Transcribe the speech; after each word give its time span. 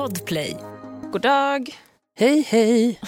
Podplay. 0.00 0.56
God 1.12 1.22
dag. 1.22 1.76
Hej, 2.18 2.42
hej. 2.42 3.00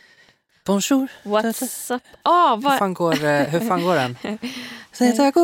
Bonjour. 0.66 1.08
What's 1.22 1.94
up? 1.94 2.02
Hur 2.24 2.56
vad... 2.56 2.78
fan 2.78 2.94
går, 2.94 3.24
eh, 3.24 3.48
hur 3.48 3.60
fan 3.60 3.82
går 3.82 3.94
den? 3.94 4.16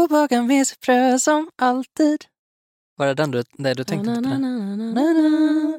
Baka 0.08 0.42
med 0.42 0.66
sitt 0.66 0.80
bröd 0.80 1.22
som 1.22 1.50
alltid. 1.56 2.24
Var 2.96 3.06
det 3.06 3.14
den 3.14 3.30
du, 3.30 3.44
nej, 3.58 3.74
du 3.74 3.84
tänkte 3.84 4.10
den? 4.10 4.22
Na, 4.22 4.38
na. 4.38 5.78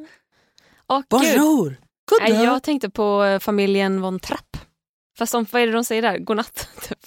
Bonjour. 1.09 1.77
God 2.09 2.19
dag. 2.19 2.45
jag 2.45 2.63
tänkte 2.63 2.89
på 2.89 3.23
eh, 3.23 3.39
familjen 3.39 4.01
von 4.01 4.19
Trapp. 4.19 4.57
Fast 5.17 5.31
de, 5.31 5.45
vad 5.51 5.61
är 5.61 5.67
det 5.67 5.73
de 5.73 5.83
säger 5.83 6.01
där? 6.01 6.17
Godnatt? 6.17 6.67
Typ. 6.89 6.99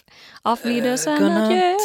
Auf 0.42 0.64
Wiedersehen, 0.64 1.22
godnatt. 1.22 1.80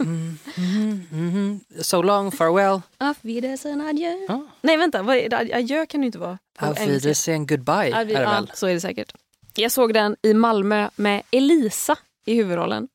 Mm, 0.00 0.38
mm, 0.56 1.06
mm. 1.12 1.60
So 1.82 2.02
long, 2.02 2.30
farewell. 2.32 2.80
Auf 2.98 3.16
Wiedersehen, 3.20 3.80
adjö. 3.80 4.12
Ja. 4.28 4.46
Nej, 4.62 4.76
vänta. 4.76 5.02
Vad 5.02 5.16
är? 5.16 5.54
Adjö 5.56 5.86
kan 5.86 6.00
det 6.00 6.06
inte 6.06 6.18
vara. 6.18 6.38
Auf. 6.58 6.80
Wiedersehen, 6.86 7.46
goodbye 7.46 7.88
Ja, 7.88 8.04
vi- 8.04 8.14
är 8.14 8.18
det 8.18 8.24
ja, 8.24 8.30
väl? 8.30 8.50
så 8.54 8.66
är 8.66 8.74
det 8.74 8.80
säkert. 8.80 9.12
Jag 9.54 9.72
såg 9.72 9.94
den 9.94 10.16
i 10.22 10.34
Malmö 10.34 10.88
med 10.96 11.22
Elisa 11.30 11.96
i 12.26 12.34
huvudrollen. 12.34 12.88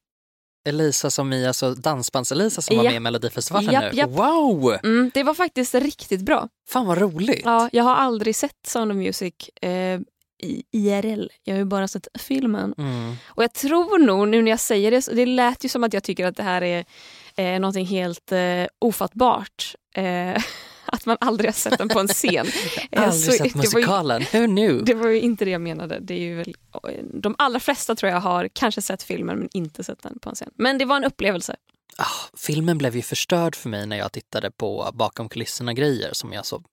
Elisa 0.67 1.09
som 1.09 1.33
i, 1.33 1.47
alltså 1.47 1.73
dansbands-Elisa 1.73 2.61
som 2.61 2.77
var 2.77 2.83
Ja. 2.83 2.89
med 2.89 2.97
i 2.97 2.99
Melodifestivalen 2.99 3.71
Japp, 3.73 3.93
nu. 3.93 3.97
japp. 3.99 4.09
Wow! 4.09 4.77
Mm, 4.83 5.11
det 5.13 5.23
var 5.23 5.33
faktiskt 5.33 5.75
riktigt 5.75 6.21
bra. 6.21 6.49
Fan 6.69 6.85
vad 6.85 6.97
roligt. 6.97 7.41
Ja, 7.45 7.69
jag 7.71 7.83
har 7.83 7.95
aldrig 7.95 8.35
sett 8.35 8.55
Sound 8.67 8.91
of 8.91 8.97
Music 8.97 9.33
eh, 9.61 9.99
i 10.43 10.63
IRL. 10.71 11.27
Jag 11.43 11.53
har 11.53 11.59
ju 11.59 11.65
bara 11.65 11.87
sett 11.87 12.07
filmen. 12.19 12.73
Mm. 12.77 13.15
Och 13.27 13.43
jag 13.43 13.53
tror 13.53 13.99
nog 13.99 14.27
nu 14.27 14.41
när 14.41 14.51
jag 14.51 14.59
säger 14.59 14.91
det, 14.91 15.01
så 15.01 15.11
det 15.13 15.25
lät 15.25 15.65
ju 15.65 15.69
som 15.69 15.83
att 15.83 15.93
jag 15.93 16.03
tycker 16.03 16.25
att 16.27 16.37
det 16.37 16.43
här 16.43 16.61
är 16.61 16.85
eh, 17.35 17.59
någonting 17.59 17.85
helt 17.85 18.31
eh, 18.31 18.65
ofattbart. 18.79 19.75
Eh, 19.95 20.43
att 20.85 21.05
man 21.05 21.17
aldrig 21.19 21.47
har 21.47 21.53
sett 21.53 21.77
den 21.77 21.89
på 21.89 21.99
en 21.99 22.07
scen. 22.13 22.47
Eh, 22.91 23.01
Aldrig 23.03 23.21
så 23.23 23.31
sett 23.31 23.39
var 23.41 23.47
ju- 23.47 23.55
musikalen. 23.57 24.21
Who 24.33 24.45
knew? 24.47 24.85
Det 24.85 24.93
var 24.93 25.07
ju 25.09 25.21
inte 25.21 25.45
det 25.45 25.51
jag 25.51 25.61
menade. 25.61 25.99
Det 25.99 26.13
är 26.13 26.19
ju 26.19 26.35
väl, 26.35 26.55
de 27.21 27.35
allra 27.37 27.59
flesta 27.59 27.95
tror 27.95 28.11
jag 28.11 28.19
har 28.19 28.49
kanske 28.53 28.81
sett 28.81 29.03
filmen 29.03 29.37
men 29.39 29.49
inte 29.53 29.83
sett 29.83 30.01
den 30.03 30.19
på 30.19 30.29
en 30.29 30.35
scen. 30.35 30.49
Men 30.55 30.77
det 30.77 30.85
var 30.85 30.97
en 30.97 31.03
upplevelse. 31.03 31.55
Ah, 31.97 32.05
filmen 32.37 32.77
blev 32.77 32.95
ju 32.95 33.01
förstörd 33.01 33.55
för 33.55 33.69
mig 33.69 33.87
när 33.87 33.97
jag 33.97 34.11
tittade 34.11 34.51
på 34.51 34.89
bakom 34.93 35.29
kulisserna-grejer 35.29 36.09
som 36.13 36.33
jag 36.33 36.45
så 36.45 36.63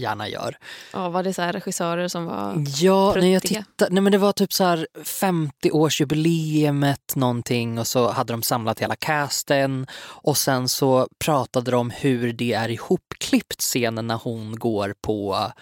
gärna 0.00 0.28
gör. 0.28 0.58
Ja, 0.92 1.08
var 1.08 1.22
det 1.22 1.34
så 1.34 1.42
här 1.42 1.52
regissörer 1.52 2.08
som 2.08 2.24
var... 2.24 2.64
Ja, 2.78 3.14
när 3.14 3.32
jag 3.32 3.42
tittade, 3.42 3.94
nej 3.94 4.02
men 4.02 4.12
det 4.12 4.18
var 4.18 4.32
typ 4.32 4.52
så 4.52 4.64
här 4.64 4.86
50-årsjubileumet 5.04 7.16
någonting 7.16 7.78
och 7.78 7.86
så 7.86 8.10
hade 8.10 8.32
de 8.32 8.42
samlat 8.42 8.80
hela 8.80 8.96
casten 8.96 9.86
och 10.02 10.36
sen 10.36 10.68
så 10.68 11.08
pratade 11.24 11.70
de 11.70 11.90
hur 11.90 12.32
det 12.32 12.52
är 12.52 12.68
ihopklippt 12.68 13.60
scenen 13.60 14.06
när 14.06 14.16
hon 14.16 14.58
går 14.58 14.94
på 15.00 15.52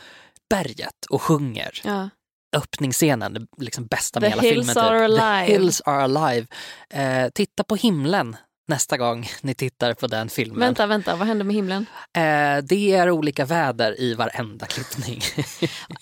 berget 0.50 1.06
och 1.11 1.23
sjunger. 1.23 1.81
Ja. 1.84 2.09
Öppningsscenen, 2.56 3.33
det 3.33 3.47
liksom 3.59 3.87
bästa 3.87 4.21
The 4.21 4.27
med 4.27 4.31
hela 4.31 4.43
hills 4.43 4.67
filmen. 4.67 5.11
typ. 5.11 5.19
The 5.47 5.53
hills 5.53 5.81
are 5.81 6.05
alive. 6.05 6.47
Eh, 6.91 7.28
titta 7.34 7.65
på 7.65 7.77
himlen 7.77 8.37
nästa 8.67 8.97
gång 8.97 9.27
ni 9.42 9.55
tittar 9.55 9.95
på 9.95 10.06
den 10.06 10.28
filmen. 10.28 10.61
Vänta, 10.61 10.86
vänta, 10.86 11.17
vad 11.17 11.28
hände 11.28 11.45
med 11.45 11.56
himlen? 11.56 11.86
Eh, 12.17 12.64
det 12.64 12.92
är 12.92 13.11
olika 13.11 13.45
väder 13.45 14.00
i 14.00 14.14
varenda 14.14 14.67
klippning. 14.67 15.20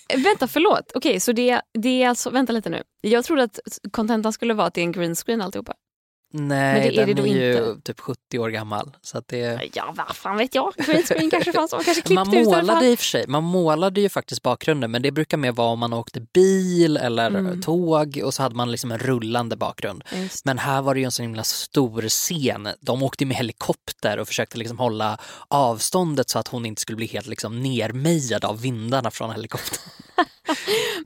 Eh, 0.09 0.21
Vänta, 0.21 0.49
förlåt. 0.49 0.93
Okej, 0.95 1.21
så 1.21 1.33
det, 1.33 1.61
det 1.79 2.03
är 2.03 2.09
alltså... 2.09 2.31
Vänta 2.31 2.53
lite 2.53 2.71
nu. 2.71 2.83
Jag 3.01 3.25
trodde 3.25 3.43
att 3.43 3.59
kontentan 3.91 4.33
skulle 4.33 4.55
vara 4.55 4.67
att 4.67 4.75
det 4.75 4.81
är 4.81 4.85
en 4.85 4.93
green 4.93 5.15
screen 5.15 5.41
alltihopa. 5.41 5.75
Nej, 6.37 6.75
Men 6.75 6.83
det 6.83 7.03
är 7.03 7.07
den 7.07 7.17
det 7.17 7.23
då 7.23 7.27
är 7.29 7.47
ju 7.47 7.69
inte. 7.71 7.81
typ 7.93 8.01
70 8.01 8.39
år 8.39 8.49
gammal. 8.49 8.97
Så 9.03 9.19
att 9.19 9.29
det... 9.29 9.71
Ja, 9.75 9.95
vad 9.97 10.17
fan 10.17 10.37
vet 10.37 10.55
jag? 10.55 10.73
Green 10.77 11.03
screen 11.03 11.31
kanske 11.31 11.53
fanns. 11.53 11.73
Man 11.73 11.85
kanske 11.85 12.13
Man 12.15 12.25
klippte 12.27 12.41
ut 12.41 12.47
alla 12.55 12.63
målade 12.63 12.81
fall. 12.81 12.93
i 12.93 12.97
sig, 12.97 13.25
man 13.29 13.45
målade 13.45 14.01
ju 14.01 14.09
faktiskt 14.09 14.43
bakgrunden 14.43 14.91
men 14.91 15.03
det 15.03 15.11
brukar 15.11 15.37
mer 15.37 15.53
vara 15.53 15.69
om 15.69 15.79
man 15.79 15.93
åkte 15.93 16.21
bil 16.21 16.97
eller 16.97 17.27
Mm. 17.27 17.63
tåg 17.63 18.21
och 18.25 18.35
så 18.35 18.43
hade 18.43 18.55
man 18.55 18.71
liksom 18.71 18.93
en 18.93 18.99
rullande 18.99 19.57
bakgrund. 19.57 20.05
Just. 20.17 20.45
Men 20.45 20.59
här 20.59 20.83
var 20.83 20.95
det 20.95 21.01
ju 21.01 21.05
en 21.05 21.13
så 21.13 21.23
himla 21.23 21.43
stor 21.43 22.09
scen. 22.09 22.69
De 22.81 23.03
åkte 23.03 23.25
med 23.27 23.37
helikopter 23.37 24.19
och 24.19 24.29
försökte 24.29 24.59
liksom 24.59 24.79
hålla 24.79 25.19
avståndet 25.49 26.31
så 26.31 26.39
att 26.39 26.49
hon 26.49 26.67
inte 26.67 26.83
skulle 26.83 26.97
bli 26.97 27.07
helt 27.07 27.27
liksom 27.27 27.61
nermejad 27.63 28.45
av 28.45 28.61
vindarna 28.61 29.11
från 29.11 29.31
helikoptern. 29.31 29.79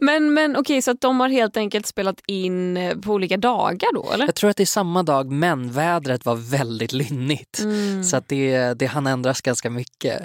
Men, 0.01 0.35
men 0.35 0.57
okej, 0.57 0.83
så 0.83 0.91
att 0.91 1.01
de 1.01 1.21
har 1.21 1.29
helt 1.29 1.57
enkelt 1.57 1.87
spelat 1.87 2.21
in 2.27 2.77
eh, 2.77 2.97
på 2.99 3.13
olika 3.13 3.37
dagar 3.37 3.89
då, 3.95 4.11
eller? 4.13 4.27
Jag 4.27 4.35
tror 4.35 4.51
att 4.51 4.57
det 4.57 4.63
är 4.63 4.67
samma 4.67 5.03
dag 5.03 5.31
men 5.31 5.73
vädret 5.73 6.25
var 6.25 6.35
väldigt 6.35 6.93
lynnigt. 6.93 7.59
Mm. 7.61 8.05
Så 8.05 8.17
att 8.17 8.29
det, 8.29 8.75
det 8.75 8.87
hann 8.87 9.07
ändras 9.07 9.41
ganska 9.41 9.71
mycket 9.71 10.23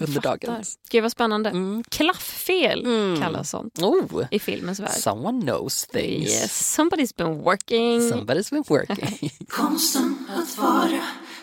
under 0.00 0.20
dagen. 0.20 0.62
Gud 0.90 1.02
vad 1.02 1.12
spännande. 1.12 1.50
Mm. 1.50 1.84
Klafffel 1.90 2.84
Mm. 2.84 3.20
kallas 3.20 3.50
sånt 3.50 3.78
Oh, 3.78 4.22
i 4.30 4.38
filmens 4.38 4.80
värld. 4.80 4.90
someone 4.90 5.42
knows 5.42 5.86
things. 5.86 6.30
Yes, 6.30 6.78
somebody's 6.78 7.16
been 7.16 7.42
working. 7.42 8.00
Somebody's 8.00 8.50
been 8.50 8.64
working. 8.68 9.30
Konsten 9.48 10.18
att 10.36 10.58
vara, 10.58 11.00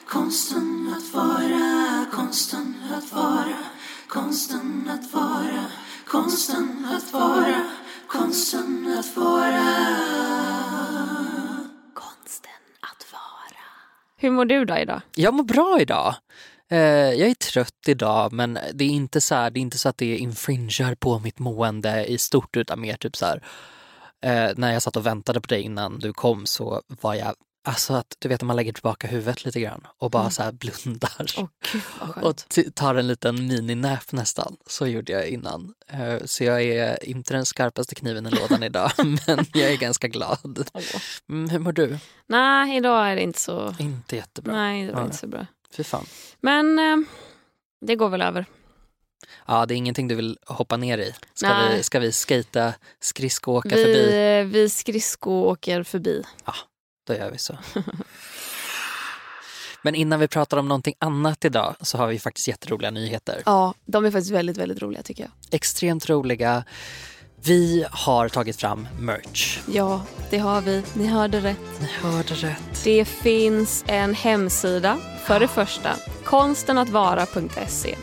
konsten 0.07 0.95
att 0.97 1.13
vara, 1.13 2.05
konsten 2.13 2.75
att 2.97 3.13
vara, 3.13 3.57
konsten 4.07 4.89
att 4.93 5.13
vara, 5.13 5.65
konsten 6.13 6.85
att 6.85 7.13
vara, 7.13 7.65
konsten 8.07 8.95
att 8.99 9.17
vara. 9.17 9.75
Konsten 11.93 12.51
att 12.79 13.11
vara. 13.11 13.63
Hur 14.17 14.31
mår 14.31 14.45
du 14.45 14.65
då 14.65 14.77
idag? 14.77 15.01
jag 15.15 15.33
mår 15.33 15.43
bra 15.43 15.77
idag. 15.81 16.15
Eh, 16.71 16.77
jag 16.79 17.29
är 17.29 17.33
trött 17.33 17.87
idag 17.87 18.33
men 18.33 18.59
det 18.73 18.83
är 18.83 18.89
inte 18.89 19.21
så, 19.21 19.35
här, 19.35 19.51
det 19.51 19.59
är 19.59 19.61
inte 19.61 19.77
så 19.77 19.89
att 19.89 19.97
det 19.97 20.17
infringar 20.17 20.95
på 20.95 21.19
mitt 21.19 21.39
mående 21.39 22.05
i 22.05 22.17
stort 22.17 22.57
utan 22.57 22.81
mer 22.81 22.95
typ 22.95 23.15
så 23.15 23.25
här. 23.25 23.43
Eh, 24.21 24.53
när 24.55 24.73
jag 24.73 24.81
satt 24.81 24.95
och 24.95 25.05
väntade 25.05 25.41
på 25.41 25.47
dig 25.47 25.61
innan 25.61 25.99
du 25.99 26.13
kom 26.13 26.45
så 26.45 26.81
var 26.87 27.13
jag, 27.13 27.35
alltså 27.63 27.93
att 27.93 28.15
du 28.19 28.29
vet 28.29 28.41
när 28.41 28.45
man 28.45 28.55
lägger 28.55 28.73
tillbaka 28.73 29.07
huvudet 29.07 29.45
lite 29.45 29.59
grann 29.59 29.87
och 29.97 30.11
bara 30.11 30.29
så 30.29 30.43
här 30.43 30.51
blundar. 30.51 31.25
Åh 31.37 31.47
gud 31.71 32.23
och 32.23 32.75
tar 32.75 32.95
en 32.95 33.07
liten 33.07 33.47
mininap 33.47 34.11
nästan. 34.11 34.57
Så 34.67 34.87
gjorde 34.87 35.11
jag 35.11 35.27
innan. 35.27 35.73
Eh, 35.87 36.17
Så 36.25 36.43
jag 36.43 36.61
är 36.61 37.05
inte 37.05 37.33
den 37.33 37.45
skarpaste 37.45 37.95
kniven 37.95 38.25
i 38.27 38.29
lådan 38.29 38.63
idag 38.69 38.91
men 38.97 39.45
jag 39.53 39.71
är 39.71 39.77
ganska 39.77 40.07
glad. 40.07 40.69
Mm, 41.29 41.49
hur 41.49 41.59
mår 41.59 41.71
du? 41.71 41.97
Nej, 42.27 42.77
idag 42.77 43.07
är 43.11 43.15
det 43.15 43.21
inte 43.21 43.39
så... 43.39 43.75
Inte 43.79 44.15
jättebra. 44.15 44.53
Nej, 44.55 44.85
det 44.87 44.91
var 44.93 44.99
Ja. 44.99 45.05
inte 45.05 45.17
så 45.17 45.27
bra. 45.27 45.45
Fy 45.77 45.83
fan. 45.83 46.05
Men 46.41 46.79
eh, 46.79 46.97
det 47.85 47.95
går 47.95 48.09
väl 48.09 48.21
över. 48.21 48.45
Ja, 49.47 49.65
det 49.65 49.73
är 49.73 49.75
ingenting 49.75 50.07
du 50.07 50.15
vill 50.15 50.37
hoppa 50.45 50.77
ner 50.77 50.97
i. 50.97 51.13
Ska 51.33 51.49
Nej. 51.49 51.77
vi, 51.77 51.83
ska 51.83 51.99
vi 51.99 52.11
skata, 52.11 52.73
skridskoåka 52.99 53.69
förbi? 53.69 53.93
Vi, 53.93 54.39
eh, 54.39 54.45
vi 54.45 54.69
skridsko 54.69 55.31
åker 55.31 55.83
förbi. 55.83 56.23
Då 57.03 57.13
gör 57.13 57.31
vi 57.31 57.37
så. 57.37 57.57
Men 59.81 59.95
innan 59.95 60.19
vi 60.19 60.27
pratar 60.27 60.57
om 60.57 60.67
någonting 60.67 60.95
annat 60.99 61.45
idag 61.45 61.75
så 61.81 61.97
har 61.97 62.07
vi 62.07 62.19
faktiskt 62.19 62.47
jätteroliga 62.47 62.91
nyheter. 62.91 63.41
Ja, 63.45 63.73
de 63.85 64.05
är 64.05 64.11
faktiskt 64.11 64.31
väldigt, 64.31 64.57
väldigt 64.57 64.81
roliga 64.81 65.03
tycker 65.03 65.23
jag. 65.23 65.31
Extremt 65.51 66.09
roliga. 66.09 66.63
Vi 67.45 67.85
har 67.91 68.29
tagit 68.29 68.55
fram 68.55 68.87
merch. 68.99 69.59
Ja, 69.67 70.05
det 70.29 70.37
har 70.37 70.61
vi. 70.61 70.83
Ni 70.93 71.07
hörde 71.07 71.39
rätt. 71.39 71.81
Ni 71.81 71.87
hörde 71.87 72.33
rätt. 72.33 72.83
Det 72.83 73.05
finns 73.05 73.83
en 73.87 74.13
hemsida 74.15 74.97
för 75.25 75.39
det 75.39 75.47
första. 75.47 75.95
Konstenattvara.se. 76.23 77.95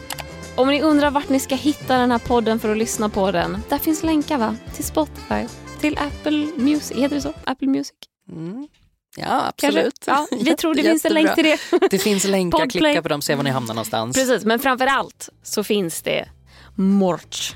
Om 0.57 0.69
ni 0.69 0.83
undrar 0.83 1.11
vart 1.11 1.29
ni 1.29 1.41
ska 1.41 1.55
hitta 1.55 1.99
den 1.99 2.11
här 2.11 2.19
podden 2.19 2.59
för 2.59 2.71
att 2.71 2.79
lyssna 2.79 3.09
på 3.09 3.31
den. 3.33 3.63
Där 3.69 3.79
finns 3.79 4.03
länkar 4.03 4.39
va? 4.39 4.57
Till 4.75 4.85
Spotify, 4.85 5.47
till 5.81 5.99
Apple 5.99 6.47
Music. 6.57 6.97
Heter 6.97 7.17
det 7.17 7.23
så? 7.23 7.33
Apple 7.45 7.69
Music? 7.69 7.93
Mm. 8.29 8.69
Ja, 9.17 9.47
absolut. 9.49 10.05
Ja, 10.07 10.27
vi 10.31 10.57
tror 10.59 10.75
det 10.75 10.83
finns 10.83 11.05
en 11.05 11.15
länk 11.15 11.35
till 11.35 11.45
det. 11.45 11.59
Det 11.91 11.99
finns 11.99 12.25
länkar, 12.25 12.59
Podplay. 12.59 12.81
klicka 12.81 13.03
på 13.03 13.09
dem, 13.09 13.23
se 13.23 13.35
var 13.35 13.43
ni 13.43 13.51
hamnar 13.51 13.75
någonstans. 13.75 14.17
Precis, 14.17 14.45
men 14.45 14.59
framför 14.59 14.87
allt 14.87 15.29
så 15.43 15.65
finns 15.65 16.03
det 16.03 16.29
merch. 16.75 17.53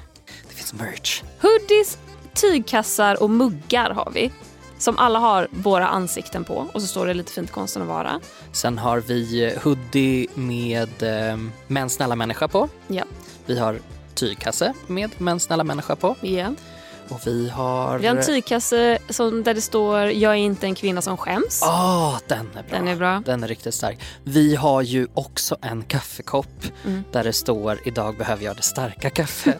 Det 0.49 0.55
finns 0.55 0.75
merch. 0.75 1.23
Hoodies, 1.43 1.99
tygkassar 2.35 3.23
och 3.23 3.31
muggar 3.31 3.91
har 3.91 4.11
vi. 4.15 4.31
Som 4.79 4.99
alla 4.99 5.19
har 5.19 5.49
våra 5.51 5.89
ansikten 5.89 6.45
på 6.45 6.67
och 6.73 6.81
så 6.83 6.87
står 6.89 7.07
det 7.07 7.15
lite 7.15 7.33
fint 7.33 7.51
konsten 7.53 7.83
att 7.83 7.89
vara. 7.89 8.21
Sen 8.53 8.79
har 8.79 8.99
vi 9.01 9.45
eh, 9.45 9.63
hoodie 9.63 10.27
med 10.35 11.03
eh, 11.03 11.39
Men 11.67 11.91
snälla 11.91 12.17
människa 12.17 12.49
på. 12.49 12.69
Ja. 12.87 13.05
Vi 13.47 13.59
har 13.59 13.79
tygkasse 14.15 14.75
med 14.87 15.11
Men 15.19 15.41
snälla 15.41 15.65
människa 15.65 15.97
på. 15.97 16.17
Ja. 16.21 16.49
Och 17.09 17.27
vi 17.27 17.49
har... 17.49 17.99
Vi 17.99 18.07
har 18.07 18.17
en 18.17 18.25
tygkasse 18.25 18.99
som, 19.09 19.43
där 19.43 19.55
det 19.55 19.61
står 19.61 20.01
“Jag 20.11 20.33
är 20.33 20.37
inte 20.37 20.67
en 20.67 20.75
kvinna 20.75 21.03
som 21.03 21.17
skäms”. 21.17 21.63
Ah, 21.63 22.19
den 22.27 22.39
är 22.57 22.63
bra. 22.63 22.79
Den 22.79 22.89
är 22.89 22.97
bra. 22.97 23.23
Den 23.27 23.43
är 23.43 23.49
riktigt 23.49 23.75
stark. 23.75 23.99
Vi 24.25 24.55
har 24.55 24.83
ju 24.83 25.07
också 25.15 25.57
en 25.63 25.83
kaffekopp 25.83 26.47
Mm. 26.85 27.05
där 27.13 27.25
det 27.25 27.33
står 27.33 27.81
“Idag 27.85 28.17
behöver 28.17 28.45
jag 28.45 28.57
det 28.57 28.63
starka 28.63 29.11
kaffet”. 29.11 29.59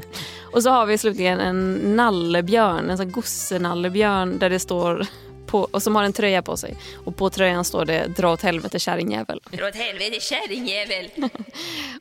Och 0.52 0.62
så 0.62 0.70
har 0.70 0.86
vi 0.86 0.98
slutligen 0.98 1.40
en 1.40 1.74
nallebjörn, 1.96 2.90
en 2.90 2.96
sån 2.98 3.12
gossenallebjörn 3.12 4.38
där 4.38 4.50
det 4.50 4.58
står 4.58 5.06
på, 5.46 5.68
och 5.70 5.82
som 5.82 5.96
har 5.96 6.04
en 6.04 6.12
tröja 6.12 6.42
på 6.42 6.56
sig. 6.56 6.76
Och 7.04 7.16
på 7.16 7.30
tröjan 7.30 7.64
står 7.64 7.84
det 7.84 8.06
“Dra 8.06 8.32
åt 8.32 8.42
helvete 8.42 8.78
kärringjävel”. 8.78 9.40
Dra 9.50 9.68
åt 9.68 9.74
helvete 9.74 10.20
kärringjävel. 10.20 11.10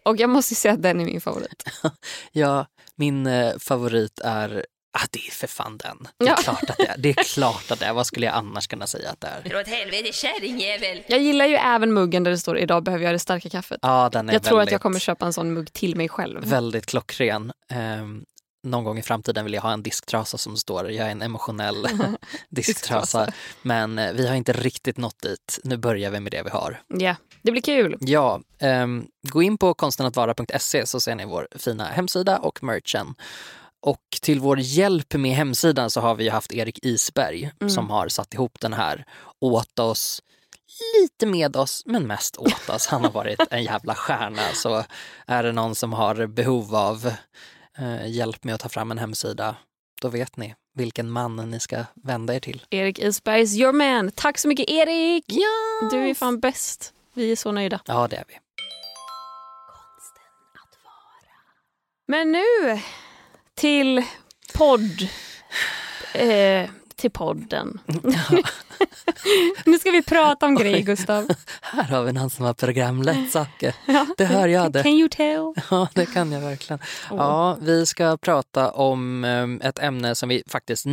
Och 0.04 0.18
jag 0.20 0.30
måste 0.30 0.56
säga 0.56 0.74
att 0.74 0.82
den 0.82 1.02
är 1.02 1.06
min 1.06 1.22
favorit. 1.22 1.64
ja, 2.32 2.66
Min 2.98 3.28
eh, 3.28 3.54
favorit 3.60 4.20
är 4.24 4.66
Ah, 4.98 5.08
det 5.12 5.20
är 5.28 5.32
för 5.32 5.48
fan 5.48 5.78
den. 5.78 6.08
Det 6.20 6.26
är, 6.26 6.30
Ja. 6.30 6.36
klart 6.36 6.70
att 6.70 6.78
det 6.78 6.88
är. 6.88 6.96
det 6.98 7.10
är 7.10 7.24
klart 7.24 7.72
att 7.72 7.80
det 7.80 7.86
är. 7.86 7.94
Vad 7.94 8.08
skulle 8.08 8.26
jag 8.26 8.36
annars 8.36 8.68
kunna 8.68 8.88
säga 8.88 9.10
att 9.10 9.22
det 9.22 9.28
är? 9.28 9.50
Dra 9.50 9.60
åt 9.60 9.68
helvete 9.68 10.14
kärringjävel. 10.14 11.04
Jag 11.08 11.20
gillar 11.22 11.46
ju 11.46 11.56
även 11.56 11.94
muggen 11.94 12.24
där 12.24 12.32
det 12.32 12.38
står 12.38 12.58
idag 12.58 12.84
behöver 12.84 13.06
jag 13.06 13.14
det 13.14 13.20
starka 13.20 13.50
kaffet. 13.50 13.80
Ja, 13.82 14.10
den 14.12 14.30
är 14.30 14.34
jag 14.34 14.44
tror 14.44 14.58
väldigt, 14.58 14.68
att 14.70 14.72
jag 14.72 14.82
kommer 14.82 15.00
köpa 15.00 15.26
en 15.26 15.34
sån 15.34 15.54
mugg 15.54 15.74
till 15.74 15.96
mig 15.96 16.10
själv. 16.10 16.46
väldigt 16.46 16.86
klockren. 16.86 17.52
Ehm, 17.72 18.26
någon 18.64 18.84
gång 18.84 18.98
i 18.98 19.02
framtiden 19.02 19.46
vill 19.46 19.54
jag 19.54 19.62
ha 19.62 19.74
en 19.74 19.84
disktrasa 19.84 20.38
som 20.38 20.58
står 20.58 20.92
jag 20.92 21.08
är 21.08 21.12
en 21.12 21.22
emotionell 21.22 21.88
disktrasa. 22.50 23.28
Men 23.62 24.00
eh, 24.00 24.14
vi 24.14 24.28
har 24.28 24.36
inte 24.36 24.54
riktigt 24.54 24.98
nått 24.98 25.22
dit. 25.22 25.60
Nu 25.64 25.78
börjar 25.78 26.12
vi 26.12 26.20
med 26.20 26.32
det 26.32 26.44
vi 26.44 26.50
har. 26.50 26.82
Ja, 26.88 27.16
det 27.42 27.52
blir 27.52 27.62
kul. 27.62 27.98
Ja, 28.00 28.42
ehm, 28.60 29.06
gå 29.32 29.42
in 29.44 29.58
på 29.58 29.74
konstenatvara.se 29.74 30.86
så 30.86 31.00
ser 31.00 31.16
ni 31.16 31.26
vår 31.26 31.48
fina 31.56 31.86
hemsida 31.86 32.38
och 32.38 32.64
merchen. 32.64 33.16
Och 33.86 34.02
till 34.22 34.40
vår 34.40 34.60
hjälp 34.60 35.14
med 35.14 35.32
hemsidan 35.36 35.90
så 35.90 36.02
har 36.02 36.16
vi 36.16 36.30
haft 36.30 36.54
Erik 36.54 36.86
Isberg 36.86 37.52
som 37.68 37.90
har 37.90 38.08
satt 38.08 38.34
ihop 38.34 38.60
den 38.60 38.74
här 38.74 39.06
åt 39.42 39.80
oss, 39.80 40.22
lite 41.00 41.26
med 41.26 41.56
oss, 41.56 41.84
men 41.86 42.08
mest 42.08 42.38
åt 42.38 42.70
oss. 42.70 42.88
Han 42.88 43.04
har 43.04 43.12
varit 43.12 43.40
en 43.52 43.64
jävla 43.64 43.96
stjärna. 43.96 44.42
Så 44.54 44.84
är 45.28 45.44
det 45.44 45.52
någon 45.52 45.76
som 45.76 45.94
har 45.94 46.28
behov 46.28 46.76
av 46.76 47.12
eh, 47.78 48.08
hjälp 48.08 48.44
med 48.44 48.56
att 48.56 48.62
ta 48.62 48.70
fram 48.70 48.92
en 48.92 48.98
hemsida, 48.98 49.56
då 50.02 50.08
vet 50.08 50.38
ni 50.38 50.56
vilken 50.74 51.12
man 51.12 51.36
ni 51.52 51.60
ska 51.60 51.86
vända 52.04 52.36
er 52.36 52.40
till. 52.40 52.66
Erik 52.70 53.00
Isbergs 53.00 53.56
your 53.56 53.72
man. 53.74 54.12
Tack 54.12 54.38
så 54.38 54.48
mycket 54.48 54.70
Erik! 54.70 55.24
Ja, 55.28 55.90
Du 55.92 56.10
är 56.10 56.14
fan 56.14 56.40
bäst. 56.40 56.94
Vi 57.14 57.32
är 57.32 57.36
så 57.36 57.52
nöjda. 57.52 57.80
ja 57.86 58.08
det 58.08 58.16
är 58.16 58.24
vi. 58.28 58.34
Men 62.08 62.32
nu 62.32 62.82
till 63.56 64.04
podd. 64.54 65.08
Eh, 66.14 66.70
till 66.96 67.12
podden. 67.12 67.80
nu 69.66 69.80
ska 69.80 69.92
vi 69.92 70.04
prata 70.04 70.46
om 70.46 70.56
grejer 70.56 70.82
Gustav. 70.82 71.28
Här 71.62 71.84
har 71.84 72.04
vi 72.04 72.12
någon 72.12 72.30
som 72.30 72.46
har 72.46 72.54
programlett 72.54 73.32
saker. 73.32 73.76
Det 74.18 74.26
hör 74.26 74.48
jag 74.48 74.72
det. 74.72 74.84
Can 74.84 74.92
you 74.92 75.10
tell? 75.10 75.54
Ja, 75.72 75.88
det 75.94 76.06
kan 76.06 76.32
jag 76.32 76.42
verkligen. 76.42 76.80
Ja, 77.10 77.58
vi 77.62 77.86
ska 77.86 78.18
prata 78.18 78.72
om 78.72 79.24
eh, 79.24 79.68
ett 79.68 79.80
ämne 79.80 80.16
som 80.16 80.30
vi 80.30 80.44
faktiskt 80.48 80.86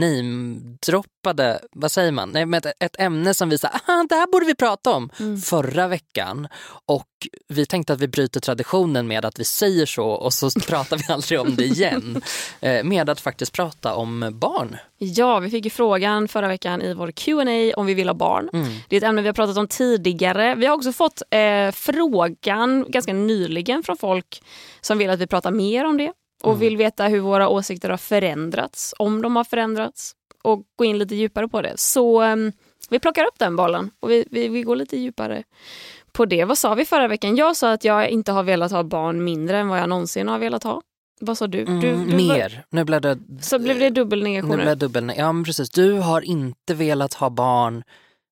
namedroppade, 1.23 1.61
vad 1.73 1.93
säger 1.93 2.13
man? 2.13 2.31
Nej, 2.31 2.47
men 2.47 2.59
ett, 2.59 2.67
ett 2.81 3.01
ämne 3.01 3.35
som 3.35 3.49
vi 3.49 3.59
sa, 3.59 3.69
ah, 3.69 4.05
det 4.09 4.15
här 4.15 4.33
borde 4.33 4.47
vi 4.47 4.55
prata 4.55 4.91
om 4.91 5.11
förra 5.45 5.89
veckan. 5.89 6.49
Och 6.87 7.09
vi 7.49 7.67
tänkte 7.67 7.93
att 7.93 8.01
vi 8.01 8.09
bryter 8.09 8.41
traditionen 8.41 9.07
med 9.07 9.25
att 9.25 9.41
vi 9.41 9.45
säger 9.45 9.87
så 9.87 10.07
och 10.07 10.33
så 10.33 10.51
pratar 10.69 10.97
vi 10.97 11.13
aldrig 11.13 11.41
om 11.41 11.57
det 11.57 11.65
igen. 11.65 12.23
Eh, 12.61 12.85
med 12.85 13.11
att 13.11 13.21
faktiskt 13.21 13.53
prata 13.53 13.95
om 13.95 14.31
barn. 14.33 14.77
Ja, 14.99 15.39
vi 15.39 15.51
fick 15.51 15.65
ju 15.65 15.71
frågan 15.71 16.29
förra 16.29 16.49
veckan 16.49 16.83
i 16.83 16.95
vår 16.95 17.11
Q&A 17.11 17.73
om 17.77 17.87
vi 17.87 17.95
vill 17.95 18.09
ha 18.09 18.15
barn. 18.15 18.49
Det 18.89 18.97
är 18.97 18.99
ett 18.99 19.05
ämne 19.05 19.23
vi 19.23 19.29
har 19.29 19.35
pratat 19.35 19.57
om 19.57 19.69
tidigare. 19.69 20.55
Vi 20.55 20.67
har 20.67 20.75
också 20.75 20.93
fått 20.93 21.23
eh, 21.31 21.71
frågan 21.73 22.85
ganska 22.89 23.13
nyligen 23.13 23.83
från 23.83 23.97
folk 23.97 24.43
som 24.81 24.99
vill 24.99 25.11
att 25.11 25.21
vi 25.21 25.27
pratar 25.27 25.51
mer 25.51 25.85
om 25.85 25.97
det 25.97 26.13
och 26.43 26.63
vill 26.63 26.77
veta 26.77 27.09
hur 27.09 27.21
våra 27.21 27.49
åsikter 27.49 27.91
har 27.91 27.97
förändrats, 27.97 28.95
om 28.99 29.23
de 29.23 29.37
har 29.37 29.45
förändrats 29.45 30.13
och 30.43 30.63
gå 30.77 30.85
in 30.85 30.99
lite 30.99 31.15
djupare 31.15 31.49
på 31.49 31.63
det. 31.63 31.79
Så 31.79 32.23
eh, 32.23 32.37
vi 32.91 32.99
plockar 32.99 33.25
upp 33.25 33.39
den 33.39 33.57
bollen 33.57 33.91
och 34.01 34.11
vi, 34.11 34.25
vi, 34.31 34.49
vi 34.49 34.63
går 34.63 34.77
lite 34.77 34.97
djupare 34.97 35.43
på 36.13 36.25
det. 36.25 36.45
Vad 36.45 36.59
sa 36.59 36.75
vi 36.75 36.85
förra 36.85 37.09
veckan? 37.09 37.37
Jag 37.37 37.57
sa 37.57 37.73
att 37.73 37.85
jag 37.85 38.09
inte 38.11 38.33
har 38.33 38.43
velat 38.43 38.73
ha 38.73 38.83
barn 38.83 39.25
mindre 39.25 39.59
än 39.59 39.69
vad 39.69 39.79
jag 39.79 39.89
någonsin 39.89 40.29
har 40.29 40.39
velat 40.39 40.63
ha. 40.63 40.83
Vad 41.21 41.39
sa 41.39 41.47
du? 41.47 41.65
du, 41.65 41.81
du 41.81 41.89
Mm, 41.89 42.17
mer. 42.17 42.65
Nu 42.71 42.85
blev 42.85 43.01
det 43.01 43.19
Så 43.41 43.59
blev 43.59 43.79
det 43.79 43.91
dubbel 43.91 44.23
Nu 44.23 44.43
blev 44.43 44.79
dubbel. 44.79 45.13
Ja, 45.17 45.33
men 45.33 45.45
precis. 45.45 45.71
Du 45.71 45.93
har 45.93 46.21
inte 46.23 46.75
velat 46.75 47.15
ha 47.15 47.31
barn 47.31 47.83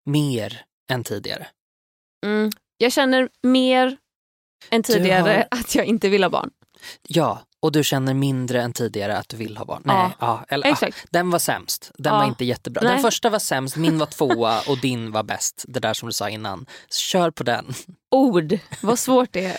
mer 0.06 0.60
än 0.92 1.04
tidigare. 1.04 1.46
Mm. 2.26 2.50
Jag 2.78 2.92
känner 2.92 3.28
mer 3.42 3.96
än 4.70 4.82
tidigare 4.82 5.46
har- 5.50 5.58
att 5.60 5.74
jag 5.74 5.84
inte 5.86 6.08
vill 6.08 6.22
ha 6.22 6.30
barn. 6.30 6.50
Ja, 7.08 7.40
och 7.62 7.72
du 7.72 7.84
känner 7.84 8.14
mindre 8.14 8.62
än 8.62 8.72
tidigare 8.72 9.18
att 9.18 9.28
du 9.28 9.36
vill 9.36 9.56
ha 9.56 9.64
barn. 9.64 9.82
Nej, 9.84 9.96
Ja, 9.96 10.12
ja, 10.20 10.44
eller, 10.48 10.66
ah, 10.66 10.70
exakt. 10.70 11.04
den 11.10 11.30
var 11.30 11.38
sämst. 11.38 11.90
Den 11.98 12.12
Ja. 12.12 12.18
var 12.18 12.26
inte 12.26 12.44
jättebra. 12.44 12.80
Den 12.82 12.92
Nej. 12.92 13.02
första 13.02 13.30
var 13.30 13.38
sämst, 13.38 13.76
min 13.76 13.98
var 13.98 14.06
tvåa 14.16 14.60
och 14.68 14.78
din 14.78 15.12
var 15.12 15.22
bäst. 15.22 15.64
Det 15.68 15.80
där 15.80 15.94
som 15.94 16.08
du 16.08 16.12
sa 16.12 16.28
innan. 16.30 16.66
Kör 16.90 17.30
på 17.30 17.42
den. 17.42 17.66
Ord, 18.10 18.58
vad 18.82 18.98
svårt 18.98 19.28
det 19.32 19.44
är. 19.44 19.58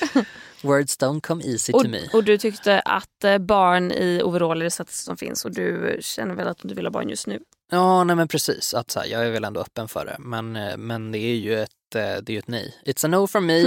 Words 0.67 0.99
don't 0.99 1.21
come 1.21 1.43
easy 1.45 1.73
Och, 1.73 1.83
to 1.83 1.89
me. 1.89 2.07
och 2.13 2.23
du 2.23 2.37
tyckte 2.37 2.79
att 2.79 3.23
eh, 3.23 3.37
barn 3.37 3.91
i 3.91 4.21
overaller 4.23 4.61
är 4.61 4.63
det 4.63 4.71
sättet 4.71 4.93
som 4.95 5.17
finns 5.17 5.45
och 5.45 5.51
du 5.51 5.97
känner 6.01 6.35
väl 6.35 6.47
att 6.47 6.57
du 6.61 6.73
vill 6.75 6.85
ha 6.85 6.91
barn 6.91 7.09
just 7.09 7.27
nu. 7.27 7.39
Ja, 7.71 8.03
nej 8.03 8.15
men 8.15 8.27
precis. 8.27 8.73
Att, 8.73 8.91
så 8.91 8.99
här, 8.99 9.07
jag 9.07 9.25
är 9.25 9.31
väl 9.31 9.43
ändå 9.43 9.59
öppen 9.61 9.87
för 9.87 10.05
det. 10.05 10.15
Men, 10.19 10.55
eh, 10.55 10.77
men 10.77 11.11
det 11.11 11.17
är 11.19 11.35
ju 11.35 11.61
ett, 11.61 11.95
eh, 11.95 12.01
det 12.01 12.29
är 12.29 12.31
ju 12.31 12.39
ett 12.39 12.47
nej. 12.47 12.75
It's 12.85 13.05
a 13.05 13.07
no 13.07 13.27
from 13.27 13.45
me. 13.45 13.61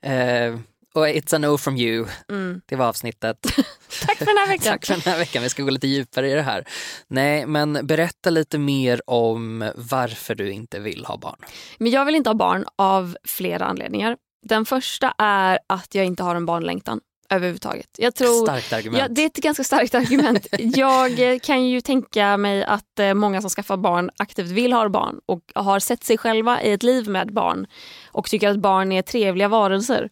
eh, 0.00 0.58
och 0.94 1.06
it's 1.06 1.34
a 1.34 1.38
no 1.38 1.58
from 1.58 1.76
you. 1.76 2.06
Mm. 2.30 2.60
Det 2.66 2.76
var 2.76 2.86
avsnittet. 2.86 3.42
Tack 4.06 4.18
för 4.18 4.24
den 4.24 4.36
här 4.36 4.48
veckan. 4.48 4.72
Tack 4.72 4.86
för 4.86 4.94
den 4.94 5.12
här 5.12 5.18
veckan. 5.18 5.42
Vi 5.42 5.48
ska 5.48 5.62
gå 5.62 5.70
lite 5.70 5.86
djupare 5.86 6.30
i 6.30 6.34
det 6.34 6.42
här. 6.42 6.64
Nej, 7.08 7.46
men 7.46 7.86
berätta 7.86 8.30
lite 8.30 8.58
mer 8.58 9.00
om 9.06 9.70
varför 9.74 10.34
du 10.34 10.50
inte 10.50 10.78
vill 10.78 11.04
ha 11.04 11.16
barn. 11.16 11.36
Men 11.78 11.90
jag 11.92 12.04
vill 12.04 12.14
inte 12.14 12.30
ha 12.30 12.34
barn 12.34 12.64
av 12.76 13.16
flera 13.24 13.64
anledningar. 13.64 14.16
Den 14.46 14.66
första 14.66 15.14
är 15.18 15.58
att 15.66 15.94
jag 15.94 16.04
inte 16.04 16.22
har 16.22 16.34
en 16.34 16.46
barnlängtan 16.46 17.00
överhuvudtaget. 17.30 17.88
Jag 17.98 18.14
tror, 18.14 18.46
Starkt 18.46 18.72
argument. 18.72 19.02
Ja, 19.02 19.08
det 19.08 19.22
är 19.22 19.26
ett 19.26 19.36
ganska 19.36 19.64
starkt 19.64 19.94
argument. 19.94 20.46
Jag 20.58 21.42
kan 21.42 21.66
ju 21.66 21.80
tänka 21.80 22.36
mig 22.36 22.64
att 22.64 22.98
eh, 22.98 23.14
många 23.14 23.40
som 23.40 23.50
skaffar 23.50 23.76
barn 23.76 24.10
aktivt 24.16 24.50
vill 24.50 24.72
ha 24.72 24.88
barn 24.88 25.20
och 25.26 25.42
har 25.54 25.80
sett 25.80 26.04
sig 26.04 26.18
själva 26.18 26.62
i 26.62 26.72
ett 26.72 26.82
liv 26.82 27.08
med 27.08 27.32
barn 27.32 27.66
och 28.12 28.30
tycker 28.30 28.48
att 28.48 28.56
barn 28.56 28.92
är 28.92 29.02
trevliga 29.02 29.48
varelser. 29.48 30.08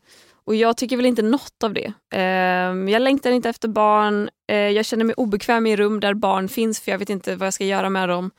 Och 0.49 0.55
jag 0.55 0.77
tycker 0.77 0.97
väl 0.97 1.07
inte 1.07 1.23
något 1.23 1.63
av 1.65 1.73
det. 1.75 1.93
Eh, 2.15 2.91
Jag 2.93 3.03
längtar 3.03 3.31
inte 3.31 3.49
efter 3.49 3.69
barn. 3.69 4.29
Eh, 4.51 4.57
Jag 4.57 4.85
känner 4.85 5.05
mig 5.05 5.15
obekväm 5.15 5.67
i 5.67 5.77
rum 5.77 6.01
där 6.01 6.15
barn 6.15 6.49
finns 6.49 6.81
för 6.81 6.91
jag 6.91 6.99
vet 6.99 7.11
inte 7.11 7.37
vad 7.37 7.47
jag 7.47 7.55
ska 7.55 7.65
göra 7.65 7.91
med 7.91 8.09
dem. 8.09 8.31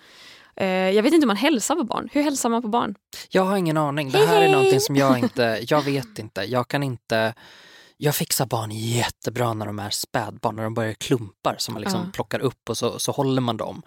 Eh, 0.56 0.68
Jag 0.68 1.04
vet 1.04 1.14
inte 1.14 1.24
hur 1.24 1.28
man 1.28 1.36
hälsar 1.36 1.76
på 1.76 1.84
barn. 1.84 2.10
Hur 2.12 2.22
hälsar 2.24 2.50
man 2.50 2.62
på 2.62 2.68
barn? 2.68 2.96
Jag 3.30 3.44
har 3.44 3.58
ingen 3.58 3.78
aning. 3.78 4.12
Det 4.12 4.18
här 4.26 4.42
är 4.42 4.50
någonting 4.52 4.80
som 4.80 4.96
jag 4.96 5.20
inte, 5.20 5.60
jag 5.70 5.82
vet 5.82 6.20
inte. 6.20 6.42
Jag 6.42 6.68
kan 6.68 6.84
inte, 6.84 7.34
jag 7.98 8.16
fixar 8.16 8.46
barn 8.46 8.72
jättebra 8.72 9.54
när 9.54 9.66
de 9.66 9.80
är 9.80 9.90
spädbarn, 9.90 10.56
när 10.56 10.64
de 10.64 10.74
börjar 10.74 10.94
klumpar 10.94 11.56
som 11.58 11.74
man 11.74 11.82
liksom 11.82 12.01
Ja. 12.06 12.12
plockar 12.13 12.39
upp 12.39 12.70
och 12.70 12.78
så, 12.78 13.00
så 13.00 13.12
håller 13.12 13.42
man 13.42 13.58
dem. 13.58 13.82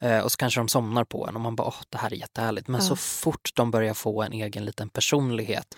Eh, 0.00 0.18
och 0.18 0.32
så 0.32 0.36
kanske 0.36 0.60
de 0.60 0.68
somnar 0.68 1.04
på 1.04 1.26
en 1.26 1.34
och 1.34 1.40
man 1.40 1.56
bara, 1.56 1.68
åh 1.68 1.80
det 1.88 1.98
här 1.98 2.12
är 2.12 2.16
jättehärligt. 2.16 2.68
Men 2.68 2.80
Ja. 2.80 2.86
så 2.86 2.96
fort 2.96 3.50
de 3.54 3.70
börjar 3.70 3.94
få 3.94 4.22
en 4.22 4.32
egen 4.32 4.64
liten 4.64 4.88
personlighet, 4.90 5.76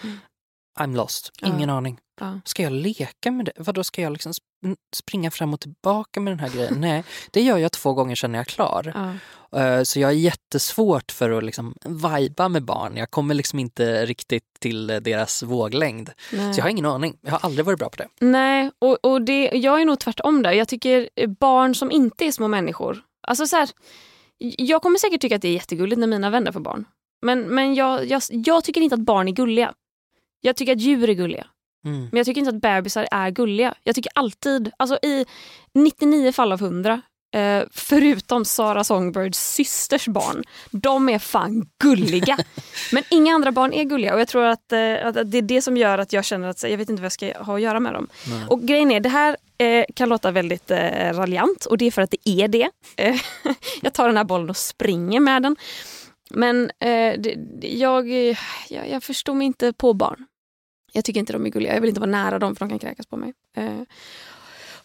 I'm 0.81 0.97
lost, 0.97 1.31
Mm. 1.43 1.53
Ja. 1.53 1.57
ingen 1.59 1.71
aning. 1.71 1.99
Ja. 2.21 2.41
Ska 2.45 2.63
jag 2.63 2.73
leka 2.73 3.31
med 3.31 3.47
det? 3.47 3.53
Vadå, 3.57 3.85
ska 3.85 4.03
jag 4.03 4.13
liksom 4.13 4.33
sp- 4.33 4.77
springa 4.97 5.31
fram 5.31 5.55
och 5.55 5.61
tillbaka 5.61 6.21
med 6.21 6.31
den 6.31 6.41
här 6.41 6.49
grejen? 6.49 6.75
Nej, 6.81 7.05
det 7.31 7.43
gör 7.43 7.59
jag 7.59 7.73
två 7.73 7.93
gånger 7.93 8.15
sen 8.17 8.35
jag 8.35 8.41
är 8.41 8.45
klar. 8.45 8.93
Ja. 8.95 9.13
Eh, 9.61 9.83
Så 9.83 10.01
jag 10.01 10.11
är 10.11 10.15
jättesvårt 10.15 11.13
för 11.13 11.31
att 11.31 11.45
liksom 11.45 11.75
viba 11.85 12.49
med 12.49 12.63
barn. 12.65 12.97
Jag 12.97 13.11
kommer 13.11 13.35
liksom 13.35 13.59
inte 13.59 14.07
riktigt 14.07 14.45
till 14.61 14.87
deras 14.87 15.43
våglängd. 15.43 16.11
Nej. 16.33 16.55
Så 16.55 16.59
jag 16.61 16.65
har 16.65 16.71
ingen 16.71 16.87
aning. 16.87 17.17
Jag 17.21 17.31
har 17.33 17.39
aldrig 17.43 17.65
varit 17.67 17.79
bra 17.79 17.89
på 17.89 17.97
det. 17.97 18.09
Nej, 18.21 18.71
och, 18.79 19.05
och 19.05 19.23
det, 19.23 19.51
jag 19.55 19.81
är 19.81 19.85
nog 19.85 19.99
tvärtom 19.99 20.43
där. 20.43 20.53
Jag 20.53 20.69
tycker 20.69 21.09
eh, 21.17 21.29
barn 21.31 21.75
som 21.75 21.91
inte 21.91 22.25
är 22.25 22.33
små 22.33 22.49
människor. 22.49 23.01
Alltså 23.29 23.47
så 23.47 23.57
här, 23.57 23.69
jag 24.39 24.83
kommer 24.83 24.99
säkert 24.99 25.21
tycka 25.21 25.37
att 25.37 25.43
det 25.43 25.49
är 25.49 25.53
jättegulligt 25.53 25.99
när 25.99 26.07
mina 26.07 26.31
vänner 26.31 26.53
får 26.53 26.61
barn. 26.61 26.85
Men, 27.23 27.41
men 27.41 27.75
jag, 27.75 28.07
jag, 28.07 28.23
jag 28.29 28.65
tycker 28.65 28.81
inte 28.81 28.95
att 28.95 29.01
barn 29.01 29.29
är 29.29 29.33
gulliga. 29.33 29.73
Jag 30.47 30.57
tycker 30.57 30.73
att 30.73 30.81
djur 30.81 31.09
är 31.09 31.15
gulliga. 31.15 31.47
Mm. 31.85 32.01
Men 32.01 32.17
jag 32.17 32.27
tycker 32.27 32.41
inte 32.41 32.57
att 32.57 32.61
bebisar 32.61 33.09
är 33.11 33.31
gulliga. 33.31 33.75
Jag 33.83 33.95
tycker 33.95 34.13
alltid, 34.15 34.71
alltså 34.77 34.99
i 35.03 35.27
99 35.75 36.33
fall 36.33 36.53
av 36.53 36.61
100, 36.61 37.03
eh, 37.35 37.63
förutom 37.71 38.45
Sara 38.45 38.85
Songbirds 38.85 39.39
systers 39.39 40.09
barn, 40.09 40.45
de 40.71 41.09
är 41.09 41.19
fan 41.19 41.69
gulliga. 41.83 42.39
Men 42.93 43.03
inga 43.11 43.35
andra 43.35 43.53
barn 43.53 43.73
är 43.73 43.85
gulliga 43.85 44.15
och 44.15 44.21
jag 44.21 44.29
tror 44.29 44.45
att, 44.45 44.73
eh, 44.73 45.07
att 45.07 45.31
det 45.31 45.39
är 45.39 45.43
det 45.43 45.63
som 45.63 45.77
gör 45.77 45.99
att 45.99 46.13
jag 46.13 46.25
känner 46.25 46.49
att 46.49 46.63
jag 46.63 46.79
vet 46.79 46.89
inte 46.91 47.03
vad 47.03 47.05
jag 47.05 47.13
ska 47.13 47.43
ha 47.43 47.55
att 47.55 47.63
göra 47.63 47.81
med 47.81 47.93
dem. 47.93 48.09
Och 48.49 48.63
grejen 48.63 48.91
är, 48.91 49.01
det 49.01 49.09
här 49.09 49.37
eh, 49.59 49.85
kan 49.95 50.09
låta 50.09 50.31
väldigt 50.31 50.71
eh, 50.71 51.13
raljant 51.13 51.67
och 51.67 51.79
det 51.79 51.87
är 51.87 51.91
för 51.91 52.03
att 52.03 52.11
det 52.11 52.31
är 52.31 52.49
det. 52.49 52.71
Eh, 52.97 53.17
jag 53.83 53.93
tar 53.93 54.07
den 54.07 54.17
här 54.17 54.25
bollen 54.25 54.51
och 54.51 54.57
springer 54.57 55.21
med 55.21 55.43
den. 55.43 55.57
Men 56.31 56.71
eh, 56.81 57.15
det, 57.19 57.37
jag, 57.61 58.09
jag, 58.69 58.91
jag 58.91 59.03
förstår 59.03 59.35
mig 59.35 59.47
inte 59.47 59.73
på 59.73 59.93
barn. 59.95 60.27
Jag 60.97 61.05
tycker 61.05 61.21
inte 61.21 61.33
de 61.33 61.47
är 61.47 61.51
gulliga. 61.51 61.75
Jag 61.75 61.81
vill 61.81 61.89
inte 61.89 62.01
vara 62.01 62.11
nära 62.11 62.39
dem 62.39 62.57
för 62.57 62.67
de 62.67 62.69
kan 62.69 62.79
kräkas 62.79 63.07
på 63.07 63.17
mig. 63.17 63.33
Eh, 63.57 63.81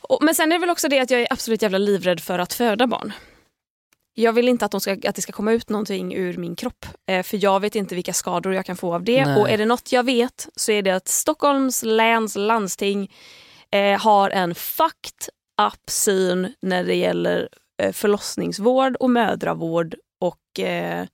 och, 0.02 0.24
men 0.24 0.36
sen 0.36 0.52
är 0.52 0.56
det 0.56 0.60
väl 0.60 0.70
också 0.70 0.88
det 0.88 1.00
att 1.00 1.12
jag 1.12 1.22
är 1.22 1.28
absolut 1.30 1.62
jävla 1.62 1.78
livrädd 1.78 2.20
för 2.20 2.40
att 2.40 2.54
föda 2.54 2.88
barn. 2.88 3.14
Jag 4.14 4.34
vill 4.34 4.48
inte 4.48 4.66
att, 4.66 4.72
de 4.72 4.82
ska, 4.82 4.92
att 4.92 5.16
det 5.16 5.22
ska 5.22 5.32
komma 5.32 5.52
ut 5.52 5.70
någonting 5.70 6.14
ur 6.14 6.38
min 6.38 6.56
kropp. 6.56 6.86
Eh, 7.10 7.24
för 7.24 7.44
jag 7.44 7.60
vet 7.60 7.76
inte 7.76 7.96
vilka 7.96 8.14
skador 8.14 8.54
jag 8.54 8.66
kan 8.66 8.78
få 8.78 8.94
av 8.94 9.04
det. 9.04 9.26
Nej. 9.26 9.42
Och 9.42 9.50
är 9.50 9.58
det 9.58 9.66
något 9.66 9.92
jag 9.92 10.04
vet 10.04 10.50
så 10.56 10.72
är 10.72 10.82
det 10.82 10.92
att 10.92 11.08
Stockholms 11.08 11.84
läns 11.84 12.36
landsting 12.36 13.12
eh, 13.72 14.00
har 14.00 14.30
en 14.30 14.56
fucked 14.56 15.30
up 15.62 15.90
syn 15.90 16.54
när 16.62 16.84
det 16.84 16.96
gäller 16.96 17.50
eh, 17.82 17.92
förlossningsvård 17.92 18.96
och 18.96 19.10
mödravård 19.10 19.96
och 20.20 20.60
eh, 20.60 21.06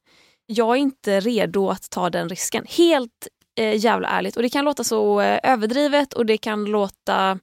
jag 0.45 0.75
är 0.75 0.79
inte 0.79 1.19
redo 1.19 1.69
att 1.69 1.89
ta 1.89 2.09
den 2.09 2.29
risken. 2.29 2.65
Helt 2.69 3.27
eh, 3.57 3.75
jävla 3.75 4.07
ärligt. 4.07 4.35
Och 4.35 4.41
det 4.41 4.49
kan 4.49 4.65
låta 4.65 4.83
så 4.83 5.21
eh, 5.21 5.39
överdrivet 5.43 6.13
och 6.13 6.25
det 6.25 6.37
kan 6.37 6.65
låta 6.65 7.39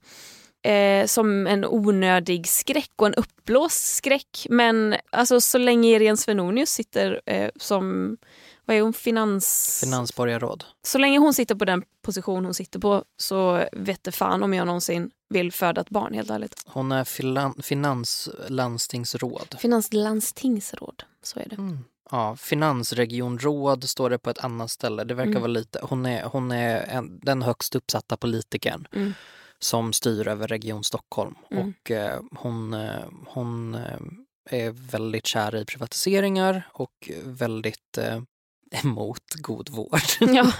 eh, 0.62 1.06
som 1.06 1.46
en 1.46 1.64
onödig 1.64 2.48
skräck 2.48 2.92
och 2.96 3.06
en 3.06 3.14
uppblåst 3.14 3.94
skräck. 3.94 4.46
Men 4.50 4.96
alltså, 5.10 5.40
så 5.40 5.58
länge 5.58 5.88
Irene 5.88 6.16
Svenonius 6.16 6.70
sitter 6.70 7.20
eh, 7.26 7.50
som 7.56 8.16
vad 8.66 8.76
är 8.76 8.80
hon, 8.80 8.92
finans... 8.92 9.78
Finansborgarråd. 9.84 10.64
Så 10.82 10.98
länge 10.98 11.18
hon 11.18 11.34
sitter 11.34 11.54
på 11.54 11.64
den 11.64 11.82
position 12.02 12.44
hon 12.44 12.54
sitter 12.54 12.78
på 12.78 13.04
så 13.16 13.64
vet 13.72 14.04
det 14.04 14.12
fan 14.12 14.42
om 14.42 14.54
jag 14.54 14.66
någonsin 14.66 15.10
vill 15.28 15.52
föda 15.52 15.80
ett 15.80 15.90
barn 15.90 16.14
helt 16.14 16.30
ärligt. 16.30 16.62
Hon 16.66 16.92
är 16.92 17.04
filan- 17.04 17.62
finanslandstingsråd. 17.62 19.56
Finanslandstingsråd, 19.58 21.02
så 21.22 21.40
är 21.40 21.48
det. 21.48 21.56
Mm. 21.56 21.78
Ja, 22.10 22.36
finansregionråd 22.36 23.84
står 23.88 24.10
det 24.10 24.18
på 24.18 24.30
ett 24.30 24.44
annat 24.44 24.70
ställe. 24.70 25.04
Det 25.04 25.14
verkar 25.14 25.30
Mm. 25.30 25.42
vara 25.42 25.52
lite, 25.52 25.78
hon 25.82 26.06
är, 26.06 26.22
hon 26.24 26.52
är 26.52 26.80
en, 26.88 27.18
den 27.22 27.42
högst 27.42 27.74
uppsatta 27.74 28.16
politikern 28.16 28.88
Mm. 28.92 29.14
som 29.58 29.92
styr 29.92 30.28
över 30.28 30.48
Region 30.48 30.84
Stockholm. 30.84 31.34
Mm. 31.50 31.68
Och 31.82 31.90
eh, 31.90 32.20
hon, 32.36 32.74
eh, 32.74 33.04
hon 33.26 33.74
eh, 33.74 33.80
är 34.50 34.70
väldigt 34.70 35.26
kär 35.26 35.56
i 35.56 35.64
privatiseringar 35.64 36.68
och 36.72 37.10
väldigt 37.24 37.98
eh, 37.98 38.20
emot 38.84 39.34
god 39.34 39.68
vård. 39.68 40.00
Ja. 40.20 40.26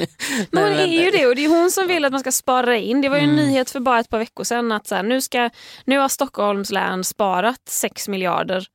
Men 0.51 0.63
hon 0.63 0.73
är 0.73 1.05
ju 1.05 1.11
det 1.11 1.27
och 1.27 1.37
det 1.37 1.45
är 1.45 1.49
hon 1.49 1.71
som 1.71 1.87
vill 1.87 2.05
att 2.05 2.13
man 2.13 2.21
ska 2.21 2.33
spara 2.33 2.77
in. 2.77 3.01
Det 3.01 3.09
var 3.09 3.17
ju 3.17 3.23
en 3.23 3.31
Mm. 3.31 3.45
nyhet 3.47 3.71
för 3.71 3.81
bara 3.81 4.01
ett 4.01 4.09
par 4.09 4.19
veckor 4.19 4.45
sedan 4.45 4.73
att 4.73 4.87
så 4.87 4.95
här, 4.95 5.03
nu, 5.03 5.21
ska, 5.21 5.51
nu 5.85 5.99
har 5.99 6.09
Stockholms 6.09 6.71
län 6.71 7.05
sparat 7.05 7.61
6 7.69 8.09
miljarder. 8.09 8.67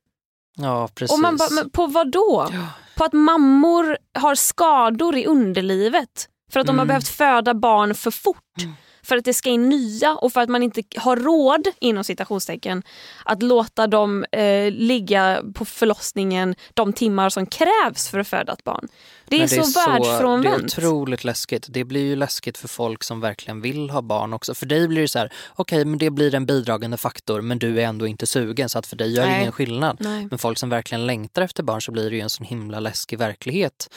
Ja, 0.62 0.88
precis. 0.94 1.14
Och 1.14 1.20
man 1.20 1.38
men 1.50 1.70
på 1.70 1.86
vad 1.86 2.10
då? 2.10 2.48
Ja. 2.52 2.66
På 2.96 3.04
att 3.04 3.12
mammor 3.12 3.98
har 4.18 4.34
skador 4.34 5.16
i 5.16 5.26
underlivet 5.26 6.28
för 6.52 6.60
att 6.60 6.66
de 6.66 6.70
har 6.78 6.84
Mm. 6.84 6.88
behövt 6.88 7.08
föda 7.08 7.54
barn 7.54 7.94
för 7.94 8.10
fort. 8.10 8.36
Mm. 8.62 8.72
För 9.02 9.16
att 9.16 9.24
det 9.24 9.34
ska 9.34 9.48
in 9.50 9.68
nya 9.68 10.14
och 10.14 10.32
för 10.32 10.40
att 10.40 10.48
man 10.48 10.62
inte 10.62 10.82
har 10.96 11.16
råd, 11.16 11.68
inom 11.80 12.04
citationstecken, 12.04 12.82
att 13.30 13.42
låta 13.42 13.86
dem 13.86 14.24
eh, 14.32 14.70
ligga 14.70 15.42
på 15.54 15.64
förlossningen 15.64 16.54
de 16.74 16.92
timmar 16.92 17.30
som 17.30 17.46
krävs 17.46 18.08
för 18.08 18.18
att 18.18 18.28
föda 18.28 18.52
ett 18.52 18.64
barn. 18.64 18.88
Det 19.28 19.36
är, 19.36 19.40
Men 19.40 19.48
så, 19.48 19.54
Det 19.80 19.80
är 19.80 19.90
världsfrånvänt. 19.92 20.64
otroligt 20.64 21.24
läskigt. 21.24 21.66
Det 21.68 21.84
blir 21.84 22.00
ju 22.04 22.16
läskigt 22.16 22.58
för 22.58 22.68
folk 22.68 23.04
som 23.04 23.20
verkligen 23.20 23.60
vill 23.60 23.90
ha 23.90 24.02
barn 24.02 24.32
också. 24.32 24.54
För 24.54 24.66
dig 24.66 24.88
blir 24.88 25.02
det 25.02 25.08
så 25.08 25.18
här, 25.18 25.32
okej 25.56 25.84
men 25.84 25.98
det 25.98 26.10
blir 26.10 26.34
en 26.34 26.46
bidragande 26.46 26.96
faktor 26.96 27.40
men 27.40 27.58
du 27.58 27.80
är 27.80 27.84
ändå 27.84 28.06
inte 28.06 28.26
sugen 28.26 28.68
så 28.68 28.78
att 28.78 28.86
för 28.86 28.96
dig 28.96 29.14
gör 29.14 29.26
det 29.26 29.40
ingen 29.40 29.52
skillnad. 29.52 29.96
Nej. 30.00 30.26
Men 30.30 30.38
folk 30.38 30.58
som 30.58 30.68
verkligen 30.68 31.06
längtar 31.06 31.42
efter 31.42 31.62
barn 31.62 31.82
så 31.82 31.92
blir 31.92 32.10
det 32.10 32.16
ju 32.16 32.22
en 32.22 32.30
sån 32.30 32.46
himla 32.46 32.80
läskig 32.80 33.18
verklighet 33.18 33.88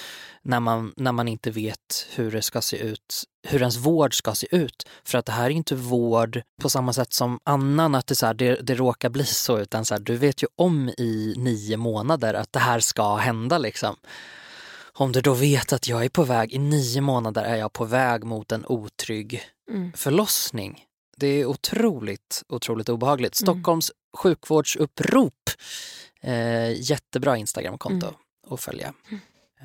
när 0.41 0.59
man, 0.59 0.93
när 0.97 1.11
man 1.11 1.27
inte 1.27 1.51
vet 1.51 2.07
hur 2.15 2.31
det 2.31 2.41
ska 2.41 2.61
se 2.61 2.77
ut, 2.77 3.23
hur 3.47 3.59
ens 3.59 3.77
vård 3.77 4.17
ska 4.17 4.35
se 4.35 4.55
ut. 4.55 4.83
För 5.05 5.17
att 5.17 5.25
det 5.25 5.31
här 5.31 5.45
är 5.45 5.49
inte 5.49 5.75
vård 5.75 6.41
på 6.61 6.69
samma 6.69 6.93
sätt 6.93 7.13
som 7.13 7.39
annan, 7.43 7.95
att 7.95 8.07
det, 8.07 8.15
så 8.15 8.25
här, 8.25 8.33
det, 8.33 8.55
det 8.55 8.75
råkar 8.75 9.09
bli 9.09 9.22
så, 9.25 9.59
utan 9.59 9.85
så 9.85 9.93
här, 9.93 10.01
du 10.01 10.15
vet 10.17 10.43
ju 10.43 10.47
om 10.55 10.89
i 10.89 11.33
nio 11.37 11.77
månader 11.77 12.33
att 12.33 12.53
det 12.53 12.59
här 12.59 12.79
ska 12.79 13.15
hända 13.15 13.57
liksom. 13.57 13.95
Om 14.95 15.11
du 15.11 15.21
då 15.21 15.33
vet 15.33 15.73
att 15.73 15.87
jag 15.87 16.05
är 16.05 16.09
på 16.09 16.23
väg, 16.23 16.53
i 16.53 16.57
nio 16.59 17.01
månader 17.01 17.43
är 17.43 17.55
jag 17.55 17.73
på 17.73 17.85
väg 17.85 18.23
mot 18.23 18.51
en 18.51 18.65
otrygg 18.65 19.41
Mm. 19.69 19.91
förlossning. 19.95 20.83
Det 21.17 21.27
är 21.27 21.45
otroligt, 21.45 22.43
otroligt 22.49 22.89
obehagligt. 22.89 23.41
Mm. 23.41 23.45
Stockholms 23.55 23.91
sjukvårdsupprop. 24.17 25.49
Eh, 26.21 26.81
jättebra 26.81 27.37
Instagramkonto 27.37 28.07
Mm. 28.07 28.17
att 28.49 28.61
följa. 28.61 28.93
eh, 29.11 29.17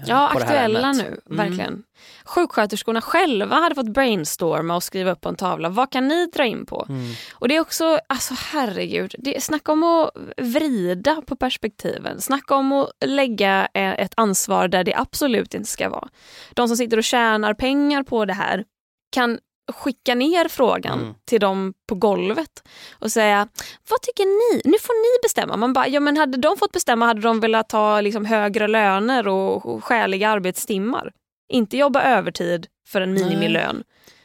Ja, 0.06 0.28
aktuella 0.28 0.92
nu, 0.92 1.02
Mm. 1.06 1.20
verkligen. 1.36 1.82
Sjuksköterskorna 2.24 3.00
själva 3.00 3.56
hade 3.56 3.74
fått 3.74 3.88
brainstorma 3.88 4.76
och 4.76 4.82
skriva 4.82 5.10
upp 5.12 5.20
på 5.20 5.28
en 5.28 5.36
tavla. 5.36 5.68
Vad 5.68 5.90
kan 5.92 6.08
ni 6.08 6.26
dra 6.26 6.44
in 6.44 6.66
på? 6.66 6.86
Mm. 6.88 7.12
Och 7.32 7.48
det 7.48 7.56
är 7.56 7.60
också, 7.60 7.98
alltså 8.06 8.34
herregud, 8.52 9.14
det, 9.18 9.42
snacka 9.42 9.72
om 9.72 9.82
att 9.82 10.10
vrida 10.36 11.22
på 11.26 11.36
perspektiven. 11.36 12.20
Snacka 12.20 12.54
om 12.54 12.72
att 12.72 12.90
lägga 13.04 13.68
eh, 13.74 13.90
ett 13.92 14.12
ansvar 14.16 14.68
där 14.68 14.84
det 14.84 14.94
absolut 14.94 15.54
inte 15.54 15.70
ska 15.70 15.88
vara. 15.88 16.08
De 16.54 16.68
som 16.68 16.76
sitter 16.76 16.96
och 16.96 17.04
tjänar 17.04 17.54
pengar 17.54 18.02
på 18.02 18.24
det 18.24 18.32
här 18.34 18.64
kan 19.12 19.38
skicka 19.68 20.14
ner 20.14 20.48
frågan 20.48 20.98
Mm. 21.00 21.14
till 21.24 21.40
dem 21.40 21.74
på 21.86 21.94
golvet 21.94 22.62
och 22.92 23.12
säga 23.12 23.48
vad 23.90 24.02
tycker 24.02 24.24
ni? 24.24 24.60
Nu 24.64 24.78
får 24.80 24.94
ni 24.94 25.18
bestämma. 25.22 25.56
Man 25.56 25.72
bara, 25.72 25.88
ja 25.88 26.00
men 26.00 26.16
hade 26.16 26.38
de 26.38 26.56
fått 26.56 26.72
bestämma 26.72 27.06
hade 27.06 27.20
de 27.20 27.40
velat 27.40 27.72
ha 27.72 28.00
liksom 28.00 28.24
högre 28.24 28.68
löner 28.68 29.28
och, 29.28 29.66
och 29.66 29.84
skäliga 29.84 30.28
arbetstimmar. 30.28 31.12
Inte 31.52 31.76
jobba 31.76 32.02
övertid 32.02 32.66
för 32.88 33.00
en 33.00 33.14
Nej. 33.14 33.24
minimilön. 33.24 33.84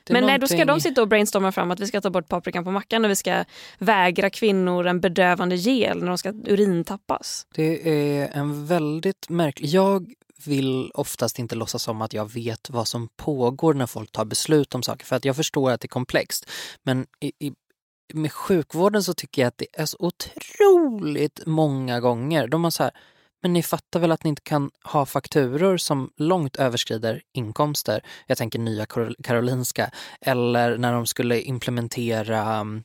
Är 0.10 0.14
Men 0.14 0.26
nej, 0.26 0.40
då 0.40 0.48
ska 0.48 0.58
de 0.58 0.66
någonting- 0.66 0.92
sitta 0.92 1.02
och 1.02 1.08
brainstorma 1.08 1.52
fram 1.52 1.72
att 1.72 1.80
vi 1.80 1.88
ska 1.88 2.02
ta 2.02 2.10
bort 2.10 2.28
paprikan 2.30 2.64
på 2.64 2.72
mackan 2.72 3.06
och 3.06 3.12
vi 3.12 3.16
ska 3.16 3.44
vägra 3.78 4.30
kvinnor 4.30 4.88
en 4.88 5.00
bedövande 5.02 5.56
gel 5.56 6.00
när 6.00 6.08
de 6.08 6.18
ska 6.18 6.30
urintappas. 6.30 7.48
Det 7.56 7.90
är 8.22 8.30
en 8.38 8.66
väldigt 8.66 9.30
märklig... 9.30 9.70
Jag 9.70 10.14
vill 10.48 10.92
oftast 10.94 11.40
inte 11.40 11.56
låtsas 11.56 11.84
som 11.84 12.02
att 12.02 12.14
jag 12.14 12.34
vet 12.34 12.70
vad 12.70 12.88
som 12.88 13.10
pågår 13.16 13.74
när 13.74 13.88
folk 13.88 14.12
tar 14.12 14.26
beslut 14.26 14.76
om 14.76 14.84
saker 14.84 15.06
för 15.06 15.16
att 15.16 15.26
jag 15.26 15.36
förstår 15.36 15.72
att 15.72 15.82
det 15.82 15.86
är 15.86 15.90
komplext. 15.90 16.50
Men 16.84 17.06
i, 17.20 17.32
i, 17.40 17.54
med 18.14 18.32
sjukvården 18.32 19.04
så 19.04 19.14
tycker 19.14 19.42
jag 19.42 19.48
att 19.48 19.58
det 19.58 19.68
är 19.74 19.86
så 19.86 19.98
otroligt 20.00 21.46
många 21.46 22.00
gånger. 22.00 22.48
De 22.48 22.64
har 22.64 22.72
så 22.72 22.84
här, 22.84 22.92
men 23.42 23.54
ni 23.54 23.64
fattar 23.64 24.00
väl 24.00 24.12
att 24.12 24.24
ni 24.24 24.30
inte 24.30 24.42
kan 24.42 24.72
ha 24.84 25.06
fakturor 25.06 25.78
som 25.78 26.12
långt 26.18 26.56
överskrider 26.56 27.22
inkomster. 27.34 28.06
Jag 28.28 28.38
tänker 28.38 28.60
nya 28.60 28.86
Karol- 28.86 29.16
Karolinska. 29.24 29.92
Eller 30.22 30.78
när 30.78 30.94
de 30.94 31.06
skulle 31.06 31.42
implementera 31.42 32.60
um, 32.60 32.84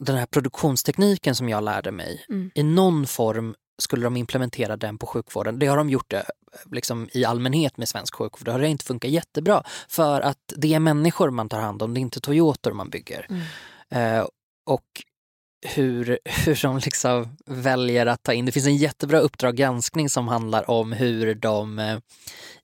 den 0.00 0.16
här 0.16 0.26
produktionstekniken 0.26 1.34
som 1.34 1.48
jag 1.48 1.64
lärde 1.64 1.92
mig. 1.92 2.24
Mm. 2.28 2.50
I 2.54 2.62
någon 2.62 3.06
form 3.06 3.54
skulle 3.78 4.06
de 4.06 4.16
implementera 4.16 4.76
den 4.76 4.98
på 4.98 5.06
sjukvården. 5.06 5.58
Det 5.58 5.66
har 5.66 5.76
de 5.76 5.90
gjort 5.90 6.10
det 6.10 6.24
liksom, 6.72 7.08
i 7.12 7.24
allmänhet 7.24 7.76
med 7.76 7.88
svensk 7.88 8.14
sjukvård. 8.14 8.44
Det 8.44 8.52
har 8.52 8.58
det 8.58 8.68
inte 8.68 8.84
funkat 8.84 9.10
jättebra 9.10 9.62
för 9.88 10.20
att 10.20 10.52
det 10.56 10.74
är 10.74 10.80
människor 10.80 11.30
man 11.30 11.48
tar 11.48 11.60
hand 11.60 11.82
om, 11.82 11.94
det 11.94 12.00
är 12.00 12.02
inte 12.02 12.20
Toyotor 12.20 12.72
man 12.72 12.90
bygger. 12.90 13.26
Mm. 13.30 13.42
Eh, 14.20 14.26
och 14.66 15.04
hur, 15.62 16.18
hur 16.24 16.62
de 16.62 16.78
liksom 16.78 17.36
väljer 17.46 18.06
att 18.06 18.22
ta 18.22 18.32
in, 18.32 18.46
det 18.46 18.52
finns 18.52 18.66
en 18.66 18.76
jättebra 18.76 19.18
Uppdrag 19.18 19.56
granskning 19.56 20.10
som 20.10 20.28
handlar 20.28 20.70
om 20.70 20.92
hur 20.92 21.34
de 21.34 21.78
eh, 21.78 21.98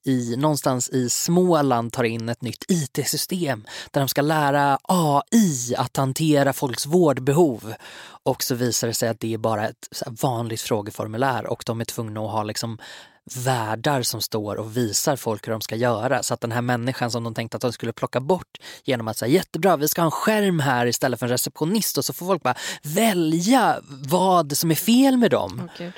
i, 0.05 0.35
någonstans 0.37 0.89
i 0.89 1.09
Småland 1.09 1.93
tar 1.93 2.03
in 2.03 2.29
ett 2.29 2.41
nytt 2.41 2.65
IT-system 2.67 3.65
där 3.91 4.01
de 4.01 4.07
ska 4.07 4.21
lära 4.21 4.77
AI 4.83 5.75
att 5.77 5.97
hantera 5.97 6.53
folks 6.53 6.85
vårdbehov. 6.85 7.73
Och 8.23 8.43
så 8.43 8.55
visar 8.55 8.87
det 8.87 8.93
sig 8.93 9.09
att 9.09 9.19
det 9.19 9.33
är 9.33 9.37
bara 9.37 9.67
ett 9.67 9.87
så 9.91 10.05
här 10.05 10.15
vanligt 10.21 10.61
frågeformulär 10.61 11.45
och 11.45 11.63
de 11.65 11.81
är 11.81 11.85
tvungna 11.85 12.21
att 12.21 12.31
ha 12.31 12.43
liksom 12.43 12.77
värdar 13.35 14.01
som 14.01 14.21
står 14.21 14.55
och 14.55 14.77
visar 14.77 15.15
folk 15.15 15.47
hur 15.47 15.51
de 15.51 15.61
ska 15.61 15.75
göra. 15.75 16.23
Så 16.23 16.33
att 16.33 16.41
den 16.41 16.51
här 16.51 16.61
människan 16.61 17.11
som 17.11 17.23
de 17.23 17.33
tänkte 17.33 17.57
att 17.57 17.61
de 17.61 17.71
skulle 17.73 17.93
plocka 17.93 18.19
bort 18.19 18.57
genom 18.83 19.07
att 19.07 19.17
säga 19.17 19.33
jättebra, 19.33 19.77
vi 19.77 19.87
ska 19.87 20.01
ha 20.01 20.05
en 20.05 20.11
skärm 20.11 20.59
här 20.59 20.85
istället 20.85 21.19
för 21.19 21.25
en 21.25 21.31
receptionist 21.31 21.97
och 21.97 22.05
så 22.05 22.13
får 22.13 22.25
folk 22.25 22.43
bara 22.43 22.55
välja 22.83 23.77
vad 24.07 24.57
som 24.57 24.71
är 24.71 24.75
fel 24.75 25.17
med 25.17 25.31
dem. 25.31 25.69
Åh, 25.79 25.89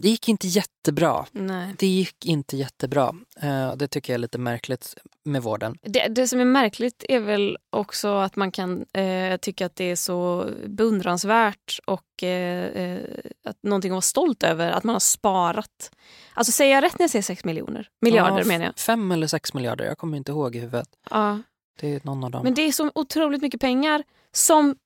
det 0.00 0.08
gick 0.08 0.28
inte 0.28 0.48
jättebra. 0.48 1.26
Nej. 1.32 1.74
Det 1.78 1.86
gick 1.86 2.26
inte 2.26 2.56
jättebra. 2.56 3.14
Eh, 3.42 3.76
det 3.76 3.88
tycker 3.88 4.12
jag 4.12 4.14
är 4.14 4.20
lite 4.20 4.38
märkligt 4.38 4.94
med 5.24 5.42
vården. 5.42 5.78
Det, 5.82 6.08
det 6.08 6.28
som 6.28 6.40
är 6.40 6.44
märkligt 6.44 7.04
är 7.08 7.20
väl 7.20 7.58
också 7.70 8.08
att 8.08 8.36
man 8.36 8.52
kan 8.52 8.84
eh, 8.92 9.36
tycka 9.36 9.66
att 9.66 9.76
det 9.76 9.84
är 9.84 9.96
så 9.96 10.50
beundransvärt 10.66 11.80
och 11.86 12.22
eh, 12.22 12.64
eh, 12.64 13.00
att 13.44 13.62
någonting 13.62 13.90
att 13.90 13.94
vara 13.94 14.00
stolt 14.00 14.42
över 14.42 14.70
att 14.70 14.84
man 14.84 14.94
har 14.94 15.00
sparat. 15.00 15.90
Alltså 16.34 16.52
säger 16.52 16.74
jag 16.74 16.84
rätt 16.84 16.98
när 16.98 17.04
jag 17.04 17.10
säger 17.10 17.22
6 17.22 17.44
miljoner? 17.44 17.88
Miljarder 18.00 18.38
Ja, 18.38 18.44
menar 18.44 18.64
jag. 18.64 18.78
Fem 18.78 19.12
eller 19.12 19.26
sex 19.26 19.54
miljarder, 19.54 19.84
jag 19.84 19.98
kommer 19.98 20.16
inte 20.16 20.32
ihåg 20.32 20.56
i 20.56 20.58
huvudet. 20.58 20.88
Ja. 21.10 21.38
Det 21.80 21.94
är 21.94 22.00
någon 22.04 22.24
av 22.24 22.30
dem. 22.30 22.42
Men 22.42 22.54
det 22.54 22.62
är 22.62 22.72
så 22.72 22.90
otroligt 22.94 23.42
mycket 23.42 23.60
pengar 23.60 24.02
som, 24.32 24.76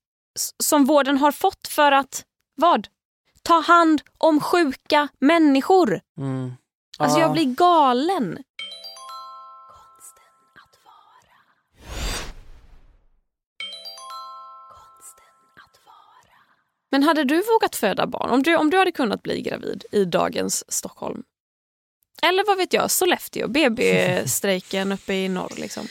som 0.62 0.84
vården 0.84 1.18
har 1.18 1.32
fått 1.32 1.68
för 1.68 1.92
att, 1.92 2.25
vad? 2.56 2.88
Ta 3.44 3.60
hand 3.60 4.02
om 4.18 4.40
sjuka 4.40 5.08
människor. 5.18 6.00
Mm. 6.18 6.52
Alltså 6.98 7.18
Ja. 7.18 7.22
jag 7.24 7.32
blir 7.32 7.54
galen. 7.54 8.38
Men 16.90 17.02
hade 17.02 17.24
du 17.24 17.42
vågat 17.42 17.76
föda 17.76 18.06
barn? 18.06 18.30
Om 18.30 18.42
du, 18.42 18.56
om 18.56 18.70
du 18.70 18.76
hade 18.78 18.92
kunnat 18.92 19.22
bli 19.22 19.40
gravid 19.42 19.84
i 19.92 20.04
dagens 20.04 20.72
Stockholm? 20.72 21.22
Eller 22.22 22.44
vad 22.46 22.56
vet 22.56 22.72
jag, 22.72 22.90
Sollefteå, 22.90 23.48
BB-strejken 23.48 24.92
uppe 24.92 25.14
i 25.14 25.28
norr 25.28 25.52
liksom. 25.56 25.86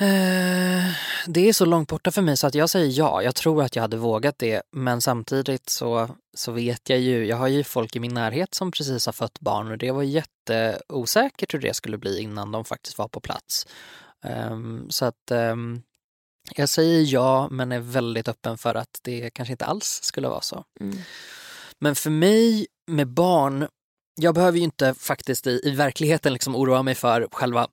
Eh, 0.00 0.92
det 1.26 1.48
är 1.48 1.52
så 1.52 1.64
långt 1.64 1.88
borta 1.88 2.10
för 2.10 2.22
mig 2.22 2.36
så 2.36 2.46
att 2.46 2.54
jag 2.54 2.70
säger 2.70 2.98
ja. 2.98 3.22
Jag 3.22 3.34
tror 3.34 3.62
att 3.62 3.76
jag 3.76 3.82
hade 3.82 3.96
vågat 3.96 4.38
det. 4.38 4.62
Men 4.72 5.00
samtidigt 5.00 5.68
så, 5.68 6.08
så 6.34 6.52
vet 6.52 6.88
jag 6.88 6.98
ju, 6.98 7.26
jag 7.26 7.36
har 7.36 7.48
ju 7.48 7.64
folk 7.64 7.96
i 7.96 8.00
min 8.00 8.14
närhet 8.14 8.54
som 8.54 8.70
precis 8.70 9.06
har 9.06 9.12
fött 9.12 9.40
barn 9.40 9.70
och 9.70 9.78
det 9.78 9.90
var 9.90 10.02
jätteosäkert 10.02 11.54
hur 11.54 11.58
det 11.58 11.74
skulle 11.74 11.98
bli 11.98 12.20
innan 12.20 12.52
de 12.52 12.64
faktiskt 12.64 12.98
var 12.98 13.08
på 13.08 13.20
plats. 13.20 13.66
Ehm, 14.24 14.86
så 14.90 15.04
att 15.04 15.30
ehm, 15.30 15.82
jag 16.54 16.68
säger 16.68 17.12
ja 17.12 17.48
men 17.50 17.72
är 17.72 17.80
väldigt 17.80 18.28
öppen 18.28 18.58
för 18.58 18.74
att 18.74 19.00
det 19.02 19.30
kanske 19.30 19.52
inte 19.52 19.64
alls 19.64 20.00
skulle 20.02 20.28
vara 20.28 20.40
så. 20.40 20.64
Mm. 20.80 20.98
Men 21.78 21.94
för 21.94 22.10
mig 22.10 22.66
med 22.86 23.08
barn, 23.08 23.68
jag 24.20 24.34
behöver 24.34 24.58
ju 24.58 24.64
inte 24.64 24.94
faktiskt 24.94 25.46
i, 25.46 25.60
i 25.64 25.70
verkligheten 25.70 26.32
liksom 26.32 26.56
oroa 26.56 26.82
mig 26.82 26.94
för 26.94 27.28
själva 27.32 27.68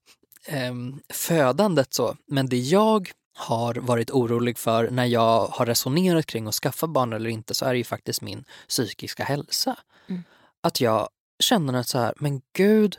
em, 0.47 1.01
födandet 1.09 1.93
så. 1.93 2.17
Men 2.27 2.49
det 2.49 2.57
jag 2.57 3.11
har 3.37 3.75
varit 3.75 4.11
orolig 4.11 4.57
för 4.57 4.89
när 4.89 5.05
jag 5.05 5.47
har 5.47 5.65
resonerat 5.65 6.25
kring 6.25 6.47
att 6.47 6.55
skaffa 6.55 6.87
barn 6.87 7.13
eller 7.13 7.29
inte 7.29 7.53
så 7.53 7.65
är 7.65 7.71
det 7.71 7.77
ju 7.77 7.83
faktiskt 7.83 8.21
min 8.21 8.45
psykiska 8.67 9.23
hälsa. 9.23 9.77
Mm. 10.07 10.23
Att 10.63 10.81
jag 10.81 11.09
känner 11.43 11.73
att 11.73 11.87
så 11.87 11.99
här, 11.99 12.13
men 12.17 12.41
gud, 12.55 12.97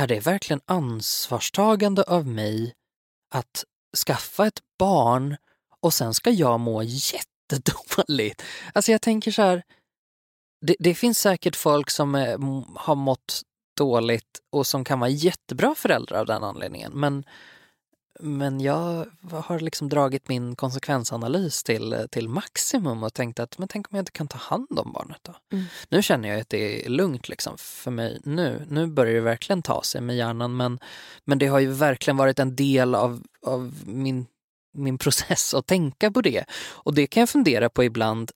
är 0.00 0.06
det 0.06 0.20
verkligen 0.20 0.60
ansvarstagande 0.66 2.02
av 2.02 2.26
mig 2.26 2.74
att 3.34 3.64
skaffa 4.06 4.46
ett 4.46 4.60
barn 4.78 5.36
och 5.80 5.94
sen 5.94 6.14
ska 6.14 6.30
jag 6.30 6.60
må 6.60 6.82
jättedåligt? 6.82 8.42
Alltså 8.72 8.92
jag 8.92 9.02
tänker 9.02 9.30
så 9.30 9.42
här, 9.42 9.62
det, 10.66 10.76
det 10.78 10.94
finns 10.94 11.18
säkert 11.18 11.56
folk 11.56 11.90
som 11.90 12.14
är, 12.14 12.34
m- 12.34 12.64
har 12.76 12.94
mått 12.94 13.42
dåligt 13.76 14.40
och 14.50 14.66
som 14.66 14.84
kan 14.84 15.00
vara 15.00 15.10
jättebra 15.10 15.74
föräldrar 15.74 16.20
av 16.20 16.26
den 16.26 16.44
anledningen. 16.44 16.92
Men, 16.94 17.24
men 18.20 18.60
jag 18.60 19.06
har 19.30 19.60
liksom 19.60 19.88
dragit 19.88 20.28
min 20.28 20.56
konsekvensanalys 20.56 21.62
till, 21.62 22.06
till 22.10 22.28
maximum 22.28 23.02
och 23.02 23.14
tänkt 23.14 23.40
att 23.40 23.58
men 23.58 23.68
tänk 23.68 23.86
om 23.90 23.96
jag 23.96 24.02
inte 24.02 24.12
kan 24.12 24.28
ta 24.28 24.38
hand 24.38 24.78
om 24.78 24.92
barnet 24.92 25.18
då? 25.22 25.34
Mm. 25.52 25.64
Nu 25.88 26.02
känner 26.02 26.28
jag 26.28 26.40
att 26.40 26.48
det 26.48 26.86
är 26.86 26.88
lugnt 26.88 27.28
liksom 27.28 27.58
för 27.58 27.90
mig 27.90 28.20
nu. 28.24 28.66
Nu 28.68 28.86
börjar 28.86 29.14
det 29.14 29.20
verkligen 29.20 29.62
ta 29.62 29.82
sig 29.82 30.00
med 30.00 30.16
hjärnan 30.16 30.56
men, 30.56 30.78
men 31.24 31.38
det 31.38 31.46
har 31.46 31.58
ju 31.58 31.70
verkligen 31.70 32.16
varit 32.16 32.38
en 32.38 32.56
del 32.56 32.94
av, 32.94 33.22
av 33.46 33.74
min, 33.86 34.26
min 34.72 34.98
process 34.98 35.54
att 35.54 35.66
tänka 35.66 36.10
på 36.10 36.20
det. 36.20 36.44
Och 36.54 36.94
det 36.94 37.06
kan 37.06 37.20
jag 37.20 37.30
fundera 37.30 37.68
på 37.68 37.84
ibland 37.84 38.30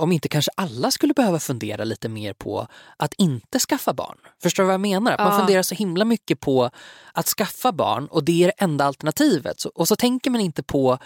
om 0.00 0.12
inte 0.12 0.28
kanske 0.28 0.50
alla 0.54 0.90
skulle 0.90 1.14
behöva 1.14 1.38
fundera 1.38 1.84
lite 1.84 2.08
mer 2.08 2.32
på 2.32 2.66
att 2.96 3.14
inte 3.18 3.58
skaffa 3.58 3.92
barn. 3.92 4.18
Förstår 4.42 4.62
du 4.62 4.66
vad 4.66 4.74
jag 4.74 4.80
menar? 4.80 5.12
Att 5.12 5.18
Man 5.18 5.32
Ja. 5.32 5.38
funderar 5.38 5.62
så 5.62 5.74
himla 5.74 6.04
mycket 6.04 6.40
på 6.40 6.70
att 7.12 7.26
skaffa 7.26 7.72
barn 7.72 8.06
och 8.06 8.24
det 8.24 8.42
är 8.42 8.46
det 8.46 8.64
enda 8.64 8.84
alternativet. 8.84 9.64
Och 9.64 9.88
så 9.88 9.96
tänker 9.96 10.30
man 10.30 10.40
inte 10.40 10.62
på, 10.62 10.98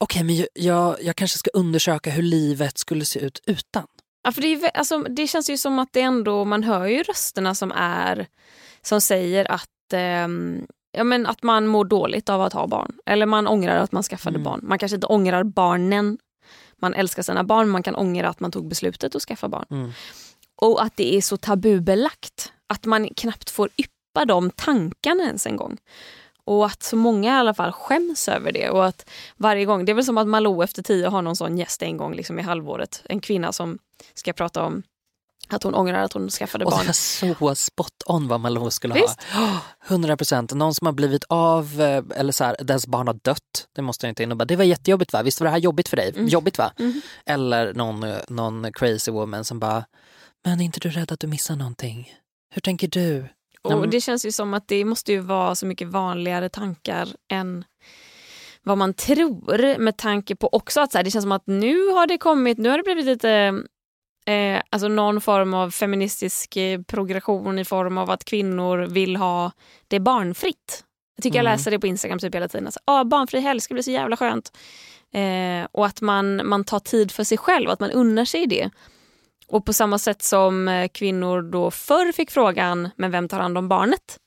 okej 0.00 0.22
men 0.24 0.46
jag- 0.54 0.96
jag, 1.02 1.16
kanske 1.16 1.38
ska 1.38 1.50
undersöka 1.54 2.10
hur 2.10 2.22
livet 2.22 2.78
skulle 2.78 3.04
se 3.04 3.20
ut 3.20 3.40
utan. 3.46 3.86
Ja, 4.24 4.32
för 4.32 4.42
det, 4.42 4.52
är, 4.52 4.70
alltså, 4.76 4.98
det 4.98 5.26
känns 5.26 5.50
ju 5.50 5.56
som 5.58 5.78
att 5.78 5.88
det 5.92 6.00
ändå, 6.00 6.44
man 6.44 6.62
hör 6.62 6.86
ju 6.86 7.02
rösterna 7.02 7.54
som 7.54 7.72
är 7.76 8.26
som 8.82 9.00
säger 9.00 9.50
att, 9.50 9.92
ehm, 9.92 10.66
ja, 10.92 11.04
men 11.04 11.26
att 11.26 11.42
man 11.42 11.66
mår 11.66 11.84
dåligt 11.84 12.28
av 12.28 12.42
att 12.42 12.52
ha 12.52 12.66
barn. 12.66 12.92
Eller 13.06 13.26
man 13.26 13.46
ångrar 13.48 13.76
att 13.76 13.92
man 13.92 14.02
skaffade 14.02 14.34
Mm. 14.36 14.44
barn. 14.44 14.60
Man 14.62 14.78
kanske 14.78 14.94
inte 14.94 15.06
ångrar 15.06 15.44
barnen. 15.44 16.18
Man 16.78 16.94
älskar 16.94 17.22
sina 17.22 17.44
barn, 17.44 17.68
man 17.68 17.82
kan 17.82 17.94
ångra 17.94 18.28
att 18.28 18.40
man 18.40 18.50
tog 18.50 18.68
beslutet 18.68 19.14
att 19.14 19.22
skaffa 19.22 19.48
barn. 19.48 19.66
Mm. 19.70 19.92
Och 20.56 20.82
att 20.82 20.96
det 20.96 21.16
är 21.16 21.20
så 21.20 21.36
tabubelagt. 21.36 22.52
Att 22.66 22.84
man 22.84 23.08
knappt 23.16 23.50
får 23.50 23.68
yppa 23.76 24.24
de 24.24 24.50
tankarna 24.50 25.24
ens 25.24 25.46
en 25.46 25.56
gång. 25.56 25.78
Och 26.44 26.66
att 26.66 26.82
så 26.82 26.96
många 26.96 27.34
i 27.34 27.36
alla 27.36 27.54
fall 27.54 27.72
skäms 27.72 28.28
över 28.28 28.52
det. 28.52 28.70
Och 28.70 28.86
att 28.86 29.10
varje 29.36 29.64
gång, 29.64 29.84
Det 29.84 29.92
är 29.92 29.94
väl 29.94 30.04
som 30.04 30.18
att 30.18 30.28
Malou 30.28 30.62
efter 30.62 30.82
tio 30.82 31.08
har 31.08 31.22
någon 31.22 31.36
sån 31.36 31.58
gäst 31.58 31.82
en 31.82 31.96
gång 31.96 32.14
liksom 32.14 32.38
i 32.38 32.42
halvåret. 32.42 33.02
En 33.04 33.20
kvinna 33.20 33.52
som 33.52 33.78
ska 34.14 34.32
prata 34.32 34.62
om 34.62 34.82
att 35.50 35.62
hon 35.62 35.74
ångrar 35.74 36.02
att 36.02 36.12
hon 36.12 36.28
skaffade 36.30 36.64
Och 36.64 36.70
barn. 36.70 36.80
det 36.80 37.40
var 37.40 37.54
så 37.54 37.54
spot 37.54 37.92
on 38.06 38.28
vad 38.28 38.40
Malou 38.40 38.70
skulle 38.70 38.94
Visst? 38.94 39.22
ha. 39.22 39.60
100 39.88 40.16
procent. 40.16 40.54
Någon 40.54 40.74
som 40.74 40.86
har 40.86 40.92
blivit 40.92 41.24
av, 41.28 41.80
eh, 41.80 42.02
eller 42.20 42.32
så 42.32 42.44
här, 42.44 42.56
dess 42.60 42.86
barn 42.86 43.06
har 43.06 43.14
dött. 43.14 43.68
Det 43.74 43.82
måste 43.82 44.06
jag 44.06 44.10
inte 44.10 44.22
innebära. 44.22 44.46
Det 44.46 44.56
var 44.56 44.64
jättejobbigt 44.64 45.12
va? 45.12 45.22
Visst 45.22 45.40
var 45.40 45.44
det 45.44 45.50
här 45.50 45.58
jobbigt 45.58 45.88
för 45.88 45.96
dig? 45.96 46.12
Mm. 46.16 46.26
Jobbigt 46.28 46.58
va? 46.58 46.72
Mhm. 46.78 47.00
Eller 47.26 47.74
någon, 47.74 48.02
eh, 48.02 48.16
någon 48.28 48.72
crazy 48.72 49.10
woman 49.10 49.44
som 49.44 49.58
bara, 49.60 49.84
men 50.44 50.60
är 50.60 50.64
inte 50.64 50.80
du 50.80 50.90
rädd 50.90 51.12
att 51.12 51.20
du 51.20 51.26
missar 51.26 51.56
någonting? 51.56 52.12
Hur 52.54 52.60
tänker 52.60 52.88
du? 52.88 53.28
Och 53.62 53.88
det 53.88 54.00
känns 54.00 54.26
ju 54.26 54.32
som 54.32 54.54
att 54.54 54.68
det 54.68 54.84
måste 54.84 55.12
ju 55.12 55.18
vara 55.20 55.54
så 55.54 55.66
mycket 55.66 55.88
vanligare 55.88 56.48
tankar 56.48 57.08
än 57.32 57.64
vad 58.62 58.78
man 58.78 58.94
tror 58.94 59.78
med 59.78 59.96
tanke 59.96 60.36
på 60.36 60.48
också 60.52 60.80
att 60.80 60.92
så 60.92 60.98
här, 60.98 61.04
det 61.04 61.10
känns 61.10 61.22
som 61.22 61.32
att 61.32 61.46
nu 61.46 61.86
har 61.86 62.06
det 62.06 62.18
kommit, 62.18 62.58
nu 62.58 62.68
har 62.68 62.76
det 62.76 62.82
blivit 62.84 63.04
lite 63.06 63.54
eh, 64.28 64.62
alltså 64.70 64.88
någon 64.88 65.20
form 65.20 65.54
av 65.54 65.70
feministisk 65.70 66.56
eh, 66.56 66.80
progression 66.82 67.58
i 67.58 67.64
form 67.64 67.98
av 67.98 68.10
att 68.10 68.24
kvinnor 68.24 68.78
vill 68.78 69.16
ha 69.16 69.52
det 69.88 70.00
barnfritt. 70.00 70.84
Jag 71.16 71.22
tycker 71.22 71.36
jag 71.38 71.42
Mm. 71.46 71.52
läser 71.52 71.70
det 71.70 71.78
på 71.78 71.86
Instagram 71.86 72.18
typ 72.18 72.34
hela 72.34 72.48
tiden. 72.48 72.66
Alltså, 72.66 72.80
ah, 72.84 73.04
barnfri 73.04 73.40
helg 73.40 73.60
ska 73.60 73.74
bli 73.74 73.82
så 73.82 73.90
jävla 73.90 74.16
skönt. 74.16 74.52
Eh, 75.12 75.66
och 75.72 75.86
att 75.86 76.00
man, 76.00 76.48
man 76.48 76.64
tar 76.64 76.78
tid 76.80 77.12
för 77.12 77.24
sig 77.24 77.38
själv, 77.38 77.70
att 77.70 77.80
man 77.80 77.90
unnar 77.90 78.24
sig 78.24 78.46
det. 78.46 78.70
Och 79.48 79.64
på 79.66 79.72
samma 79.72 79.98
sätt 79.98 80.22
som 80.22 80.68
eh, 80.68 80.88
kvinnor 80.88 81.42
då 81.42 81.70
förr 81.70 82.12
fick 82.12 82.30
frågan, 82.30 82.88
men 82.96 83.10
vem 83.10 83.28
tar 83.28 83.40
hand 83.40 83.58
om 83.58 83.68
barnet? 83.68 84.18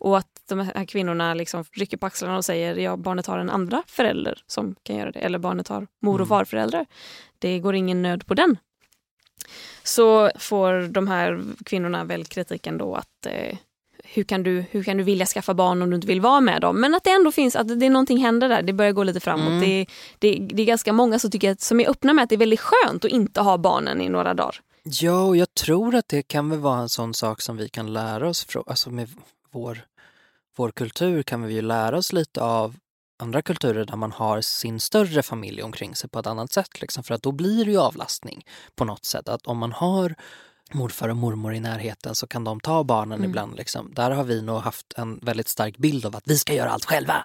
Och 0.00 0.18
att 0.18 0.26
de 0.48 0.58
här 0.60 0.84
kvinnorna 0.84 1.34
liksom 1.34 1.64
rycker 1.72 1.96
på 1.96 2.06
axlarna 2.06 2.36
och 2.36 2.44
säger, 2.44 2.76
ja 2.76 2.96
barnet 2.96 3.26
har 3.26 3.38
en 3.38 3.50
andra 3.50 3.82
förälder 3.86 4.38
som 4.46 4.74
kan 4.82 4.96
göra 4.96 5.10
det. 5.10 5.18
Eller 5.20 5.38
barnet 5.38 5.68
har 5.68 5.86
mor 6.02 6.12
och 6.14 6.18
Mm. 6.18 6.28
farföräldrar. 6.28 6.86
Det 7.38 7.58
går 7.58 7.74
ingen 7.74 8.02
nöd 8.02 8.26
på 8.26 8.34
den. 8.34 8.56
Så 9.82 10.30
får 10.38 10.88
de 10.88 11.08
här 11.08 11.44
kvinnorna 11.64 12.04
väl 12.04 12.24
kritiken 12.24 12.78
då 12.78 12.94
att 12.94 13.26
eh, 13.26 13.56
hur, 14.04 14.24
kan 14.24 14.42
du, 14.42 14.64
hur 14.70 14.82
kan 14.82 14.96
du 14.96 15.02
vilja 15.02 15.26
skaffa 15.26 15.54
barn 15.54 15.82
om 15.82 15.90
du 15.90 15.96
inte 15.96 16.08
vill 16.08 16.20
vara 16.20 16.40
med 16.40 16.60
dem? 16.60 16.80
Men 16.80 16.94
att 16.94 17.04
det 17.04 17.10
ändå 17.10 17.32
finns, 17.32 17.56
att 17.56 17.80
det 17.80 17.86
är 17.86 17.90
någonting 17.90 18.18
händer 18.18 18.48
där, 18.48 18.62
det 18.62 18.72
börjar 18.72 18.92
gå 18.92 19.02
lite 19.02 19.20
framåt. 19.20 19.48
Mm. 19.48 19.60
Det, 19.60 19.86
det, 20.18 20.48
det 20.54 20.62
är 20.62 20.66
ganska 20.66 20.92
många 20.92 21.18
som, 21.18 21.30
tycker 21.30 21.50
att, 21.50 21.60
som 21.60 21.80
är 21.80 21.90
öppna 21.90 22.12
med 22.12 22.22
att 22.22 22.28
det 22.28 22.34
är 22.34 22.38
väldigt 22.38 22.60
skönt 22.60 23.04
att 23.04 23.10
inte 23.10 23.40
ha 23.40 23.58
barnen 23.58 24.00
i 24.00 24.08
några 24.08 24.34
dagar. 24.34 24.60
Ja, 24.82 25.22
och 25.22 25.36
jag 25.36 25.54
tror 25.54 25.94
att 25.94 26.08
det 26.08 26.22
kan 26.22 26.50
väl 26.50 26.58
vara 26.58 26.80
en 26.80 26.88
sån 26.88 27.14
sak 27.14 27.40
som 27.40 27.56
vi 27.56 27.68
kan 27.68 27.92
lära 27.92 28.28
oss 28.28 28.44
från, 28.44 28.64
alltså 28.66 28.90
med 28.90 29.08
vår, 29.52 29.78
vår 30.56 30.70
kultur 30.70 31.22
kan 31.22 31.42
vi 31.42 31.54
ju 31.54 31.62
lära 31.62 31.98
oss 31.98 32.12
lite 32.12 32.42
av 32.42 32.74
andra 33.18 33.42
kulturer 33.42 33.84
där 33.84 33.96
man 33.96 34.12
har 34.12 34.40
sin 34.40 34.80
större 34.80 35.22
familj 35.22 35.62
omkring 35.62 35.94
sig 35.94 36.10
på 36.10 36.18
ett 36.18 36.26
annat 36.26 36.52
sätt. 36.52 36.80
Liksom. 36.80 37.04
För 37.04 37.14
att 37.14 37.22
då 37.22 37.32
blir 37.32 37.64
det 37.64 37.70
ju 37.70 37.78
avlastning 37.78 38.46
på 38.76 38.84
något 38.84 39.04
sätt. 39.04 39.28
Att 39.28 39.46
om 39.46 39.58
man 39.58 39.72
har 39.72 40.14
morfar 40.72 41.08
och 41.08 41.16
mormor 41.16 41.54
i 41.54 41.60
närheten 41.60 42.14
så 42.14 42.26
kan 42.26 42.44
de 42.44 42.60
ta 42.60 42.84
barnen 42.84 43.18
Mm. 43.18 43.30
ibland. 43.30 43.56
Liksom. 43.56 43.94
Där 43.94 44.10
har 44.10 44.24
vi 44.24 44.42
nog 44.42 44.60
haft 44.60 44.92
en 44.96 45.18
väldigt 45.22 45.48
stark 45.48 45.76
bild 45.76 46.06
av 46.06 46.16
att 46.16 46.22
vi 46.26 46.38
ska 46.38 46.54
göra 46.54 46.70
allt 46.70 46.84
själva. 46.84 47.24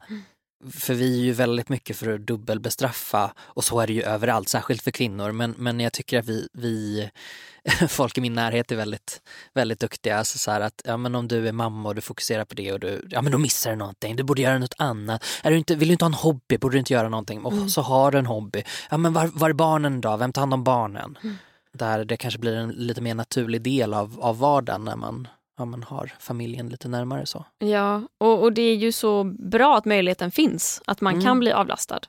För 0.71 0.93
vi 0.93 1.19
är 1.19 1.23
ju 1.23 1.31
väldigt 1.31 1.69
mycket 1.69 1.97
för 1.97 2.13
att 2.13 2.27
dubbelbestraffa 2.27 3.33
och 3.39 3.63
så 3.63 3.79
är 3.79 3.87
det 3.87 3.93
ju 3.93 4.03
överallt, 4.03 4.49
särskilt 4.49 4.81
för 4.81 4.91
kvinnor. 4.91 5.31
Men, 5.31 5.55
men 5.57 5.79
jag 5.79 5.93
tycker 5.93 6.19
att 6.19 6.25
vi, 6.25 6.47
vi 6.53 7.09
folk 7.89 8.17
i 8.17 8.21
min 8.21 8.33
närhet 8.33 8.71
är 8.71 8.75
väldigt, 8.75 9.21
väldigt 9.53 9.79
duktiga. 9.79 10.17
Alltså 10.17 10.37
så 10.37 10.51
att 10.51 10.81
ja, 10.85 10.97
men 10.97 11.15
om 11.15 11.27
du 11.27 11.47
är 11.47 11.51
mamma 11.51 11.89
och 11.89 11.95
du 11.95 12.01
fokuserar 12.01 12.45
på 12.45 12.55
det 12.55 12.73
och 12.73 12.79
du, 12.79 13.07
ja 13.09 13.21
men 13.21 13.31
då 13.31 13.37
missar 13.37 13.69
du 13.71 13.75
någonting, 13.77 14.15
du 14.15 14.23
borde 14.23 14.41
göra 14.41 14.57
något 14.57 14.75
annat. 14.77 15.23
Är 15.43 15.51
du 15.51 15.57
inte, 15.57 15.75
vill 15.75 15.87
du 15.87 15.91
inte 15.91 16.05
ha 16.05 16.09
en 16.09 16.13
hobby, 16.13 16.57
borde 16.57 16.75
du 16.75 16.79
inte 16.79 16.93
göra 16.93 17.09
någonting? 17.09 17.45
Och 17.45 17.53
Mm. 17.53 17.69
så 17.69 17.81
har 17.81 18.11
du 18.11 18.17
en 18.17 18.25
hobby. 18.25 18.63
Ja 18.91 18.97
men 18.97 19.13
var, 19.13 19.27
var 19.33 19.49
är 19.49 19.53
barnen 19.53 20.01
då? 20.01 20.17
Vem 20.17 20.33
tar 20.33 20.41
hand 20.41 20.53
om 20.53 20.63
barnen? 20.63 21.17
Mm. 21.23 21.35
Där 21.73 22.05
det 22.05 22.17
kanske 22.17 22.39
blir 22.39 22.55
en 22.55 22.69
lite 22.69 23.01
mer 23.01 23.15
naturlig 23.15 23.61
del 23.61 23.93
av, 23.93 24.19
av 24.21 24.37
vardagen 24.39 24.85
när 24.85 24.95
man, 24.95 25.27
ja, 25.57 25.65
man 25.65 25.83
har 25.83 26.11
familjen 26.19 26.69
lite 26.69 26.87
närmare 26.87 27.25
så. 27.25 27.45
Ja, 27.59 28.01
och, 28.17 28.41
och 28.43 28.53
det 28.53 28.61
är 28.61 28.75
ju 28.75 28.91
så 28.91 29.23
bra 29.23 29.77
att 29.77 29.85
möjligheten 29.85 30.31
finns, 30.31 30.81
att 30.87 31.01
man 31.01 31.13
Mm. 31.13 31.25
kan 31.25 31.39
bli 31.39 31.51
avlastad. 31.51 31.99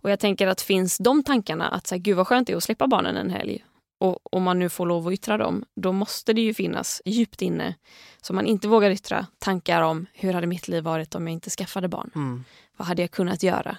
Och 0.00 0.10
jag 0.10 0.20
tänker 0.20 0.46
att 0.46 0.60
finns 0.60 0.98
de 0.98 1.22
tankarna 1.24 1.68
att 1.68 1.86
så 1.86 1.94
här, 1.94 2.00
gud 2.02 2.16
vad 2.16 2.26
skönt 2.26 2.46
det 2.46 2.52
är 2.52 2.56
att 2.56 2.62
slippa 2.64 2.86
barnen 2.86 3.16
en 3.16 3.30
helg 3.30 3.64
och 4.00 4.34
om 4.34 4.42
man 4.42 4.58
nu 4.58 4.68
får 4.68 4.86
lov 4.86 5.06
att 5.06 5.12
yttra 5.12 5.36
dem, 5.38 5.64
då 5.76 5.92
måste 5.92 6.32
det 6.32 6.40
ju 6.40 6.54
finnas 6.54 7.02
djupt 7.04 7.42
inne, 7.42 7.74
som 8.22 8.36
man 8.36 8.46
inte 8.46 8.68
vågar 8.68 8.90
yttra, 8.90 9.26
tankar 9.38 9.82
om 9.82 10.06
hur 10.12 10.32
hade 10.32 10.46
mitt 10.46 10.68
liv 10.68 10.84
varit 10.84 11.14
om 11.14 11.26
jag 11.26 11.32
inte 11.32 11.50
skaffade 11.50 11.88
barn? 11.88 12.10
Mm. 12.14 12.44
Vad 12.76 12.88
hade 12.88 13.02
jag 13.02 13.10
kunnat 13.10 13.42
göra? 13.42 13.76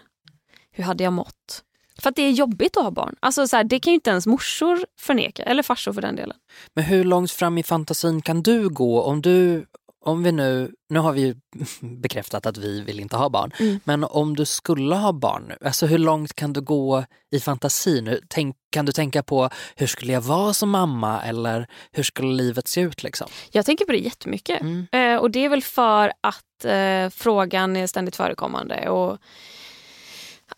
Hur 0.72 0.84
hade 0.84 1.04
jag 1.04 1.14
mått? 1.14 1.64
För 2.00 2.10
att 2.10 2.16
det 2.16 2.22
är 2.22 2.32
jobbigt 2.32 2.78
att 2.78 2.84
ha 2.84 2.92
barn. 2.92 3.16
Alltså 3.20 3.48
så 3.48 3.56
här, 3.58 3.64
det 3.64 3.80
kan 3.80 3.92
ju 3.92 3.96
inte 3.96 4.10
ens 4.10 4.28
morsor 4.28 4.86
förneka, 5.00 5.44
eller 5.44 5.64
farsor 5.64 5.94
för 5.94 6.02
den 6.02 6.16
delen. 6.16 6.38
Men 6.74 6.84
hur 6.84 7.04
långt 7.04 7.32
fram 7.32 7.58
i 7.58 7.64
fantasin 7.64 8.22
kan 8.22 8.42
du 8.44 8.70
gå 8.70 9.02
om 9.02 9.22
du, 9.22 9.66
om 10.06 10.24
vi 10.24 10.32
nu, 10.32 10.72
nu 10.90 11.00
har 11.00 11.12
vi 11.14 11.22
ju 11.22 11.36
bekräftat 12.02 12.46
att 12.46 12.58
vi 12.58 12.82
vill 12.82 13.00
inte 13.00 13.18
ha 13.18 13.30
barn, 13.30 13.52
Mm. 13.60 13.80
men 13.84 14.04
om 14.04 14.36
du 14.36 14.46
skulle 14.46 14.96
ha 14.96 15.12
barn 15.14 15.44
nu, 15.50 15.68
alltså 15.68 15.86
hur 15.86 15.98
långt 15.98 16.34
kan 16.34 16.54
du 16.54 16.62
gå 16.62 17.04
i 17.32 17.40
fantasin? 17.40 18.18
Tänk, 18.28 18.56
Kan 18.72 18.86
du 18.86 18.92
tänka 18.92 19.24
på 19.24 19.50
hur 19.76 19.88
skulle 19.88 20.14
jag 20.14 20.22
vara 20.22 20.54
som 20.54 20.70
mamma 20.70 21.22
eller 21.22 21.68
hur 21.92 22.04
skulle 22.04 22.34
livet 22.34 22.68
se 22.68 22.82
ut? 22.82 23.04
Liksom? 23.04 23.28
Jag 23.52 23.66
tänker 23.66 23.86
på 23.86 23.92
det 23.92 23.98
jättemycket. 23.98 24.62
Mm. 24.62 24.88
Eh, 24.92 25.16
och 25.22 25.32
det 25.32 25.46
är 25.46 25.50
väl 25.50 25.64
för 25.64 26.14
att 26.22 26.66
eh, 26.66 27.10
frågan 27.10 27.76
är 27.78 27.88
ständigt 27.88 28.16
förekommande. 28.16 28.90
Och 28.90 29.18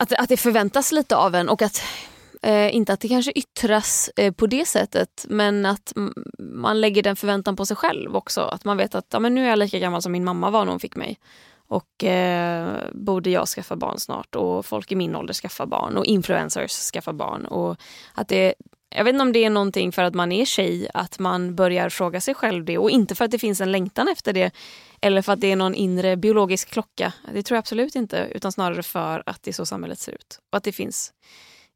att, 0.02 0.14
att 0.14 0.30
det 0.30 0.38
förväntas 0.38 0.92
lite 0.92 1.16
av 1.16 1.36
en 1.36 1.50
och 1.50 1.62
att 1.62 1.84
eh, 2.42 2.76
inte 2.76 2.94
att 2.94 3.00
det 3.00 3.08
kanske 3.08 3.32
yttras 3.32 4.10
eh, 4.16 4.34
på 4.34 4.48
det 4.48 4.66
sättet 4.66 5.26
men 5.30 5.66
att 5.66 5.94
man 6.40 6.82
lägger 6.82 7.04
den 7.04 7.16
förväntan 7.16 7.56
på 7.56 7.66
sig 7.66 7.78
själv 7.78 8.16
också. 8.16 8.42
Att 8.42 8.66
man 8.66 8.78
vet 8.78 8.96
att 8.96 9.06
ja, 9.10 9.20
men 9.20 9.36
nu 9.36 9.46
är 9.46 9.50
jag 9.50 9.60
lika 9.60 9.80
gammal 9.80 10.02
som 10.02 10.12
min 10.12 10.24
mamma 10.24 10.50
var 10.50 10.66
när 10.66 10.72
hon 10.72 10.80
fick 10.80 10.96
mig. 10.96 11.20
Och 11.68 12.04
eh, 12.04 12.78
borde 12.94 13.30
jag 13.30 13.48
skaffa 13.48 13.76
barn 13.76 14.00
snart 14.00 14.36
och 14.36 14.66
folk 14.66 14.92
i 14.92 14.96
min 14.96 15.16
ålder 15.16 15.34
skaffar 15.34 15.66
barn 15.66 15.98
och 15.98 16.06
influencers 16.06 16.72
skaffar 16.72 17.14
barn. 17.14 17.46
Och 17.46 17.78
att 18.14 18.28
det, 18.28 18.54
jag 18.96 19.04
vet 19.04 19.14
inte 19.14 19.22
om 19.22 19.34
det 19.34 19.46
är 19.46 19.50
någonting 19.50 19.92
för 19.92 20.04
att 20.04 20.14
man 20.14 20.32
är 20.32 20.46
tjej, 20.46 20.90
att 20.94 21.20
man 21.20 21.56
börjar 21.56 21.90
fråga 21.90 22.22
sig 22.22 22.34
själv 22.34 22.66
det 22.66 22.78
och 22.78 22.90
inte 22.90 23.16
för 23.16 23.26
att 23.26 23.32
det 23.32 23.40
finns 23.40 23.62
en 23.62 23.72
längtan 23.72 24.08
efter 24.08 24.34
det 24.34 24.52
eller 25.02 25.22
för 25.22 25.34
att 25.34 25.42
det 25.42 25.52
är 25.52 25.56
någon 25.56 25.76
inre 25.76 26.18
biologisk 26.18 26.70
klocka. 26.70 27.14
Det 27.34 27.44
tror 27.44 27.56
jag 27.56 27.60
absolut 27.60 27.96
inte, 27.96 28.28
utan 28.36 28.52
snarare 28.52 28.84
för 28.84 29.24
att 29.26 29.44
det 29.44 29.52
är 29.52 29.54
så 29.54 29.66
samhället 29.66 30.00
ser 30.00 30.12
ut. 30.12 30.40
Och 30.52 30.58
att 30.58 30.64
det 30.64 30.72
finns 30.72 31.14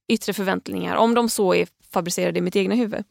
yttre 0.07 0.33
förväntningar, 0.33 0.95
om 0.95 1.13
de 1.13 1.29
så 1.29 1.53
är 1.53 1.67
fabricerade 1.91 2.39
i 2.39 2.41
mitt 2.41 2.55
egna 2.55 2.75
huvud. 2.75 3.03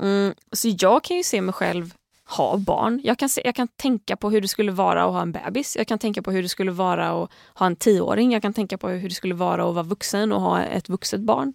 Mm, 0.00 0.34
så 0.52 0.68
jag 0.78 1.04
kan 1.04 1.16
ju 1.16 1.22
se 1.22 1.40
mig 1.40 1.52
själv 1.52 1.94
ha 2.36 2.56
barn. 2.56 3.00
Jag 3.04 3.18
kan, 3.18 3.28
se, 3.28 3.42
jag 3.44 3.54
kan 3.54 3.68
tänka 3.68 4.16
på 4.16 4.30
hur 4.30 4.40
det 4.40 4.48
skulle 4.48 4.72
vara 4.72 5.04
att 5.04 5.12
ha 5.12 5.22
en 5.22 5.32
bebis. 5.32 5.76
Jag 5.76 5.86
kan 5.86 5.98
tänka 5.98 6.22
på 6.22 6.30
hur 6.30 6.42
det 6.42 6.48
skulle 6.48 6.70
vara 6.70 7.22
att 7.22 7.30
ha 7.54 7.66
en 7.66 7.76
tioåring. 7.76 8.32
Jag 8.32 8.42
kan 8.42 8.54
tänka 8.54 8.78
på 8.78 8.88
hur 8.88 9.08
det 9.08 9.14
skulle 9.14 9.34
vara 9.34 9.68
att 9.68 9.74
vara 9.74 9.84
vuxen 9.84 10.32
och 10.32 10.40
ha 10.40 10.62
ett 10.62 10.88
vuxet 10.88 11.20
barn. 11.20 11.54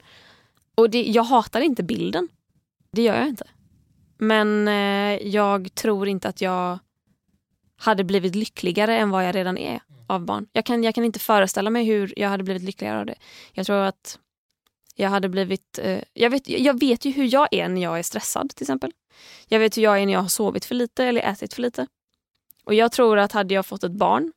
Och 0.77 0.89
det, 0.89 1.03
jag 1.03 1.23
hatar 1.23 1.61
inte 1.61 1.83
bilden. 1.83 2.27
Det 2.91 3.01
gör 3.01 3.17
jag 3.17 3.27
inte. 3.27 3.47
Men 4.17 4.67
eh, 4.67 5.27
jag 5.27 5.75
tror 5.75 6.07
inte 6.07 6.29
att 6.29 6.41
jag 6.41 6.79
hade 7.77 8.03
blivit 8.03 8.35
lyckligare 8.35 8.97
än 8.97 9.09
vad 9.09 9.27
jag 9.27 9.35
redan 9.35 9.57
är 9.57 9.79
av 10.07 10.25
barn. 10.25 10.47
Jag 10.53 10.65
kan, 10.65 10.83
jag 10.83 10.95
kan 10.95 11.03
inte 11.03 11.19
föreställa 11.19 11.69
mig 11.69 11.85
hur 11.85 12.13
jag 12.19 12.29
hade 12.29 12.43
blivit 12.43 12.63
lyckligare 12.63 12.99
av 12.99 13.05
det. 13.05 13.15
Jag 13.53 13.65
tror 13.65 13.77
att 13.77 14.19
jag 14.95 15.09
hade 15.09 15.29
blivit... 15.29 15.79
Eh, 15.83 15.99
jag, 16.13 16.29
vet, 16.29 16.49
jag 16.49 16.79
vet 16.79 17.05
ju 17.05 17.11
hur 17.11 17.33
jag 17.33 17.47
är 17.51 17.69
när 17.69 17.81
jag 17.81 17.99
är 17.99 18.03
stressad 18.03 18.49
till 18.49 18.63
exempel. 18.63 18.91
Jag 19.47 19.59
vet 19.59 19.77
hur 19.77 19.81
jag 19.81 20.01
är 20.01 20.05
när 20.05 20.13
jag 20.13 20.21
har 20.21 20.27
sovit 20.27 20.65
för 20.65 20.75
lite 20.75 21.05
eller 21.05 21.21
ätit 21.21 21.53
för 21.53 21.61
lite. 21.61 21.87
Och 22.63 22.73
jag 22.73 22.91
tror 22.91 23.17
att 23.17 23.31
hade 23.31 23.53
jag 23.53 23.65
fått 23.65 23.83
ett 23.83 23.91
barn, 23.91 24.31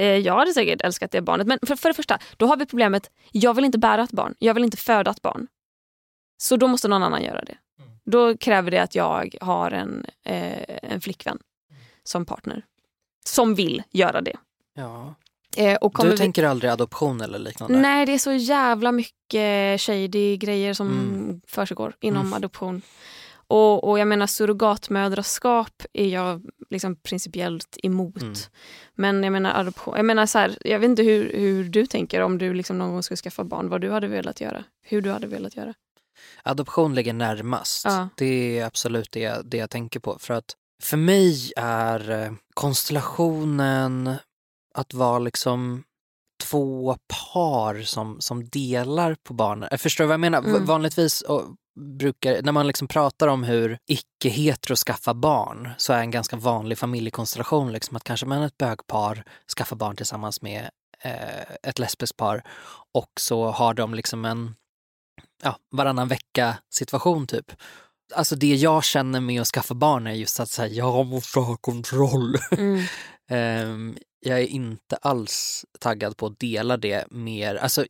eh, 0.00 0.16
jag 0.16 0.34
hade 0.34 0.52
säkert 0.52 0.80
älskat 0.82 1.10
det 1.10 1.20
barnet. 1.22 1.46
Men 1.46 1.58
för, 1.66 1.76
för 1.76 1.88
det 1.88 1.94
första, 1.94 2.18
då 2.36 2.46
har 2.46 2.56
vi 2.56 2.66
problemet, 2.66 3.10
jag 3.32 3.54
vill 3.54 3.64
inte 3.64 3.78
bära 3.78 4.02
ett 4.02 4.12
barn. 4.12 4.34
Jag 4.38 4.54
vill 4.54 4.64
inte 4.64 4.76
föda 4.76 5.10
ett 5.10 5.22
barn. 5.22 5.46
Så 6.36 6.56
då 6.56 6.66
måste 6.68 6.88
någon 6.88 7.02
annan 7.02 7.22
göra 7.22 7.42
det. 7.44 7.56
Då 8.04 8.36
kräver 8.36 8.70
det 8.70 8.78
att 8.78 8.94
jag 8.94 9.34
har 9.40 9.70
en, 9.70 10.06
eh, 10.24 10.76
en 10.82 11.00
flickvän 11.00 11.38
som 12.04 12.26
partner. 12.26 12.64
Som 13.26 13.54
vill 13.54 13.82
göra 13.90 14.20
det. 14.20 14.36
Ja. 14.74 15.14
Eh, 15.56 15.78
Du 16.02 16.10
vi- 16.10 16.16
tänker 16.16 16.44
aldrig 16.44 16.70
adoption 16.70 17.20
eller 17.20 17.38
liknande? 17.38 17.78
Nej, 17.78 18.06
det 18.06 18.12
är 18.12 18.18
så 18.18 18.32
jävla 18.32 18.92
mycket 18.92 19.80
shady 19.80 20.36
grejer 20.36 20.74
som 20.74 20.86
Mm. 20.88 21.40
försiggår 21.46 21.96
inom 22.00 22.20
Mm. 22.26 22.32
adoption. 22.32 22.82
Och, 23.46 23.88
och 23.88 23.98
jag 23.98 24.08
menar 24.08 24.26
surrogatmödraskap 24.26 25.82
är 25.92 26.08
jag 26.08 26.46
liksom 26.70 26.96
principiellt 26.96 27.76
emot. 27.82 28.22
Mm. 28.22 28.34
Men 28.94 29.24
jag 29.24 29.32
menar 29.32 29.60
adoption, 29.60 29.96
jag 29.96 30.04
menar 30.04 30.26
så 30.26 30.38
här, 30.38 30.58
jag 30.60 30.78
vet 30.78 30.88
inte 30.88 31.02
hur, 31.02 31.32
hur 31.38 31.64
du 31.64 31.86
tänker 31.86 32.20
om 32.20 32.38
du 32.38 32.54
liksom 32.54 32.78
någon 32.78 32.92
gång 32.92 33.02
skulle 33.02 33.16
skaffa 33.16 33.44
barn, 33.44 33.68
vad 33.68 33.80
du 33.80 33.90
hade 33.90 34.08
velat 34.08 34.40
göra. 34.40 34.64
Hur 34.82 35.02
du 35.02 35.10
hade 35.10 35.26
velat 35.26 35.56
göra. 35.56 35.74
Adoption 36.42 36.94
ligger 36.94 37.12
närmast. 37.12 37.84
Ja. 37.84 38.08
Det 38.16 38.58
är 38.58 38.66
absolut 38.66 39.12
det, 39.12 39.50
det 39.50 39.56
jag 39.56 39.70
tänker 39.70 40.00
på. 40.00 40.18
För 40.18 40.34
att 40.34 40.56
för 40.82 40.96
mig 40.96 41.52
är 41.56 42.10
eh, 42.10 42.32
konstellationen 42.54 44.16
att 44.74 44.94
vara 44.94 45.18
liksom 45.18 45.84
två 46.42 46.96
par 47.32 47.82
som, 47.82 48.20
som 48.20 48.48
delar 48.48 49.16
på 49.22 49.34
barnen. 49.34 49.68
Jag 49.70 49.80
förstår 49.80 50.04
du 50.04 50.08
vad 50.08 50.14
jag 50.14 50.20
menar? 50.20 50.38
Mm. 50.38 50.64
Vanligtvis 50.64 51.20
och, 51.20 51.42
brukar, 51.80 52.42
när 52.42 52.52
man 52.52 52.66
liksom 52.66 52.88
pratar 52.88 53.28
om 53.28 53.44
hur 53.44 53.78
icke-hetero 53.86 54.76
skaffar 54.76 55.14
barn 55.14 55.70
så 55.78 55.92
är 55.92 56.00
en 56.00 56.10
ganska 56.10 56.36
vanlig 56.36 56.78
familjekonstellation 56.78 57.72
liksom 57.72 57.96
att 57.96 58.04
kanske 58.04 58.26
man 58.26 58.42
ett 58.42 58.58
bögpar 58.58 59.24
skaffar 59.56 59.76
barn 59.76 59.96
tillsammans 59.96 60.42
med 60.42 60.70
eh, 61.00 61.40
ett 61.62 61.78
lesbiskt 61.78 62.16
par 62.16 62.42
och 62.92 63.10
så 63.20 63.50
har 63.50 63.74
de 63.74 63.94
liksom 63.94 64.24
en 64.24 64.54
ja, 65.42 65.56
varannan 65.70 66.08
vecka 66.08 66.56
situation 66.74 67.26
typ. 67.26 67.52
Alltså 68.14 68.36
det 68.36 68.54
jag 68.54 68.84
känner 68.84 69.20
med 69.20 69.40
att 69.40 69.46
skaffa 69.46 69.74
barn 69.74 70.06
är 70.06 70.12
just 70.12 70.40
att 70.40 70.48
säga 70.50 70.74
jag 70.74 71.06
måste 71.06 71.38
ha 71.40 71.56
kontroll. 71.56 72.36
Mm. 72.50 72.82
Ehm, 73.30 73.96
jag 74.20 74.38
är 74.40 74.46
inte 74.46 74.96
alls 74.96 75.64
taggad 75.80 76.16
på 76.16 76.26
att 76.26 76.38
dela 76.38 76.76
det 76.76 77.04
mer. 77.10 77.54
Alltså, 77.54 77.86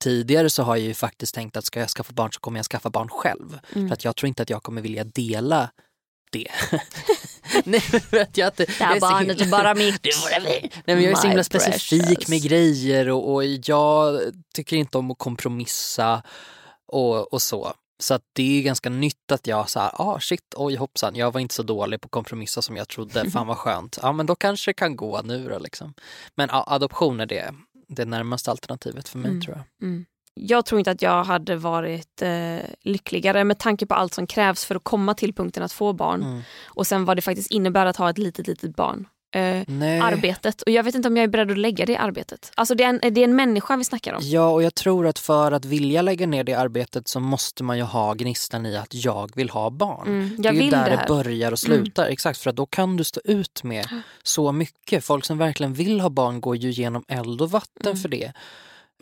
tidigare 0.00 0.50
så 0.50 0.62
har 0.62 0.76
jag 0.76 0.86
ju 0.86 0.94
faktiskt 0.94 1.34
tänkt 1.34 1.56
att 1.56 1.64
ska 1.64 1.80
jag 1.80 1.88
skaffa 1.88 2.12
barn 2.12 2.32
så 2.32 2.40
kommer 2.40 2.58
jag 2.58 2.66
skaffa 2.66 2.90
barn 2.90 3.08
själv. 3.08 3.58
Mm. 3.74 3.88
För 3.88 3.92
att 3.94 4.04
jag 4.04 4.16
tror 4.16 4.28
inte 4.28 4.42
att 4.42 4.50
jag 4.50 4.62
kommer 4.62 4.82
vilja 4.82 5.04
dela 5.04 5.70
det. 6.32 6.48
Nej, 7.64 7.80
för 7.80 8.16
att 8.20 8.36
jag, 8.36 8.48
inte, 8.48 8.64
Det 8.64 8.80
jag 8.80 8.86
här 8.86 8.96
är 8.96 9.00
så 9.00 9.06
barnet 9.06 9.36
är 9.40 9.44
himla- 9.44 9.58
bara 9.58 9.74
mitt. 9.74 10.06
Nej, 10.40 10.70
men 10.86 11.02
jag 11.02 11.12
är 11.12 11.16
så 11.16 11.26
himla 11.28 11.44
specifik 11.44 12.02
precious. 12.06 12.28
med 12.28 12.42
grejer 12.42 13.08
och, 13.10 13.34
och 13.34 13.44
jag 13.44 14.20
tycker 14.54 14.76
inte 14.76 14.98
om 14.98 15.10
att 15.10 15.18
kompromissa 15.18 16.22
och, 16.86 17.32
och 17.32 17.42
så. 17.42 17.72
Så 17.98 18.14
att 18.14 18.22
det 18.32 18.58
är 18.58 18.62
ganska 18.62 18.90
nytt 18.90 19.32
att 19.32 19.46
jag 19.46 19.70
så 19.70 19.80
här, 19.80 19.90
ah 19.94 20.20
shit, 20.20 20.54
oj 20.56 20.76
hoppsan, 20.76 21.16
jag 21.16 21.32
var 21.32 21.40
inte 21.40 21.54
så 21.54 21.62
dålig 21.62 22.00
på 22.00 22.08
kompromissa 22.08 22.62
som 22.62 22.76
jag 22.76 22.88
trodde, 22.88 23.30
fan 23.30 23.46
vad 23.46 23.56
skönt. 23.56 23.98
Ja 24.02 24.12
men 24.12 24.26
då 24.26 24.34
kanske 24.34 24.70
det 24.70 24.74
kan 24.74 24.96
gå 24.96 25.22
nu 25.22 25.48
då 25.48 25.58
liksom. 25.58 25.94
Men 26.34 26.48
ja, 26.52 26.64
adoption 26.68 27.20
är 27.20 27.26
det, 27.26 27.54
det 27.88 28.04
närmaste 28.04 28.50
alternativet 28.50 29.08
för 29.08 29.18
mig 29.18 29.30
Mm. 29.30 29.42
tror 29.42 29.56
jag. 29.56 29.88
Mm. 29.88 30.06
Jag 30.40 30.66
tror 30.66 30.78
inte 30.78 30.90
att 30.90 31.02
jag 31.02 31.24
hade 31.24 31.56
varit 31.56 32.22
eh, 32.22 32.58
lyckligare 32.82 33.44
med 33.44 33.58
tanke 33.58 33.86
på 33.86 33.94
allt 33.94 34.14
som 34.14 34.26
krävs 34.26 34.64
för 34.64 34.74
att 34.74 34.84
komma 34.84 35.14
till 35.14 35.34
punkten 35.34 35.62
att 35.62 35.72
få 35.72 35.92
barn. 35.92 36.22
Mm. 36.22 36.42
Och 36.64 36.86
sen 36.86 37.04
vad 37.04 37.16
det 37.16 37.22
faktiskt 37.22 37.50
innebär 37.50 37.86
att 37.86 37.96
ha 37.96 38.10
ett 38.10 38.18
litet, 38.18 38.46
litet 38.46 38.76
barn. 38.76 39.08
Eh, 39.36 40.04
arbetet. 40.04 40.62
Och 40.62 40.70
jag 40.70 40.82
vet 40.84 40.94
inte 40.94 41.08
om 41.08 41.16
jag 41.16 41.24
är 41.24 41.28
beredd 41.28 41.50
att 41.50 41.58
lägga 41.58 41.86
det 41.86 41.96
arbetet. 41.96 42.52
Alltså 42.54 42.74
det 42.74 42.84
är 42.84 42.88
en, 42.88 43.14
det 43.14 43.20
är 43.20 43.24
en 43.24 43.36
människa 43.36 43.76
vi 43.76 43.84
snackar 43.84 44.12
om. 44.14 44.20
Ja, 44.22 44.48
och 44.48 44.62
jag 44.62 44.74
tror 44.74 45.06
att 45.06 45.18
för 45.18 45.52
att 45.52 45.64
vilja 45.64 46.02
lägga 46.02 46.26
ner 46.26 46.44
det 46.44 46.54
arbetet 46.54 47.08
så 47.08 47.20
måste 47.20 47.64
man 47.64 47.76
ju 47.76 47.82
ha 47.82 48.14
gnistan 48.14 48.66
i 48.66 48.76
att 48.76 48.94
jag 48.94 49.30
vill 49.36 49.50
ha 49.50 49.70
barn. 49.70 50.06
Mm, 50.08 50.36
Det 50.42 50.48
är 50.48 50.52
ju 50.52 50.70
där 50.70 50.90
det 50.90 50.96
det, 50.96 51.04
börjar 51.08 51.52
och 51.52 51.58
slutar. 51.58 52.06
Exakt, 52.06 52.38
för 52.38 52.50
att 52.50 52.56
då 52.56 52.66
kan 52.66 52.96
du 52.96 53.04
stå 53.04 53.20
ut 53.24 53.62
med 53.64 53.86
så 54.22 54.52
mycket. 54.52 55.04
Folk 55.04 55.24
som 55.24 55.38
verkligen 55.38 55.74
vill 55.74 56.00
ha 56.00 56.10
barn 56.10 56.40
går 56.40 56.56
ju 56.56 56.70
genom 56.70 57.04
eld 57.08 57.40
och 57.40 57.50
vatten 57.50 57.86
Mm. 57.86 57.96
för 57.96 58.08
det. 58.08 58.32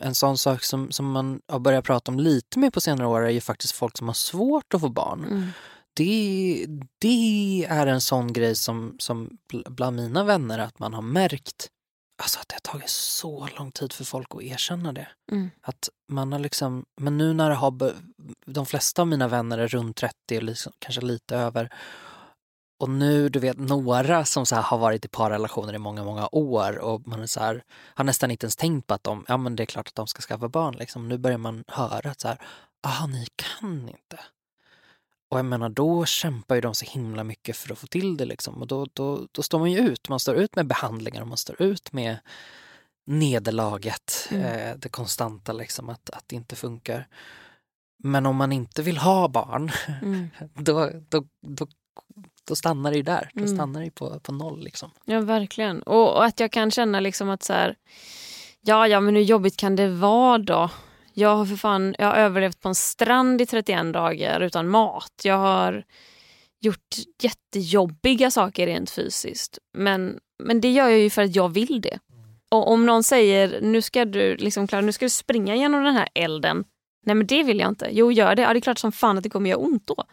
En 0.01 0.15
sån 0.15 0.37
sak 0.37 0.63
som, 0.63 0.91
som 0.91 1.11
man 1.11 1.39
har 1.47 1.59
börjat 1.59 1.85
prata 1.85 2.11
om 2.11 2.19
lite 2.19 2.59
mer 2.59 2.69
på 2.69 2.81
senare 2.81 3.07
år 3.07 3.25
är 3.25 3.29
ju 3.29 3.41
faktiskt 3.41 3.73
folk 3.73 3.97
som 3.97 4.07
har 4.07 4.13
svårt 4.13 4.73
att 4.73 4.81
få 4.81 4.89
barn. 4.89 5.51
Det, 5.95 6.65
det 6.99 7.65
är 7.69 7.87
en 7.87 8.01
sån 8.01 8.33
grej 8.33 8.55
som, 8.55 8.95
som 8.99 9.37
bl- 9.51 9.69
bland 9.69 9.95
mina 9.95 10.23
vänner 10.23 10.59
att 10.59 10.79
man 10.79 10.93
har 10.93 11.01
märkt 11.01 11.69
alltså 12.17 12.39
att 12.39 12.47
det 12.47 12.55
har 12.55 12.71
tagit 12.71 12.89
så 12.89 13.47
lång 13.57 13.71
tid 13.71 13.93
för 13.93 14.03
folk 14.03 14.27
att 14.29 14.41
erkänna 14.41 14.93
det. 14.93 15.07
Mm. 15.31 15.49
Att 15.61 15.89
man 16.11 16.31
har 16.31 16.39
liksom, 16.39 16.85
men 17.01 17.17
nu 17.17 17.33
när 17.33 17.49
det 17.49 17.55
har, 17.55 17.93
de 18.45 18.65
flesta 18.65 19.01
av 19.01 19.07
mina 19.07 19.27
vänner 19.27 19.57
är 19.57 19.67
runt 19.67 19.97
30, 19.97 20.41
liksom, 20.41 20.73
kanske 20.79 21.01
lite 21.01 21.35
över. 21.35 21.69
Och 22.79 22.89
nu, 22.89 23.29
du 23.29 23.39
vet, 23.39 23.57
några 23.57 24.25
som 24.25 24.45
så 24.45 24.55
här 24.55 24.61
har 24.61 24.77
varit 24.77 25.05
i 25.05 25.07
parrelationer 25.07 25.73
i 25.73 25.77
många, 25.77 26.03
många 26.03 26.29
år 26.31 26.77
och 26.77 27.07
man 27.07 27.21
är 27.21 27.27
så 27.27 27.39
här, 27.39 27.63
har 27.93 28.03
nästan 28.03 28.31
inte 28.31 28.45
ens 28.45 28.55
tänkt 28.55 28.87
på 28.87 28.93
att 28.93 29.03
de, 29.03 29.25
ja 29.27 29.37
men 29.37 29.55
det 29.55 29.63
är 29.63 29.65
klart 29.65 29.87
att 29.87 29.95
de 29.95 30.07
ska 30.07 30.21
skaffa 30.21 30.49
barn. 30.49 30.75
Liksom. 30.75 31.07
Nu 31.07 31.17
börjar 31.17 31.37
man 31.37 31.63
höra 31.67 32.11
att 32.11 32.21
så 32.21 32.27
här, 32.27 32.41
ah 32.87 33.07
ni 33.07 33.27
kan 33.35 33.89
inte. 33.89 34.19
Och 35.29 35.37
jag 35.39 35.45
menar, 35.45 35.69
då 35.69 36.05
kämpar 36.05 36.55
ju 36.55 36.61
de 36.61 36.75
så 36.75 36.85
himla 36.85 37.23
mycket 37.23 37.57
för 37.57 37.71
att 37.71 37.77
få 37.79 37.87
till 37.87 38.17
det 38.17 38.25
liksom. 38.25 38.55
Och 38.61 38.67
då, 38.67 38.87
då, 38.93 39.27
då 39.31 39.41
står 39.43 39.59
man 39.59 39.71
ju 39.71 39.79
ut. 39.79 40.09
Man 40.09 40.19
står 40.19 40.35
ut 40.35 40.55
med 40.55 40.67
behandlingar 40.67 41.21
och 41.21 41.27
man 41.27 41.37
står 41.37 41.61
ut 41.61 41.93
med 41.93 42.17
nederlaget, 43.07 44.27
Mm. 44.31 44.43
eh, 44.69 44.75
det 44.77 44.89
konstanta 44.89 45.53
liksom, 45.53 45.89
att, 45.89 46.09
att 46.09 46.23
det 46.27 46.35
inte 46.35 46.55
funkar. 46.55 47.07
Men 48.03 48.25
om 48.25 48.35
man 48.35 48.51
inte 48.51 48.81
vill 48.81 48.97
ha 48.97 49.27
barn, 49.27 49.71
Mm. 50.01 50.29
då, 50.53 50.91
då, 51.09 51.25
då, 51.41 51.67
då 52.47 52.55
stannar 52.55 52.91
det 52.91 52.97
ju 52.97 53.03
där. 53.03 53.29
Då 53.33 53.41
Mm. 53.43 53.55
stannar 53.55 53.81
det 53.81 53.91
på, 53.91 54.19
på 54.19 54.31
noll 54.31 54.63
liksom. 54.63 54.91
Ja, 55.05 55.21
verkligen. 55.21 55.81
Och, 55.81 56.15
och 56.15 56.25
att 56.25 56.39
jag 56.39 56.51
kan 56.51 56.71
känna 56.71 56.99
liksom 56.99 57.29
att 57.29 57.43
så 57.43 57.53
här, 57.53 57.75
ja, 58.61 58.87
ja, 58.87 58.99
men 58.99 59.15
hur 59.15 59.23
jobbigt 59.23 59.57
kan 59.57 59.75
det 59.75 59.87
vara 59.87 60.37
då? 60.37 60.69
Jag 61.17 61.35
har 61.35 61.45
för 61.45 61.55
fan, 61.55 61.95
jag 61.97 62.05
har 62.05 62.15
överlevt 62.15 62.61
på 62.61 62.69
en 62.69 62.75
strand 62.75 63.41
i 63.41 63.45
31 63.45 63.93
dagar 63.93 64.41
utan 64.41 64.67
mat. 64.67 65.21
Jag 65.23 65.37
har 65.37 65.83
gjort 66.61 66.95
jättejobbiga 67.21 68.31
saker 68.31 68.65
rent 68.65 68.89
fysiskt. 68.89 69.59
Men, 69.77 70.19
men 70.43 70.61
det 70.61 70.71
gör 70.71 70.89
jag 70.89 70.99
ju 70.99 71.09
för 71.09 71.21
att 71.21 71.35
jag 71.35 71.49
vill 71.49 71.81
det. 71.81 71.99
Och 72.51 72.71
om 72.71 72.85
någon 72.85 73.03
säger, 73.03 73.61
nu 73.61 73.81
ska 73.81 74.05
du 74.05 74.35
liksom, 74.35 74.67
Clara, 74.67 74.81
nu 74.81 74.91
ska 74.91 75.05
du 75.05 75.09
springa 75.09 75.55
genom 75.55 75.83
den 75.83 75.95
här 75.95 76.09
elden. 76.13 76.63
Nej 77.05 77.15
men 77.15 77.27
det 77.27 77.43
vill 77.43 77.59
jag 77.59 77.69
inte. 77.69 77.89
Jo 77.91 78.11
gör 78.11 78.35
det. 78.35 78.41
Ja, 78.41 78.53
det 78.53 78.59
är 78.59 78.61
klart 78.61 78.79
som 78.79 78.91
fan 78.91 79.17
att 79.17 79.23
det 79.23 79.29
kommer 79.29 79.49
göra 79.49 79.59
ont 79.59 79.87
då. 79.87 80.03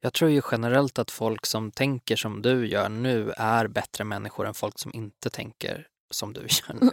Jag 0.00 0.12
tror 0.12 0.30
ju 0.30 0.42
generellt 0.50 0.98
att 0.98 1.10
folk 1.10 1.46
som 1.46 1.70
tänker 1.70 2.16
som 2.16 2.42
du 2.42 2.66
gör 2.66 2.88
nu 2.88 3.32
är 3.36 3.66
bättre 3.66 4.04
människor 4.04 4.46
än 4.46 4.54
folk 4.54 4.78
som 4.78 4.94
inte 4.94 5.30
tänker 5.30 5.86
som 6.14 6.32
du 6.32 6.40
gör 6.68 6.74
nu. 6.80 6.90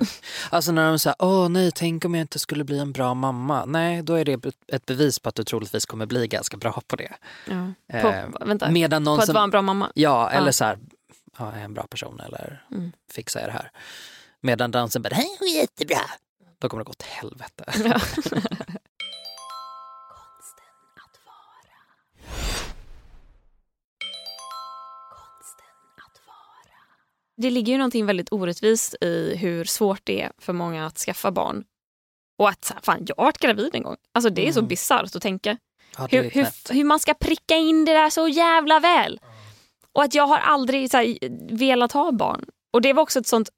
Alltså 0.50 0.72
när 0.72 0.90
de 0.90 1.00
säger 1.00 1.16
åh 1.20 1.50
nej, 1.50 1.72
tänk 1.72 2.06
om 2.06 2.16
jag 2.16 2.22
inte 2.24 2.40
skulle 2.40 2.64
bli 2.64 2.80
en 2.80 2.92
bra 2.92 3.14
mamma. 3.14 3.66
Nej, 3.66 4.02
då 4.04 4.14
är 4.14 4.26
det 4.26 4.46
ett 4.68 4.86
bevis 4.86 5.20
på 5.20 5.30
att 5.30 5.36
du 5.36 5.44
troligtvis 5.44 5.86
kommer 5.86 6.06
bli 6.06 6.28
ganska 6.28 6.58
bra 6.58 6.82
på 6.88 6.96
det. 6.96 7.14
Ja. 7.48 7.74
På, 8.02 8.08
Eh, 8.08 8.26
vänta, 8.46 8.72
Medan 8.72 9.04
någon 9.04 9.18
på 9.18 9.22
att 9.22 9.26
som, 9.26 9.34
vara 9.34 9.44
en 9.44 9.50
bra 9.50 9.62
mamma. 9.62 9.92
Ja, 9.96 10.30
eller 10.30 10.48
Ja. 10.48 10.54
så 10.54 10.66
här, 10.66 10.78
ja, 11.40 11.52
är 11.52 11.64
en 11.64 11.74
bra 11.74 11.88
person 11.88 12.20
eller 12.20 12.64
Mm. 12.72 12.92
fixar 13.12 13.40
jag 13.40 13.50
det 13.50 13.54
här. 13.54 13.72
Medan 14.42 14.72
dansen 14.72 15.02
bara, 15.02 15.16
är 15.16 15.56
jättebra. 15.56 16.02
Då 16.60 16.70
kommer 16.70 16.84
det 16.84 16.86
gå 16.88 16.92
åt 16.92 17.02
helvete. 17.02 17.66
Ja. 17.86 18.00
Det 27.38 27.50
ligger 27.50 27.72
ju 27.74 27.78
någonting 27.78 28.06
väldigt 28.06 28.32
orättvist 28.32 28.96
i 29.02 29.36
hur 29.36 29.66
svårt 29.66 30.02
det 30.04 30.22
är 30.22 30.32
för 30.40 30.54
många 30.54 30.86
att 30.86 30.98
skaffa 30.98 31.32
barn. 31.32 31.64
Och 32.40 32.50
att 32.50 32.66
så 32.66 32.74
här, 32.74 32.82
fan, 32.82 33.06
jag 33.08 33.16
har 33.18 33.24
varit 33.24 33.38
gravid 33.38 33.70
en 33.76 33.84
gång. 33.84 33.96
Alltså 34.14 34.30
det 34.30 34.48
är 34.48 34.52
så 34.52 34.60
Mm. 34.60 34.68
bisarrt 34.68 35.16
att 35.16 35.22
tänka. 35.22 35.58
Ja, 35.98 36.08
Hur, 36.12 36.30
hur, 36.30 36.74
hur 36.74 36.84
man 36.84 37.00
ska 37.00 37.14
pricka 37.14 37.56
in 37.56 37.86
det 37.86 37.94
där 37.94 38.10
så 38.10 38.28
jävla 38.28 38.80
väl. 38.80 39.20
Och 39.94 40.04
att 40.04 40.14
jag 40.16 40.28
har 40.28 40.38
aldrig 40.38 40.92
så 40.92 40.98
här, 40.98 41.18
velat 41.58 41.92
ha 41.92 42.12
barn. 42.12 42.46
Och 42.74 42.82
det 42.82 42.94
var 42.94 43.04
också 43.04 43.20
ett 43.20 43.28
sånt 43.28 43.50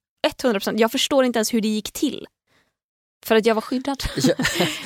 100%, 0.41 0.77
jag 0.77 0.91
förstår 0.91 1.25
inte 1.25 1.39
ens 1.39 1.53
hur 1.53 1.61
det 1.61 1.67
gick 1.67 1.91
till. 1.91 2.27
För 3.25 3.35
att 3.35 3.45
jag 3.45 3.55
var 3.55 3.61
skyddad. 3.61 4.03
Ja, 4.17 4.33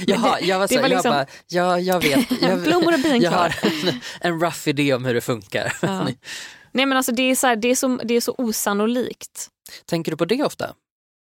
Jaha, 0.07 0.39
jag 0.41 0.59
var 0.59 0.67
det 0.67 0.73
så, 0.75 0.81
var 0.81 0.89
jag 0.89 1.03
bara, 1.03 1.25
ja, 1.47 1.79
jag 1.79 2.01
vet. 2.01 2.41
Jag, 2.41 2.59
Blommor 2.63 2.93
och 2.93 2.99
bin 2.99 3.21
jag 3.21 3.31
har 3.31 3.55
en, 3.61 4.01
en 4.21 4.39
rough 4.39 4.69
idé 4.69 4.93
om 4.93 5.05
hur 5.05 5.13
det 5.13 5.21
funkar. 5.21 5.73
Ja. 5.81 6.07
Nej 6.77 6.85
men 6.85 6.97
alltså 6.97 7.11
det 7.11 7.21
är 7.23 7.35
så, 7.35 7.47
här, 7.47 7.55
det 7.55 7.67
är 7.67 7.75
så, 7.75 7.87
det 8.03 8.13
är 8.13 8.21
så 8.21 8.35
osannolikt. 8.37 9.49
Tänker 9.85 10.11
du 10.11 10.17
på 10.17 10.25
det 10.25 10.43
ofta? 10.43 10.65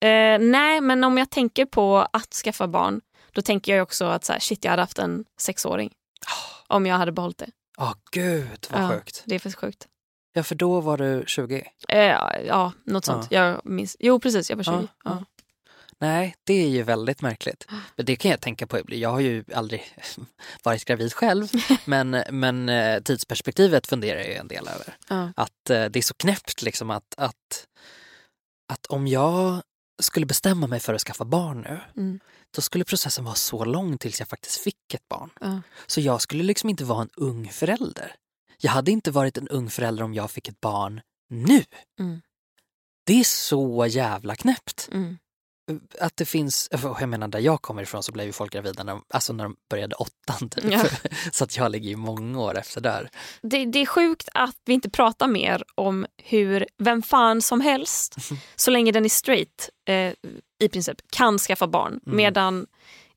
Eh, 0.03 0.39
nej 0.39 0.81
men 0.81 1.03
om 1.03 1.17
jag 1.17 1.29
tänker 1.29 1.65
på 1.65 2.07
att 2.13 2.33
skaffa 2.33 2.67
barn 2.67 3.01
då 3.31 3.41
tänker 3.41 3.75
jag 3.75 3.83
också 3.83 4.05
att 4.05 4.23
så 4.25 4.33
här, 4.33 4.39
shit 4.39 4.63
jag 4.63 4.71
hade 4.71 4.81
haft 4.81 4.99
en 4.99 5.25
sexåring. 5.41 5.91
Om 6.67 6.85
jag 6.85 6.95
hade 6.95 7.11
behållit 7.11 7.37
det. 7.37 7.49
Ja, 7.77 7.95
gud 8.11 8.67
vad 8.71 8.81
Ja. 8.83 8.89
sjukt. 8.89 9.23
Det 9.25 9.35
är 9.35 9.39
för 9.39 9.51
sjukt. 9.51 9.87
Ja, 10.33 10.43
för 10.43 10.55
då 10.55 10.81
var 10.81 10.97
du 10.97 11.23
20. 11.27 11.67
Eh, 11.89 11.99
ja, 12.47 12.71
något 12.85 13.05
sånt. 13.05 13.27
Jag 13.31 13.61
minns. 13.65 13.97
Jo 13.99 14.19
precis, 14.19 14.49
jag 14.49 14.57
var 14.57 14.63
20. 14.63 14.71
Ja, 14.73 14.81
Ja, 15.03 15.11
ja. 15.19 15.25
Nej, 16.01 16.35
det 16.43 16.53
är 16.53 16.67
ju 16.67 16.83
väldigt 16.83 17.21
märkligt. 17.21 17.65
Men 17.95 18.05
det 18.05 18.15
kan 18.15 18.31
jag 18.31 18.41
tänka 18.41 18.67
på. 18.67 18.81
Jag 18.87 19.09
har 19.09 19.19
ju 19.19 19.43
aldrig 19.53 19.93
varit 20.63 20.85
gravid 20.85 21.13
själv, 21.13 21.47
men, 21.85 22.23
men 22.31 22.69
eh, 22.69 22.99
tidsperspektivet 23.01 23.87
funderar 23.87 24.19
jag 24.19 24.27
ju 24.27 24.33
en 24.35 24.47
del 24.47 24.67
över. 24.67 24.97
Ja. 25.09 25.31
Att 25.35 25.69
eh, 25.69 25.85
det 25.85 25.99
är 25.99 26.01
så 26.01 26.13
knäppt 26.13 26.61
liksom 26.61 26.89
att, 26.91 27.15
att, 27.17 27.67
att 28.73 28.85
om 28.85 29.07
jag 29.07 29.61
skulle 30.01 30.25
bestämma 30.25 30.67
mig 30.67 30.79
för 30.79 30.93
att 30.93 31.01
skaffa 31.01 31.25
barn 31.25 31.61
nu, 31.61 31.79
Mm. 31.97 32.19
då 32.55 32.61
skulle 32.61 32.83
processen 32.85 33.23
vara 33.25 33.35
så 33.35 33.65
lång 33.65 33.97
tills 33.97 34.19
jag 34.19 34.29
faktiskt 34.29 34.57
fick 34.59 34.93
ett 34.93 35.07
barn. 35.09 35.29
Ja. 35.41 35.61
Så 35.87 36.01
jag 36.01 36.21
skulle 36.21 36.43
liksom 36.43 36.69
inte 36.69 36.83
vara 36.83 37.01
en 37.01 37.09
ung 37.15 37.49
förälder. 37.49 38.15
Jag 38.57 38.71
hade 38.71 38.91
inte 38.91 39.11
varit 39.11 39.37
en 39.37 39.47
ung 39.47 39.69
förälder 39.69 40.03
om 40.03 40.13
jag 40.13 40.31
fick 40.31 40.47
ett 40.47 40.61
barn 40.61 41.01
nu. 41.29 41.63
Mm. 41.99 42.21
Det 43.05 43.19
är 43.19 43.23
så 43.23 43.85
jävla 43.85 44.35
knäppt. 44.35 44.89
Mm. 44.91 45.17
Att 45.99 46.17
det 46.17 46.25
finns, 46.25 46.69
jag 46.99 47.09
menar 47.09 47.27
där 47.27 47.39
jag 47.39 47.61
kommer 47.61 47.81
ifrån 47.81 48.03
så 48.03 48.11
blev 48.11 48.25
ju 48.25 48.31
folk 48.31 48.53
gravida 48.53 48.83
när 48.83 48.93
de, 48.93 49.03
alltså 49.09 49.33
när 49.33 49.43
de 49.43 49.55
började 49.69 49.95
åttan 49.95 50.49
typ. 50.49 50.63
Ja. 50.71 50.83
Så 51.31 51.43
att 51.43 51.57
jag 51.57 51.71
ligger 51.71 51.89
ju 51.89 51.95
många 51.95 52.39
år 52.39 52.57
efter 52.57 52.81
där. 52.81 53.09
Det, 53.41 53.65
det 53.65 53.79
är 53.79 53.85
sjukt 53.85 54.29
att 54.33 54.55
vi 54.65 54.73
inte 54.73 54.89
pratar 54.89 55.27
mer 55.27 55.63
om 55.75 56.05
hur 56.23 56.65
vem 56.77 57.01
fan 57.01 57.41
som 57.41 57.61
helst, 57.61 58.15
så 58.55 58.71
länge 58.71 58.91
den 58.91 59.05
är 59.05 59.09
straight, 59.09 59.69
eh, 59.87 60.13
i 60.59 60.69
princip, 60.71 60.97
kan 61.11 61.39
skaffa 61.39 61.67
barn. 61.67 61.99
Mm. 62.05 62.17
Medan 62.17 62.65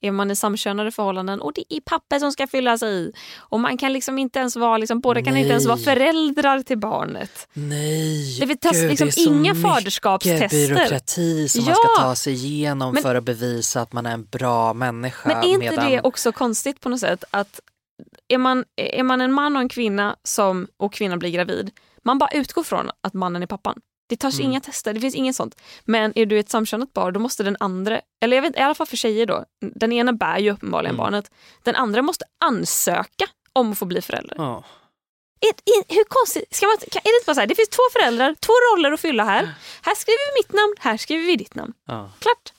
är 0.01 0.11
man 0.11 0.31
i 0.31 0.37
samkönade 0.37 0.91
förhållanden 0.91 1.41
och 1.41 1.53
det 1.55 1.65
är 1.75 1.81
papper 1.81 2.19
som 2.19 2.33
ska 2.33 2.47
fyllas 2.47 2.83
i 2.83 3.13
och 3.39 3.61
man 3.61 3.79
kan 3.79 3.93
liksom 3.93 4.19
inte 4.19 4.39
ens 4.39 4.57
vara, 4.57 4.79
liksom, 4.79 5.01
båda 5.01 5.23
kan 5.23 5.37
inte 5.37 5.51
ens 5.51 5.67
vara 5.67 5.77
föräldrar 5.79 6.63
till 6.63 6.79
barnet. 6.79 7.49
Nej, 7.53 8.37
Det 8.41 8.47
vill 8.47 8.59
tas 8.59 8.73
gud, 8.73 8.89
liksom 8.91 9.07
det 9.07 9.11
är 9.21 9.25
så 9.25 9.31
inga 9.31 9.55
mycket 9.55 9.63
faderskapstester. 9.71 10.49
byråkrati 10.49 11.49
som 11.49 11.65
man 11.65 11.71
Ja. 11.71 11.75
ska 11.95 12.03
ta 12.03 12.15
sig 12.15 12.33
igenom 12.33 12.95
Men- 12.95 13.03
för 13.03 13.15
att 13.15 13.25
bevisa 13.25 13.81
att 13.81 13.93
man 13.93 14.07
är 14.07 14.13
en 14.15 14.25
bra 14.25 14.75
människa. 14.75 15.29
Men 15.29 15.39
är 15.39 15.49
inte 15.49 15.59
medan... 15.71 15.91
det 15.91 16.01
också 16.01 16.33
konstigt 16.33 16.81
på 16.81 16.89
något 16.89 17.01
sätt 17.01 17.25
att 17.31 17.61
är 18.29 18.39
man, 18.39 18.65
är 18.77 19.03
man 19.03 19.21
en 19.21 19.33
man 19.33 19.57
och 19.57 19.63
en 19.63 19.69
kvinna 19.69 20.17
som, 20.25 20.67
och 20.77 20.93
kvinnan 20.93 21.19
blir 21.19 21.31
gravid, 21.31 21.71
man 22.03 22.19
bara 22.19 22.31
utgår 22.31 22.63
från 22.63 22.91
att 23.01 23.15
mannen 23.15 23.43
är 23.43 23.47
pappan. 23.47 23.81
Det 24.09 24.17
tas 24.17 24.35
Mm. 24.39 24.51
inga 24.51 24.61
tester, 24.61 24.93
det 24.95 25.01
finns 25.01 25.15
inget 25.15 25.37
sånt. 25.37 25.61
Men 25.85 26.13
är 26.19 26.27
du 26.27 26.39
ett 26.39 26.51
samkönat 26.51 26.93
par 26.93 27.13
då 27.13 27.21
måste 27.21 27.43
den 27.43 27.57
andra, 27.61 28.01
eller 28.21 28.37
jag 28.37 28.43
vet 28.43 28.57
i 28.57 28.61
alla 28.61 28.75
fall 28.75 28.87
för 28.87 28.97
tjejer 28.97 29.27
då, 29.27 29.45
den 29.61 29.93
ena 29.93 30.13
bär 30.13 30.39
ju 30.39 30.51
uppenbarligen 30.53 30.95
Mm. 30.95 31.05
barnet, 31.05 31.31
den 31.63 31.77
andra 31.77 32.03
måste 32.03 32.25
ansöka 32.45 33.25
om 33.53 33.73
att 33.73 33.79
få 33.79 33.85
bli 33.85 34.03
förälder. 34.03 34.35
Ja. 34.39 34.65
Är, 35.41 35.49
är, 35.49 35.95
hur 35.95 36.05
konstigt, 36.05 36.55
ska 36.57 36.67
man, 36.67 36.77
kan, 36.91 37.01
är 37.01 37.05
det 37.11 37.17
inte 37.17 37.27
bara 37.27 37.35
så 37.35 37.41
här, 37.41 37.47
det 37.47 37.55
finns 37.55 37.69
två 37.69 37.83
föräldrar, 37.93 38.35
två 38.41 38.53
roller 38.53 38.93
att 38.93 39.01
fylla 39.01 39.25
här. 39.25 39.55
Här 39.83 39.95
skriver 39.95 40.35
vi 40.35 40.41
mitt 40.43 40.53
namn, 40.53 40.75
här 40.79 40.97
skriver 40.97 41.27
vi 41.27 41.37
ditt 41.37 41.55
namn. 41.55 41.73
Ja, 41.87 42.11
Klart. 42.19 42.53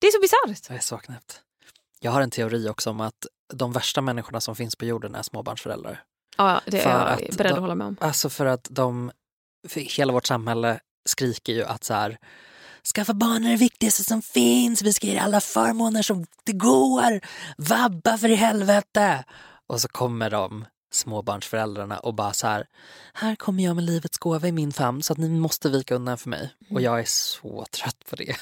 Det 0.00 0.06
är 0.06 0.10
så 0.10 0.20
bisarrt. 0.20 0.68
det 0.68 0.74
är 0.74 0.78
så 0.80 0.98
knäppt. 0.98 1.40
Jag 2.00 2.10
har 2.10 2.20
en 2.20 2.30
teori 2.30 2.68
också 2.68 2.90
om 2.90 3.00
att 3.00 3.26
de 3.54 3.72
värsta 3.72 4.00
människorna 4.00 4.40
som 4.40 4.56
finns 4.56 4.76
på 4.76 4.84
jorden 4.84 5.14
är 5.14 5.22
småbarnsföräldrar. 5.22 6.02
Ja, 6.36 6.60
det 6.66 6.80
är 6.80 6.90
jag 6.90 7.08
att 7.30 7.36
beredd 7.36 7.50
de- 7.50 7.54
att 7.54 7.60
hålla 7.60 7.74
med 7.74 7.86
om. 7.86 7.96
Alltså 8.00 8.30
för 8.30 8.46
att 8.46 8.66
de, 8.70 9.12
för 9.68 9.80
hela 9.80 10.12
vårt 10.12 10.26
samhälle 10.26 10.80
skriker 11.08 11.52
ju 11.52 11.64
att 11.64 11.84
så 11.84 11.94
här, 11.94 12.18
skaffa 12.94 13.14
barn 13.14 13.44
är 13.44 13.50
det 13.50 13.56
viktigaste 13.56 14.04
som 14.04 14.22
finns, 14.22 14.82
vi 14.82 14.92
ska 14.92 15.06
ge 15.06 15.14
er 15.14 15.20
alla 15.20 15.40
förmåner 15.40 16.02
som 16.02 16.26
det 16.44 16.52
går, 16.52 17.20
vabba 17.56 18.18
för 18.18 18.28
i 18.28 18.34
helvete. 18.34 19.24
Och 19.66 19.80
så 19.80 19.88
kommer 19.88 20.30
de 20.30 20.64
småbarnsföräldrarna 20.92 21.98
och 21.98 22.14
bara 22.14 22.32
så 22.32 22.46
här, 22.46 22.66
här 23.14 23.36
kommer 23.36 23.64
jag 23.64 23.76
med 23.76 23.84
livets 23.84 24.18
gåva 24.18 24.48
i 24.48 24.52
min 24.52 24.72
famn 24.72 25.02
så 25.02 25.12
att 25.12 25.18
ni 25.18 25.28
måste 25.28 25.68
vika 25.68 25.94
undan 25.94 26.18
för 26.18 26.30
mig. 26.30 26.54
Och 26.70 26.80
jag 26.80 27.00
är 27.00 27.04
så 27.04 27.66
trött 27.70 28.04
på 28.10 28.16
det. 28.16 28.36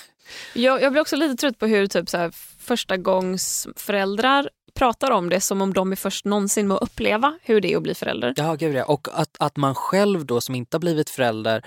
Jag, 0.54 0.82
jag 0.82 0.92
blir 0.92 1.02
också 1.02 1.16
lite 1.16 1.37
trött 1.37 1.58
på 1.58 1.66
hur 1.66 1.87
typ 1.87 2.08
så 2.08 2.16
här, 2.16 2.30
första 2.58 2.96
gångs 2.96 3.66
föräldrar 3.76 4.50
pratar 4.74 5.10
om 5.10 5.28
det 5.28 5.40
som 5.40 5.62
om 5.62 5.72
de 5.72 5.92
är 5.92 5.96
först 5.96 6.24
någonsin 6.24 6.68
med 6.68 6.74
att 6.74 6.82
uppleva 6.82 7.38
hur 7.42 7.60
det 7.60 7.72
är 7.72 7.76
att 7.76 7.82
bli 7.82 7.94
förälder. 7.94 8.34
Ja, 8.37 8.54
gud 8.54 8.74
ja. 8.74 8.84
Och 8.84 9.08
att, 9.12 9.37
att 9.38 9.56
man 9.56 9.74
själv 9.74 10.26
då 10.26 10.40
som 10.40 10.54
inte 10.54 10.74
har 10.74 10.80
blivit 10.80 11.10
förälder 11.10 11.64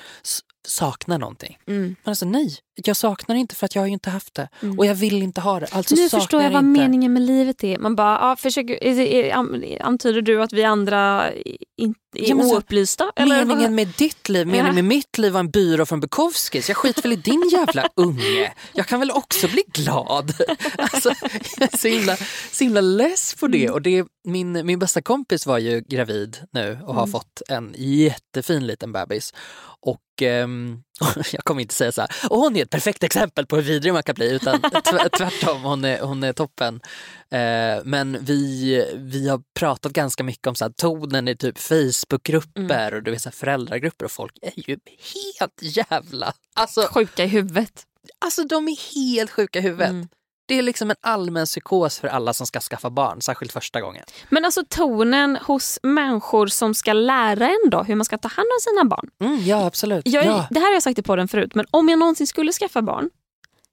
saknar 0.68 1.18
någonting. 1.18 1.58
Mm. 1.68 1.82
Men 2.04 2.12
alltså 2.12 2.26
nej, 2.26 2.56
jag 2.86 2.96
saknar 2.96 3.36
inte 3.36 3.56
för 3.56 3.66
att 3.66 3.76
jag 3.76 3.82
har 3.82 3.88
inte 3.88 4.10
haft 4.10 4.34
det. 4.34 4.50
Mm. 4.62 4.80
Och 4.80 4.86
jag 4.86 4.96
vill 4.96 5.24
inte 5.24 5.42
ha 5.42 5.60
det. 5.60 5.68
Alltså 5.72 5.96
nu 5.96 6.10
förstår 6.10 6.42
jag 6.44 6.52
vad 6.52 6.64
inte. 6.66 6.82
meningen 6.82 7.14
med 7.14 7.22
livet 7.22 7.64
är. 7.64 7.78
Man 7.78 7.96
bara, 7.96 8.14
ja, 8.22 8.36
försöker, 8.36 9.34
antyder 9.82 10.22
du 10.22 10.42
att 10.44 10.54
vi 10.54 10.64
andra 10.64 11.32
inte 11.78 12.00
är 12.16 12.30
Ja, 12.30 12.36
men 12.36 12.50
så- 12.50 12.56
oupplysta? 12.56 13.12
Meningen 13.18 13.48
vad? 13.48 13.72
med 13.72 13.88
ditt 13.98 14.30
liv, 14.30 14.48
meningen 14.48 14.76
med 14.76 14.84
mitt 14.86 15.18
liv 15.18 15.34
var 15.34 15.40
en 15.40 15.50
byrå 15.52 15.86
från 15.86 16.00
Bukowskis. 16.00 16.68
Jag 16.68 16.78
skiter 16.78 17.02
väl 17.02 17.14
i 17.14 17.16
din 17.16 17.50
jävla 17.52 17.90
unge. 17.96 18.54
Jag 18.74 18.88
kan 18.88 19.00
väl 19.00 19.12
också 19.12 19.48
bli 19.48 19.64
glad. 19.74 20.34
Alltså, 20.78 21.12
jag 21.60 21.74
är 21.74 21.78
så 21.78 21.88
himla, 21.88 22.18
så 22.52 22.64
himla 22.64 22.82
less 22.82 23.36
på 23.40 23.48
det. 23.48 23.70
Och 23.70 23.82
det 23.82 24.06
min, 24.28 24.66
min 24.66 24.80
bästa 24.80 25.02
kompis 25.02 25.46
var 25.46 25.58
ju 25.58 25.82
gravid 25.82 26.38
nu 26.52 26.80
och 26.84 26.94
har 26.96 27.02
Mm. 27.04 27.12
fått 27.12 27.42
en 27.50 27.76
jättefin 27.78 28.68
liten 28.68 28.92
bebis. 28.92 29.34
Och 29.80 30.02
ehm, 30.22 30.84
jag 31.32 31.44
kommer 31.44 31.62
inte 31.62 31.74
säga 31.74 31.92
så 31.92 32.02
här, 32.02 32.10
och 32.30 32.38
hon 32.38 32.56
är 32.56 32.64
ett 32.64 32.70
perfekt 32.70 33.04
exempel 33.04 33.46
på 33.46 33.56
hur 33.56 33.64
vidrig 33.64 33.94
man 33.94 34.04
kan 34.04 34.16
bli, 34.16 34.32
utan 34.32 34.62
tv- 34.92 35.10
tvärtom, 35.18 35.62
hon 35.64 35.86
är, 35.86 36.00
hon 36.02 36.24
är 36.24 36.34
toppen. 36.34 36.76
Eh, 37.30 37.84
men 37.84 38.18
vi, 38.26 38.86
vi 38.98 39.30
har 39.30 39.42
pratat 39.60 39.92
ganska 39.94 40.24
mycket 40.24 40.48
om 40.48 40.56
så 40.56 40.66
här, 40.66 40.72
tonen 40.72 41.28
i 41.28 41.36
typ 41.36 41.58
Facebookgrupper 41.58 42.94
och 42.94 43.04
du 43.04 43.12
vet, 43.12 43.22
så 43.22 43.30
här, 43.30 43.34
föräldragrupper 43.36 44.06
och 44.06 44.12
folk 44.12 44.38
är 44.42 44.70
ju 44.70 44.78
helt 45.14 45.60
jävla... 45.62 46.34
Alltså, 46.56 46.82
Sjuka 46.82 47.24
i 47.24 47.28
huvudet. 47.28 47.84
alltså 48.26 48.44
de 48.44 48.68
är 48.68 48.96
helt 48.96 49.32
sjuka 49.32 49.60
i 49.60 49.62
huvudet. 49.62 49.90
Mm. 49.90 50.08
Det 50.48 50.56
är 50.56 50.62
liksom 50.62 50.90
en 50.90 50.96
allmän 51.02 51.46
psykos 51.46 52.00
för 52.00 52.08
alla 52.08 52.34
som 52.34 52.48
ska 52.48 52.60
skaffa 52.60 52.90
barn, 52.90 53.22
särskilt 53.22 53.52
första 53.52 53.82
gången. 53.82 54.04
Men 54.30 54.46
alltså 54.46 54.64
tonen 54.70 55.36
hos 55.36 55.80
människor 55.84 56.48
som 56.48 56.74
ska 56.74 56.94
lära 56.94 57.48
en 57.48 57.70
då 57.70 57.84
hur 57.84 57.96
man 57.96 58.06
ska 58.06 58.18
ta 58.18 58.28
hand 58.28 58.48
om 58.48 58.60
sina 58.62 58.86
barn. 58.86 59.10
Mm, 59.20 59.46
ja, 59.46 59.66
absolut. 59.66 60.08
Jag, 60.08 60.26
ja. 60.26 60.48
Det 60.50 60.60
här 60.60 60.68
har 60.68 60.74
jag 60.74 60.84
sagt 60.84 61.00
i 61.00 61.04
podden 61.04 61.28
förut, 61.28 61.56
men 61.56 61.66
om 61.72 61.90
jag 61.90 62.00
någonsin 62.00 62.28
skulle 62.28 62.52
skaffa 62.52 62.82
barn 62.82 63.10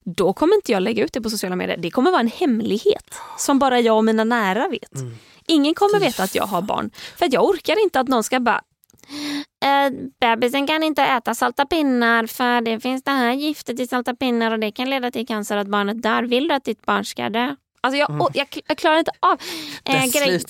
då 0.04 0.32
kommer 0.32 0.54
inte 0.54 0.72
jag 0.72 0.82
lägga 0.82 1.04
ut 1.04 1.12
det 1.12 1.20
på 1.20 1.30
sociala 1.30 1.56
medier. 1.56 1.76
Det 1.76 1.90
kommer 1.90 2.10
vara 2.10 2.20
en 2.20 2.28
hemlighet 2.28 3.14
som 3.38 3.58
bara 3.58 3.80
jag 3.80 3.96
och 3.96 4.04
mina 4.04 4.24
nära 4.24 4.68
vet. 4.68 4.94
Mm. 4.94 5.16
Ingen 5.46 5.74
kommer 5.74 6.00
veta 6.00 6.22
att 6.22 6.34
jag 6.34 6.46
har 6.46 6.62
barn. 6.62 6.90
För 7.16 7.26
att 7.26 7.32
jag 7.32 7.44
orkar 7.44 7.82
inte 7.82 8.00
att 8.00 8.08
någon 8.08 8.24
ska 8.24 8.40
bara 8.40 8.62
eh, 9.64 9.92
bebisen 10.20 10.66
kan 10.66 10.82
inte 10.82 11.02
äta 11.02 11.34
salta 11.34 11.66
pinnar 11.66 12.26
för 12.26 12.60
det 12.60 12.80
finns 12.80 13.02
det 13.02 13.10
här 13.10 13.32
giftet 13.32 13.80
i 13.80 13.86
salta 13.86 14.14
pinnar 14.14 14.52
och 14.52 14.58
det 14.58 14.72
kan 14.72 14.90
leda 14.90 15.10
till 15.10 15.26
cancer 15.26 15.56
att 15.56 15.68
barnet 15.68 16.02
dör. 16.02 16.22
Vill 16.22 16.48
du 16.48 16.54
att 16.54 16.64
ditt 16.64 16.86
barn 16.86 17.04
ska 17.04 17.28
dö? 17.28 17.56
Alltså 17.84 17.98
jag, 17.98 18.10
oh, 18.10 18.30
jag, 18.34 18.46
jag 18.66 18.78
klarar 18.78 18.98
inte 18.98 19.10
av 19.20 19.38
eh, 19.84 20.06
grej, 20.06 20.42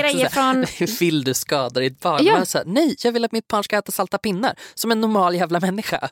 grejer 0.00 0.28
från... 0.28 0.66
Vill 1.00 1.24
du 1.24 1.34
skada 1.34 1.80
ditt 1.80 2.00
barn? 2.00 2.24
Ja. 2.24 2.36
Här, 2.36 2.64
Nej, 2.66 2.96
jag 3.04 3.12
vill 3.12 3.24
att 3.24 3.32
mitt 3.32 3.48
barn 3.48 3.64
ska 3.64 3.78
äta 3.78 3.92
salta 3.92 4.18
pinnar. 4.18 4.54
Som 4.74 4.90
en 4.92 5.00
normal 5.00 5.34
jävla 5.34 5.60
människa. 5.60 6.08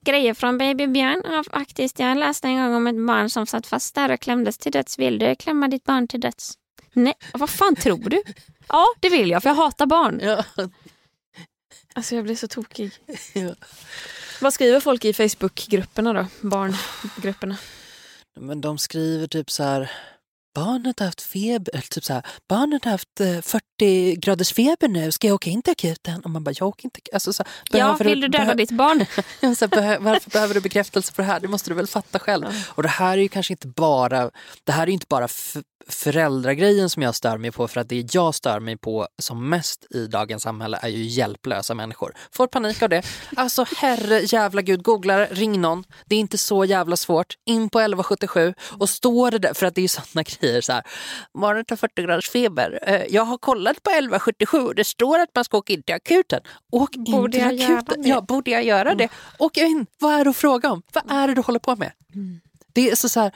Grejer 0.00 0.34
från 0.34 0.58
Baby 0.58 0.86
Björn. 0.86 1.22
Ja, 1.24 1.44
faktiskt, 1.50 1.98
jag 1.98 2.18
läste 2.18 2.48
en 2.48 2.56
gång 2.56 2.74
om 2.74 2.86
ett 2.86 3.06
barn 3.06 3.30
som 3.30 3.46
satt 3.46 3.66
fast 3.66 3.94
där 3.94 4.10
och 4.12 4.20
klämdes 4.20 4.58
till 4.58 4.72
döds. 4.72 4.98
Vill 4.98 5.18
du 5.18 5.34
klämma 5.34 5.68
ditt 5.68 5.84
barn 5.84 6.08
till 6.08 6.20
döds? 6.20 6.54
Nej, 6.92 7.14
vad 7.32 7.50
fan 7.50 7.76
tror 7.76 8.08
du? 8.10 8.22
Ja, 8.68 8.86
det 9.00 9.08
vill 9.08 9.30
jag 9.30 9.42
för 9.42 9.50
jag 9.50 9.54
hatar 9.54 9.86
barn. 9.86 10.20
Ja. 10.22 10.44
Alltså 11.94 12.14
jag 12.14 12.24
blir 12.24 12.36
så 12.36 12.48
tokig. 12.48 12.92
Ja. 13.34 13.54
Vad 14.40 14.54
skriver 14.54 14.80
folk 14.80 15.04
i 15.04 15.12
Facebookgrupperna 15.12 16.12
då? 16.12 16.26
Barngrupperna. 16.40 17.56
Men 18.36 18.60
de 18.60 18.78
skriver 18.78 19.26
typ 19.26 19.50
så 19.50 19.62
här 19.62 19.90
Barnet 20.54 20.98
har 20.98 21.06
haft 21.06 21.22
feber, 21.22 21.72
eller 21.72 21.82
typ 21.82 22.04
så 22.04 22.12
här, 22.12 22.22
barnet 22.48 22.84
har 22.84 22.92
haft 22.92 23.20
eh, 23.20 23.40
40 23.40 24.16
graders 24.16 24.52
feber 24.52 24.88
nu, 24.88 25.12
ska 25.12 25.26
jag 25.26 25.34
åka 25.34 25.50
in 25.50 25.62
till 25.62 25.72
akuten? 25.72 26.20
Och 26.20 26.30
man 26.30 26.44
bara, 26.44 26.54
jag 26.58 26.68
åker 26.68 26.84
inte. 26.84 27.00
Alltså, 27.12 27.32
så 27.32 27.42
här, 27.42 27.78
Ja, 27.78 27.96
vill 28.00 28.20
du 28.20 28.28
döda 28.28 28.54
ditt 28.54 28.70
barn? 28.70 29.06
Så 29.56 29.80
här, 29.80 29.98
varför 29.98 30.30
behöver 30.30 30.54
du 30.54 30.60
bekräftelse 30.60 31.12
på 31.12 31.22
det 31.22 31.26
här? 31.26 31.40
Det 31.40 31.48
måste 31.48 31.70
du 31.70 31.74
väl 31.74 31.86
fatta 31.86 32.18
själv. 32.18 32.44
Och 32.68 32.82
det 32.82 32.88
här 32.88 33.18
är 33.18 33.22
ju 33.22 33.28
kanske 33.28 33.52
inte 33.52 33.68
bara, 33.68 34.30
det 34.64 34.72
här 34.72 34.82
är 34.82 34.86
ju 34.86 34.92
inte 34.92 35.06
bara 35.08 35.28
föräldragrejen 35.88 36.90
som 36.90 37.02
jag 37.02 37.14
stör 37.14 37.38
mig 37.38 37.50
på 37.50 37.68
för 37.68 37.80
att 37.80 37.88
det 37.88 38.14
jag 38.14 38.34
stör 38.34 38.60
mig 38.60 38.76
på 38.76 39.08
som 39.22 39.48
mest 39.48 39.86
i 39.90 40.06
dagens 40.06 40.42
samhälle 40.42 40.78
är 40.82 40.88
ju 40.88 41.02
hjälplösa 41.02 41.74
människor. 41.74 42.14
Får 42.32 42.46
panik 42.46 42.82
av 42.82 42.88
det. 42.88 43.02
Alltså 43.36 43.64
herre 43.76 44.20
jävla 44.20 44.62
gud, 44.62 44.82
googla 44.82 45.26
ring 45.26 45.60
någon. 45.60 45.84
Det 46.06 46.14
är 46.14 46.20
inte 46.20 46.38
så 46.38 46.64
jävla 46.64 46.96
svårt. 46.96 47.34
In 47.46 47.70
på 47.70 47.80
1177 47.80 48.54
och 48.78 48.90
står 48.90 49.30
det 49.30 49.38
där, 49.38 49.54
för 49.54 49.66
att 49.66 49.74
det 49.74 49.80
är 49.80 49.82
ju 49.82 49.88
sådana 49.88 50.22
grejer 50.22 50.39
så 50.62 50.72
här. 50.72 50.82
Barnet 51.34 51.70
har 51.70 51.76
40 51.76 52.02
graders 52.02 52.30
feber. 52.30 52.78
Eh, 52.82 53.02
Jag 53.10 53.22
har 53.24 53.38
kollat 53.38 53.82
på 53.82 53.90
1177 53.90 54.58
och 54.58 54.74
det 54.74 54.84
står 54.84 55.18
att 55.18 55.30
man 55.34 55.44
ska 55.44 55.58
åka 55.58 55.72
in 55.72 55.82
till 55.82 55.94
akuten. 55.94 56.40
Åk 56.72 56.96
in 56.96 57.04
Borde 57.04 57.32
till 57.32 57.62
akuten. 57.72 58.04
Ja, 58.06 58.20
borde 58.20 58.50
jag 58.50 58.64
göra 58.64 58.94
det? 58.94 59.08
Åk 59.38 59.56
in. 59.56 59.86
Vad 59.98 60.14
är 60.20 60.24
det 60.24 60.30
att 60.30 60.36
fråga 60.36 60.70
om? 60.72 60.82
Vad 60.92 61.04
är 61.10 61.28
det 61.28 61.34
du 61.34 61.40
håller 61.40 61.58
på 61.58 61.76
med? 61.76 61.92
Det 62.72 62.90
är 62.90 62.96
så, 62.96 63.08
så 63.08 63.20
här, 63.20 63.32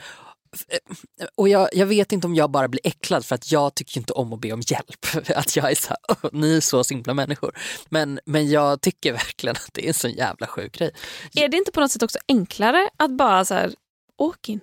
och 1.35 1.49
jag, 1.49 1.69
jag 1.73 1.87
vet 1.87 2.12
inte 2.12 2.27
om 2.27 2.35
jag 2.35 2.51
bara 2.51 2.69
blir 2.69 2.81
äcklad 2.85 3.25
för 3.25 3.35
att 3.35 3.53
jag 3.53 3.75
tycker 3.75 3.99
inte 3.99 4.12
om 4.12 4.33
att 4.33 4.40
be 4.40 4.53
om 4.53 4.61
hjälp. 4.67 5.07
Att 5.37 5.57
jag 5.57 5.71
är 5.71 5.75
så 5.75 5.88
här, 5.88 5.97
"Åh, 6.09 6.31
ni 6.33 6.57
är 6.57 6.61
så 6.61 6.85
simpla 6.85 7.14
människor. 7.14 7.59
Men, 7.88 8.21
men 8.25 8.51
jag 8.51 8.81
tycker 8.81 9.12
verkligen 9.12 9.57
att 9.57 9.69
det 9.73 9.85
är 9.85 9.88
en 9.88 9.95
sån 9.95 10.11
jävla 10.11 10.47
sjuk 10.47 10.73
grej. 10.79 10.90
Är 11.35 11.49
det 11.49 11.57
inte 11.57 11.73
på 11.73 11.81
något 11.81 11.90
sätt 11.93 12.03
också 12.03 12.19
enklare 12.29 12.88
att 12.97 13.11
bara 13.11 13.45
så 13.45 13.55
här, 13.55 13.73
åk 14.19 14.49
in, 14.49 14.61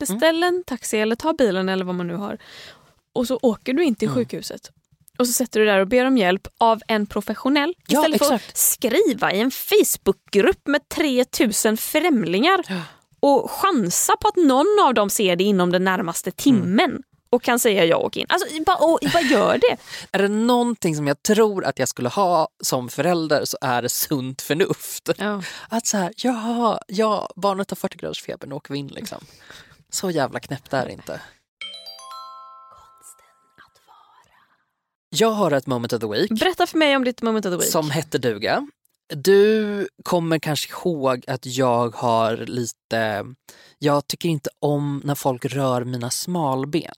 beställ 0.00 0.42
en 0.42 0.64
taxi 0.66 0.98
eller 0.98 1.16
ta 1.16 1.32
bilen 1.32 1.68
eller 1.68 1.84
vad 1.84 1.94
man 1.94 2.06
nu 2.06 2.14
har 2.16 2.38
och 3.12 3.26
så 3.26 3.38
åker 3.42 3.72
du 3.74 3.84
in 3.84 3.94
till 3.94 4.08
Mm. 4.08 4.18
sjukhuset 4.18 4.70
och 5.18 5.26
så 5.26 5.32
sätter 5.32 5.60
du 5.60 5.66
där 5.66 5.78
och 5.78 5.88
ber 5.88 6.04
om 6.04 6.18
hjälp 6.18 6.46
av 6.58 6.80
en 6.88 7.06
professionell 7.06 7.74
Ja, 7.88 7.98
istället 7.98 8.18
för 8.26 8.34
exakt. 8.34 8.50
att 8.50 8.56
skriva 8.56 9.32
i 9.32 9.40
en 9.40 9.50
Facebookgrupp 9.50 10.66
med 10.66 10.88
3000 10.88 11.76
främlingar 11.76 12.64
Ja. 12.68 12.80
och 13.20 13.50
chansa 13.50 14.16
på 14.20 14.28
att 14.28 14.36
någon 14.36 14.78
av 14.86 14.94
dem 14.94 15.10
ser 15.10 15.36
det 15.36 15.44
inom 15.44 15.72
den 15.72 15.84
närmaste 15.84 16.30
timmen 16.30 17.02
och 17.30 17.42
kan 17.42 17.58
säga 17.58 17.84
ja 17.84 17.96
och 17.96 18.16
in. 18.16 18.26
Alltså, 18.28 18.46
bara 18.66 19.20
gör 19.22 19.58
det. 19.58 19.76
Är 20.18 20.22
det 20.22 20.28
någonting 20.28 20.96
som 20.96 21.06
jag 21.06 21.22
tror 21.22 21.64
att 21.64 21.78
jag 21.78 21.88
skulle 21.88 22.08
ha 22.08 22.48
som 22.60 22.88
förälder 22.88 23.44
så 23.44 23.58
är 23.60 23.82
det 23.82 23.88
sunt 23.88 24.42
förnuft. 24.42 25.10
Ja. 25.18 25.42
Att 25.68 25.86
så 25.86 25.96
här, 25.96 26.12
ja, 26.16 26.80
ja 26.86 27.30
barnet 27.36 27.70
har 27.70 27.76
40 27.76 27.96
graders 27.98 28.22
feber, 28.22 28.46
nu 28.46 28.54
åker 28.54 28.72
vi 28.72 28.78
in 28.78 28.88
liksom. 28.88 29.24
Så 29.90 30.10
jävla 30.10 30.40
knäppt 30.40 30.72
är 30.72 30.86
det 30.86 30.92
inte. 30.92 31.20
Jag 35.08 35.30
har 35.30 35.50
ett 35.50 35.66
moment 35.66 35.92
of 35.92 36.00
the 36.00 36.06
week. 36.06 36.30
Berätta 36.30 36.66
för 36.66 36.78
mig 36.78 36.96
om 36.96 37.04
ditt 37.04 37.22
moment 37.22 37.46
of 37.46 37.52
the 37.52 37.56
week. 37.56 37.70
som 37.70 37.90
hette 37.90 38.18
duga. 38.18 38.66
Du 39.14 39.88
kommer 40.02 40.38
kanske 40.38 40.72
ihåg 40.72 41.24
att 41.26 41.46
jag 41.46 41.94
har 41.96 42.36
lite, 42.36 43.24
jag 43.78 44.06
tycker 44.06 44.28
inte 44.28 44.50
om 44.58 45.02
när 45.04 45.14
folk 45.14 45.44
rör 45.44 45.84
mina 45.84 46.10
smalben. 46.10 46.94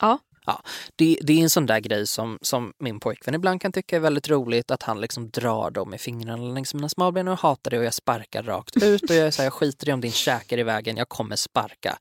Ja. 0.00 0.18
Ja, 0.46 0.62
det, 0.96 1.18
det 1.22 1.32
är 1.32 1.42
en 1.42 1.50
sån 1.50 1.66
där 1.66 1.80
grej 1.80 2.06
som, 2.06 2.38
som 2.42 2.72
min 2.78 3.00
pojkvän 3.00 3.34
ibland 3.34 3.60
kan 3.60 3.72
tycka 3.72 3.96
är 3.96 4.00
väldigt 4.00 4.28
roligt, 4.28 4.70
att 4.70 4.82
han 4.82 5.00
liksom 5.00 5.30
drar 5.30 5.70
dem 5.70 5.90
med 5.90 6.00
fingrarna 6.00 6.44
längs 6.44 6.74
mina 6.74 6.88
smalben 6.88 7.28
och 7.28 7.32
jag 7.32 7.38
hatar 7.38 7.70
det 7.70 7.78
och 7.78 7.84
jag 7.84 7.94
sparkar 7.94 8.42
rakt 8.42 8.76
ut 8.82 9.02
och 9.02 9.16
jag 9.16 9.26
är 9.26 9.30
så 9.30 9.42
här, 9.42 9.46
jag 9.46 9.52
skiter 9.52 9.88
i 9.88 9.92
om 9.92 10.00
din 10.00 10.12
käke 10.12 10.54
är 10.54 10.58
i 10.58 10.62
vägen, 10.62 10.96
jag 10.96 11.08
kommer 11.08 11.36
sparka. 11.36 11.98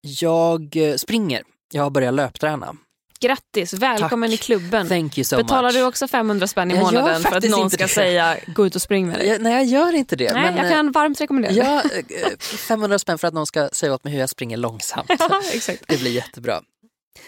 Jag 0.00 0.76
eh, 0.76 0.94
springer, 0.96 1.42
jag 1.72 1.82
har 1.82 1.90
börjat 1.90 2.14
löpträna. 2.14 2.76
Grattis, 3.20 3.72
välkommen 3.72 4.30
Tack. 4.30 4.40
i 4.40 4.42
klubben. 4.42 4.88
Thank 4.88 5.18
you 5.18 5.24
so 5.24 5.36
Betalar 5.36 5.68
much. 5.68 5.74
du 5.74 5.82
också 5.82 6.08
500 6.08 6.46
spänn 6.46 6.70
i 6.70 6.74
Jag 6.74 6.82
månaden 6.82 7.22
för 7.22 7.36
att 7.36 7.44
någon 7.44 7.70
ska 7.70 7.84
det. 7.84 7.88
säga 7.88 8.36
gå 8.46 8.66
ut 8.66 8.74
och 8.74 8.82
spring 8.82 9.08
med 9.08 9.18
dig? 9.18 9.28
Jag, 9.28 9.40
nej, 9.42 9.52
jag 9.52 9.64
gör 9.64 9.92
inte 9.92 10.16
det. 10.16 10.32
Nej, 10.32 10.42
men, 10.42 10.56
jag 10.56 10.66
eh, 10.66 10.72
kan 10.72 10.92
varmt 10.92 11.20
rekommendera 11.20 11.52
det. 11.52 11.60
Ja, 11.60 12.26
eh, 12.30 12.38
500 12.38 12.98
spänn 12.98 13.18
för 13.18 13.28
att 13.28 13.34
någon 13.34 13.46
ska 13.46 13.68
säga 13.72 13.94
åt 13.94 14.04
mig 14.04 14.12
hur 14.12 14.20
jag 14.20 14.30
springer 14.30 14.56
långsamt. 14.56 15.10
Ja. 15.18 15.42
Det 15.86 16.00
blir 16.00 16.10
jättebra. 16.12 16.62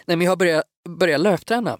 Nej, 0.04 0.16
men 0.16 0.20
jag 0.20 0.30
har 0.30 0.36
börjat, 0.36 0.64
börjat 0.88 1.20
löpträna. 1.20 1.78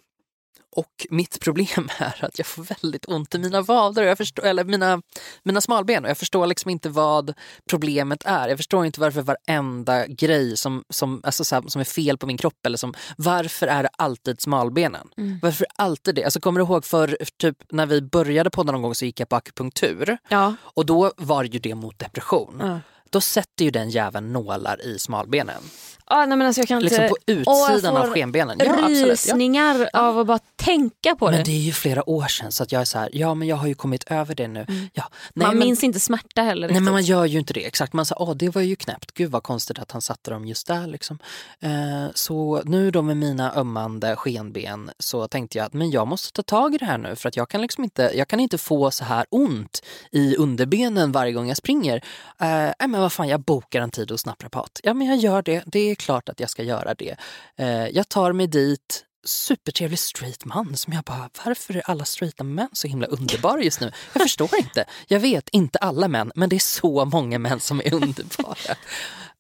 Och 0.77 1.07
mitt 1.11 1.41
problem 1.41 1.89
är 1.99 2.25
att 2.25 2.39
jag 2.39 2.47
får 2.47 2.63
väldigt 2.63 3.09
ont 3.09 3.35
i 3.35 3.39
mina 3.39 3.63
vader, 3.63 4.03
jag 4.03 4.19
förstår, 4.19 4.45
eller 4.45 4.65
mina, 4.65 5.03
mina 5.43 5.61
smalben. 5.61 6.05
Och 6.05 6.11
jag 6.11 6.19
förstår 6.19 6.47
liksom 6.47 6.71
inte 6.71 6.89
vad 6.89 7.35
problemet 7.71 8.23
är. 8.25 8.49
Jag 8.49 8.57
förstår 8.57 8.87
inte 8.87 9.01
varför 9.01 9.23
varenda 9.23 10.07
grej 10.07 10.57
som, 10.57 10.85
som, 10.91 11.21
alltså 11.25 11.45
så 11.45 11.55
här, 11.55 11.63
som 11.67 11.81
är 11.81 11.85
fel 11.85 12.19
på 12.19 12.27
min 12.27 12.37
kropp, 12.37 12.67
eller 12.67 12.79
som, 12.79 12.95
varför 13.17 13.67
är 13.67 13.83
det 13.83 13.89
alltid 13.99 14.41
smalbenen? 14.41 15.09
Mm. 15.17 15.39
Varför 15.43 15.67
alltid 15.77 16.15
det? 16.15 16.25
Alltså, 16.25 16.41
kommer 16.41 16.61
du 16.61 16.67
ihåg 16.67 16.85
för 16.85 17.19
typ, 17.37 17.57
när 17.71 17.87
vi 17.87 18.03
började 18.03 18.51
podda 18.51 18.73
någon 18.73 18.83
gång 18.83 18.95
så 18.95 19.05
gick 19.05 19.21
jag 19.21 19.29
på 19.29 19.37
akupunktur. 19.37 20.19
Ja. 20.29 20.55
Och 20.63 20.87
då 20.87 21.13
var 21.17 21.45
ju 21.45 21.59
det 21.59 21.75
mot 21.75 21.99
depression. 21.99 22.57
Ja. 22.61 22.81
Då 23.15 23.21
sätter 23.21 23.65
ju 23.65 23.71
den 23.71 23.91
jäveln 23.91 24.33
nålar 24.33 24.87
i 24.87 24.99
smalbenen. 24.99 25.63
Ah, 26.07 26.27
nej, 26.27 26.39
men 26.39 26.47
alltså 26.47 26.61
jag 26.61 26.69
kan 26.69 26.83
Liksom 26.83 27.05
inte... 27.05 27.15
på 27.15 27.33
utsidan 27.33 27.97
av 27.97 28.11
skenbenen. 28.13 28.57
Ja, 28.59 28.73
absolut. 28.73 29.07
Ja. 29.07 29.13
Rysningar 29.13 29.89
av 29.93 30.19
att 30.19 30.27
bara 30.27 30.39
tänka 30.57 31.15
på 31.15 31.31
det. 31.31 31.37
Men 31.37 31.45
det 31.45 31.51
är 31.51 31.61
ju 31.61 31.73
flera 31.73 32.11
år 32.11 32.27
sedan 32.27 32.53
så 32.53 32.63
att 32.63 32.73
jag 32.73 32.81
är 32.81 32.85
så 32.85 32.99
här, 32.99 33.09
ja 33.13 33.35
men 33.35 33.49
jag 33.49 33.57
har 33.57 33.67
ju 33.67 33.75
kommit 33.75 34.05
över 34.11 34.35
det 34.35 34.49
nu. 34.49 34.67
Ja. 34.93 35.05
Nej, 35.35 35.47
man 35.47 35.57
men, 35.57 35.67
minns 35.67 35.85
inte 35.85 36.01
smärta 36.01 36.43
heller. 36.43 36.69
Nej 36.69 36.81
men 36.81 36.93
man 36.93 37.03
gör 37.03 37.25
ju 37.25 37.39
inte 37.39 37.53
det. 37.53 37.67
Exakt, 37.67 37.93
man 37.93 38.07
sa 38.07 38.17
åh 38.19 38.35
det 38.35 38.55
var 38.55 38.63
ju 38.63 38.77
knäppt, 38.77 39.15
gud 39.15 39.31
vad 39.31 39.43
konstigt 39.43 39.79
att 39.79 39.93
han 39.93 40.03
satte 40.03 40.31
dem 40.31 40.45
just 40.45 40.67
där 40.67 40.87
liksom. 40.87 41.19
Eh, 41.61 41.71
så 42.15 42.63
nu 42.65 42.91
då 42.91 43.03
med 43.03 43.17
mina 43.17 43.55
ömmande 43.55 44.17
skenben 44.17 44.91
så 44.99 45.29
tänkte 45.29 45.59
jag 45.59 45.65
att 45.65 45.73
men 45.73 45.91
jag 45.91 46.09
måste 46.09 46.33
ta 46.33 46.43
tag 46.43 46.75
i 46.75 46.79
det 46.79 46.85
här 46.85 46.99
nu 46.99 47.17
för 47.17 47.29
att 47.29 47.37
jag 47.37 47.49
kan 47.49 47.61
liksom 47.61 47.85
inte, 47.85 48.13
jag 48.15 48.29
kan 48.29 48.41
inte 48.41 48.59
få 48.59 48.91
så 48.91 49.05
här 49.05 49.27
ont 49.31 49.83
i 50.13 50.37
underbenen 50.37 51.13
varje 51.13 51.33
gång 51.33 51.49
jag 51.49 51.57
springer. 51.57 52.05
Eh, 52.41 52.87
men 52.89 52.95
vad 53.05 53.13
fan, 53.13 53.29
jag 53.29 53.41
bokar 53.41 53.81
en 53.81 53.91
tid 53.91 54.11
hos 54.11 54.27
naprapat. 54.27 54.81
Ja 54.83 54.95
men 54.95 55.07
jag 55.07 55.17
gör 55.17 55.43
det, 55.43 55.63
det 55.67 55.91
är 55.91 55.95
klart 55.95 56.29
att 56.29 56.41
jag 56.41 56.51
ska 56.51 56.63
göra 56.63 56.95
det. 56.95 57.17
Eh, 57.57 57.89
jag 57.89 58.09
tar 58.09 58.33
mig 58.33 58.47
dit, 58.47 59.05
supertrevlig 59.27 59.99
straight 59.99 60.45
man 60.45 60.77
som 60.77 60.93
jag 60.93 61.05
bara, 61.05 61.31
varför 61.45 61.77
är 61.77 61.91
alla 61.91 62.05
straighta 62.05 62.45
män 62.45 62.69
så 62.73 62.89
himla 62.89 63.07
underbara 63.07 63.61
just 63.63 63.81
nu? 63.81 63.93
Jag 64.13 64.23
förstår 64.23 64.49
inte. 64.59 64.85
Jag 65.09 65.21
vet, 65.21 65.49
inte 65.49 65.79
alla 65.79 66.09
män, 66.09 66.33
men 66.35 66.49
det 66.49 66.57
är 66.57 66.61
så 66.61 67.05
många 67.05 67.39
män 67.39 67.61
som 67.61 67.81
är 67.81 67.95
underbara. 67.95 68.75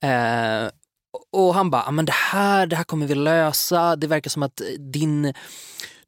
Eh, 0.01 0.71
och 1.33 1.55
han 1.55 1.71
bara, 1.71 1.83
"Ja, 1.87 1.91
men 1.91 2.05
det 2.05 2.13
här, 2.13 2.67
det 2.67 2.77
här 2.77 2.85
kommer 2.85 3.07
vi 3.07 3.15
lösa. 3.15 3.97
Det 3.97 4.07
verkar 4.07 4.31
som 4.31 4.43
att 4.43 4.61
din, 4.79 5.35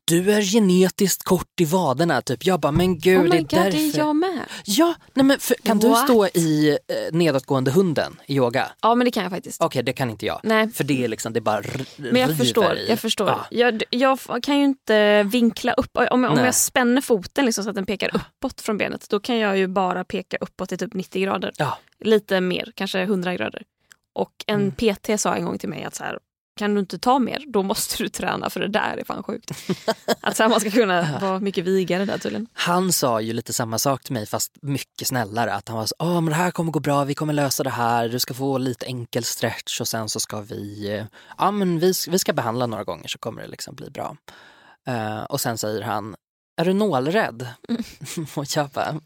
du 0.06 0.32
är 0.32 0.40
genetiskt 0.42 1.22
kort 1.22 1.60
i 1.60 1.64
vaderna. 1.64 2.22
Typ. 2.22 2.46
Jag 2.46 2.60
bara, 2.60 2.72
men 2.72 2.98
gud, 2.98 3.18
Oh 3.18 3.22
my 3.24 3.30
det 3.30 3.36
är 3.36 3.40
god, 3.40 3.48
därför. 3.50 3.70
det 3.70 3.78
är 3.78 3.98
jag 3.98 4.16
med. 4.16 4.40
Ja, 4.64 4.94
nej 5.14 5.24
men 5.24 5.38
för, 5.38 5.54
kan 5.54 5.78
du 5.78 5.88
What? 5.88 6.04
stå 6.04 6.26
i 6.26 6.70
eh, 6.70 6.96
nedåtgående 7.16 7.70
hunden 7.70 8.16
i 8.26 8.34
yoga? 8.36 8.70
Ja 8.82 8.94
men 8.94 9.04
det 9.04 9.10
kan 9.10 9.22
jag 9.22 9.32
faktiskt. 9.32 9.62
Okej, 9.62 9.82
det 9.82 9.92
kan 9.92 10.10
inte 10.10 10.26
jag. 10.26 10.40
Nej. 10.42 10.68
För 10.72 10.84
det 10.84 11.04
är 11.04 11.08
liksom, 11.08 11.32
det 11.32 11.40
bara 11.40 11.62
Men 11.96 12.16
jag 12.20 12.36
förstår. 12.38 12.76
i. 12.76 12.86
Jag, 12.88 12.98
förstår. 12.98 13.28
Ja. 13.28 13.46
Jag, 13.50 13.82
jag 13.90 14.18
kan 14.42 14.58
ju 14.58 14.64
inte 14.64 15.22
vinkla 15.22 15.72
upp. 15.72 15.96
Om, 15.96 16.24
jag- 16.24 16.32
om 16.32 16.38
jag 16.38 16.54
spänner 16.54 17.00
foten 17.00 17.44
liksom 17.46 17.64
så 17.64 17.70
att 17.70 17.76
den 17.76 17.86
pekar 17.86 18.10
uppåt 18.16 18.60
från 18.60 18.78
benet 18.78 19.06
då 19.10 19.20
kan 19.20 19.38
jag 19.38 19.58
ju 19.58 19.66
bara 19.66 20.04
peka 20.04 20.36
uppåt 20.40 20.72
i 20.72 20.76
typ 20.76 20.94
90 20.94 21.22
grader. 21.22 21.52
Ja. 21.56 21.78
Lite 22.00 22.40
mer, 22.40 22.72
kanske 22.74 23.00
100 23.00 23.34
grader. 23.34 23.62
Och 24.14 24.32
en 24.46 24.60
Mm. 24.60 24.94
PT 24.96 25.20
sa 25.20 25.34
en 25.36 25.44
gång 25.44 25.58
till 25.58 25.68
mig 25.68 25.84
att 25.84 25.94
så 25.94 26.04
här, 26.04 26.18
kan 26.56 26.74
du 26.74 26.80
inte 26.80 26.98
ta 26.98 27.18
mer, 27.18 27.44
då 27.48 27.62
måste 27.62 28.02
du 28.02 28.08
träna 28.08 28.50
för 28.50 28.60
det 28.60 28.68
där 28.68 28.96
är 28.96 29.04
fan 29.04 29.22
sjukt. 29.22 29.50
att 30.20 30.38
man 30.38 30.60
ska 30.60 30.70
kunna 30.70 31.18
vara 31.22 31.40
mycket 31.40 31.64
vigare 31.64 32.04
där 32.04 32.18
tydligen. 32.18 32.46
Han 32.52 32.92
sa 32.92 33.20
ju 33.20 33.32
lite 33.32 33.52
samma 33.52 33.78
sak 33.78 34.02
till 34.02 34.12
mig 34.12 34.26
fast 34.26 34.52
mycket 34.62 35.08
snällare. 35.08 35.54
Att 35.54 35.68
han 35.68 35.78
var 35.78 35.86
så, 35.86 36.20
men 36.20 36.24
det 36.24 36.34
här 36.34 36.50
kommer 36.50 36.72
gå 36.72 36.80
bra, 36.80 37.04
vi 37.04 37.14
kommer 37.14 37.32
lösa 37.32 37.62
det 37.62 37.70
här, 37.70 38.08
du 38.08 38.18
ska 38.18 38.34
få 38.34 38.58
lite 38.58 38.86
enkel 38.86 39.24
stretch 39.24 39.80
och 39.80 39.88
sen 39.88 40.08
så 40.08 40.20
ska 40.20 40.40
vi, 40.40 40.94
eh, 40.94 41.04
ja 41.38 41.50
men 41.50 41.78
vi, 41.78 41.92
vi 42.08 42.18
ska 42.18 42.32
behandla 42.32 42.66
några 42.66 42.84
gånger 42.84 43.08
så 43.08 43.18
kommer 43.18 43.42
det 43.42 43.48
liksom 43.48 43.74
bli 43.74 43.90
bra. 43.90 44.16
Eh, 44.86 45.22
och 45.22 45.40
sen 45.40 45.58
säger 45.58 45.82
han, 45.82 46.14
är 46.56 46.64
du 46.64 46.72
nålrädd? 46.72 47.48
och 48.34 48.46
jag 48.56 48.68
bara, 48.68 49.00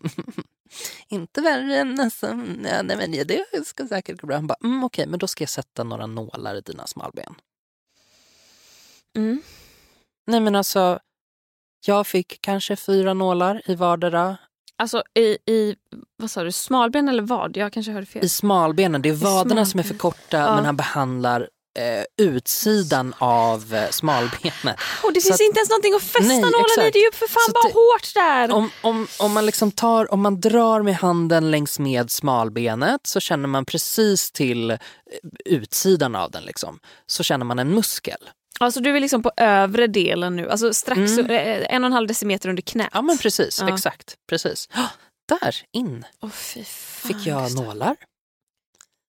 inte 1.09 1.41
värre 1.41 1.77
än 1.77 2.01
alltså, 2.01 2.27
ja, 2.65 2.83
nej 2.83 2.97
men 2.97 3.13
det 3.13 3.67
ska 3.67 3.87
säkert 3.87 4.21
gå 4.21 4.27
bra. 4.27 4.37
Han 4.37 4.47
bara, 4.47 4.59
mm, 4.65 4.85
okej 4.85 5.07
men 5.07 5.19
då 5.19 5.27
ska 5.27 5.43
jag 5.43 5.49
sätta 5.49 5.85
några 5.85 6.07
nålar 6.07 6.55
i 6.55 6.61
dina 6.61 6.87
smalben. 6.87 7.35
Mm. 9.17 9.43
Nej 10.27 10.41
men 10.41 10.57
alltså, 10.57 10.99
jag 11.87 12.07
fick 12.07 12.39
kanske 12.41 12.77
fyra 12.77 13.15
nålar 13.15 13.63
i 13.71 13.75
vardera. 13.75 14.37
Alltså 14.77 15.03
i, 15.15 15.53
i 15.53 15.77
vad 16.17 16.31
sa 16.31 16.45
du, 16.45 16.53
smalben 16.53 17.09
eller 17.09 17.23
vad? 17.23 17.57
Jag 17.57 17.73
kanske 17.73 17.93
hörde 17.93 18.07
fel. 18.07 18.25
I 18.25 18.29
smalbenen, 18.29 19.03
det 19.03 19.09
är 19.09 19.13
vaderna 19.13 19.67
som 19.67 19.81
är 19.81 19.85
för 19.85 19.95
korta 19.95 20.37
Ja. 20.39 20.55
men 20.55 20.65
han 20.65 20.77
behandlar 20.77 21.49
eh, 21.79 22.05
utsidan 22.27 23.15
av 23.19 23.75
eh, 23.75 23.91
smalbenet. 23.91 24.81
Och 25.03 25.13
det 25.13 25.21
Så 25.21 25.27
finns 25.27 25.35
att- 25.35 25.41
inte 25.41 25.59
ens 25.59 25.71
någonting 25.71 25.95
att 25.95 26.03
fästa 26.03 26.29
Nej, 26.29 26.41
nålen 26.41 26.87
i. 26.87 26.91
Det 26.91 26.99
är 26.99 27.05
ju 27.05 27.13
för 27.13 27.27
fan 27.29 27.43
Så 27.47 27.53
bara 27.53 27.69
det- 27.69 27.75
hårt 27.75 28.15
där. 28.15 28.51
Om, 28.51 28.71
om, 28.83 29.07
om 29.21 29.33
man 29.33 29.47
liksom 29.47 29.71
tar, 29.73 30.13
om 30.13 30.21
man 30.21 30.41
drar 30.41 30.83
med 30.83 30.95
handen 30.97 31.51
längs 31.51 31.79
med 31.79 32.11
smalbenet 32.11 33.07
så 33.07 33.21
känner 33.21 33.49
man 33.49 33.65
precis 33.65 34.33
till 34.33 34.71
eh, 34.71 34.77
utsidan 35.45 36.15
av 36.17 36.31
den 36.31 36.43
liksom. 36.45 36.79
Så 37.07 37.23
känner 37.23 37.45
man 37.45 37.59
en 37.59 37.75
muskel. 37.75 38.31
Alltså 38.61 38.81
du 38.81 38.97
är 38.97 39.01
liksom 39.01 39.23
på 39.23 39.33
övre 39.37 39.87
delen 39.87 40.37
nu, 40.37 40.51
alltså 40.51 40.75
strax 40.75 40.99
Mm. 41.19 41.31
eh, 41.31 41.75
en 41.75 41.85
och 41.85 41.87
en 41.87 41.93
halv 41.93 42.09
decimeter 42.09 42.49
under 42.49 42.63
knät. 42.63 42.91
Ja 42.93 43.03
men 43.03 43.19
precis, 43.19 43.61
Ja. 43.61 43.75
exakt. 43.75 44.15
Precis. 44.29 44.69
Där 45.29 45.57
in 45.73 46.05
fy 46.33 46.65
fan, 46.65 47.09
fick 47.09 47.27
jag 47.27 47.55
nålar. 47.55 47.97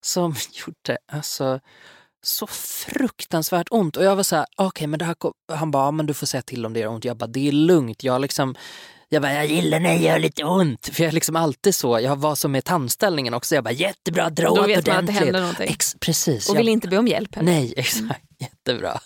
Som 0.05 0.35
gjorde 0.51 0.97
alltså 1.11 1.59
så 2.23 2.47
fruktansvärt 2.47 3.67
ont. 3.71 3.97
Och 3.97 4.03
jag 4.03 4.15
var 4.15 4.23
så 4.23 4.35
här, 4.35 4.45
okej 4.57 4.87
men 4.87 4.99
det 4.99 5.05
här. 5.05 5.15
Han 5.53 5.71
bara, 5.71 5.91
men 5.91 6.05
du 6.05 6.13
får 6.13 6.27
säga 6.27 6.41
till 6.41 6.65
om 6.65 6.73
det 6.73 6.79
gör 6.79 6.87
ont. 6.87 7.05
Jag 7.05 7.17
bara, 7.17 7.27
det 7.27 7.47
är 7.47 7.51
lugnt. 7.51 8.03
Jag 8.03 8.21
liksom 8.21 8.55
jag 9.09 9.21
bara, 9.21 9.33
jag 9.33 9.45
gillar 9.45 9.79
när 9.79 9.89
det 9.97 10.03
gör 10.03 10.19
lite 10.19 10.43
ont. 10.43 10.89
För 10.93 11.03
jag 11.03 11.07
är 11.09 11.13
liksom 11.13 11.35
alltid 11.35 11.75
så. 11.75 11.99
Jag 11.99 12.15
var 12.15 12.35
som 12.35 12.51
med 12.51 12.63
tandställningen 12.65 13.33
också. 13.33 13.55
Jag 13.55 13.63
bara, 13.63 13.71
jättebra, 13.73 14.29
dra 14.29 14.47
Då 14.47 14.61
åt 14.61 14.67
vet 14.69 14.69
man 14.69 14.77
att 14.77 14.85
det 14.85 14.91
ordentligt. 14.91 15.17
händer 15.17 15.39
någonting. 15.39 15.69
Ex- 15.69 15.95
precis. 15.99 16.49
Och 16.49 16.55
jag 16.55 16.59
vill 16.59 16.69
inte 16.69 16.87
be 16.87 16.97
om 16.97 17.07
hjälp 17.07 17.35
heller. 17.35 17.51
Nej, 17.51 17.73
exakt. 17.77 18.21
Jättebra. 18.39 18.99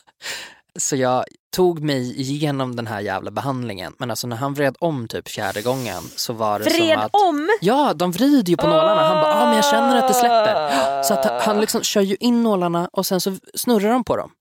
Så 0.79 0.95
jag 0.95 1.25
tog 1.55 1.79
mig 1.79 2.21
igenom 2.21 2.75
den 2.75 2.87
här 2.87 2.99
jävla 3.01 3.31
behandlingen. 3.31 3.93
Men 3.97 4.09
alltså 4.09 4.27
när 4.27 4.35
han 4.35 4.53
vred 4.53 4.75
om 4.79 5.07
typ 5.07 5.27
fjärde 5.29 5.61
gången 5.61 6.03
så 6.15 6.33
var 6.33 6.59
det 6.59 6.65
Vred 6.65 6.93
som 6.93 7.01
att... 7.05 7.11
om! 7.13 7.49
Ja, 7.61 7.93
de 7.93 8.11
vrider 8.11 8.49
ju 8.49 8.57
på 8.57 8.67
nålarna. 8.67 9.03
Han 9.07 9.15
bara, 9.15 9.33
ah, 9.33 9.45
men 9.45 9.55
jag 9.55 9.65
känner 9.65 9.95
att 9.95 10.07
det 10.07 10.13
släpper. 10.13 11.03
Så 11.03 11.13
att 11.13 11.43
han- 11.43 11.61
liksom 11.61 11.81
kör 11.83 12.01
ju 12.01 12.15
in 12.19 12.43
nålarna 12.43 12.89
och 12.91 13.05
sen 13.05 13.21
så 13.21 13.35
snurrar 13.53 13.89
de 13.91 14.03
på 14.03 14.17
dem. 14.17 14.31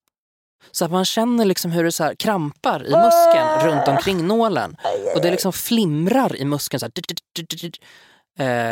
Så 0.72 0.84
att 0.84 0.90
man 0.90 1.04
känner 1.04 1.44
liksom 1.44 1.70
hur 1.72 1.84
det 1.84 1.92
så 1.92 2.04
här 2.04 2.14
krampar 2.14 2.86
i 2.86 2.90
muskeln 2.90 3.66
runt 3.74 3.88
omkring 3.88 4.26
nålen. 4.26 4.76
Och 5.14 5.20
det 5.22 5.30
liksom 5.30 5.52
flimrar 5.52 6.36
i 6.36 6.44
muskeln 6.44 6.80
så 6.80 6.86
här. 6.86 6.92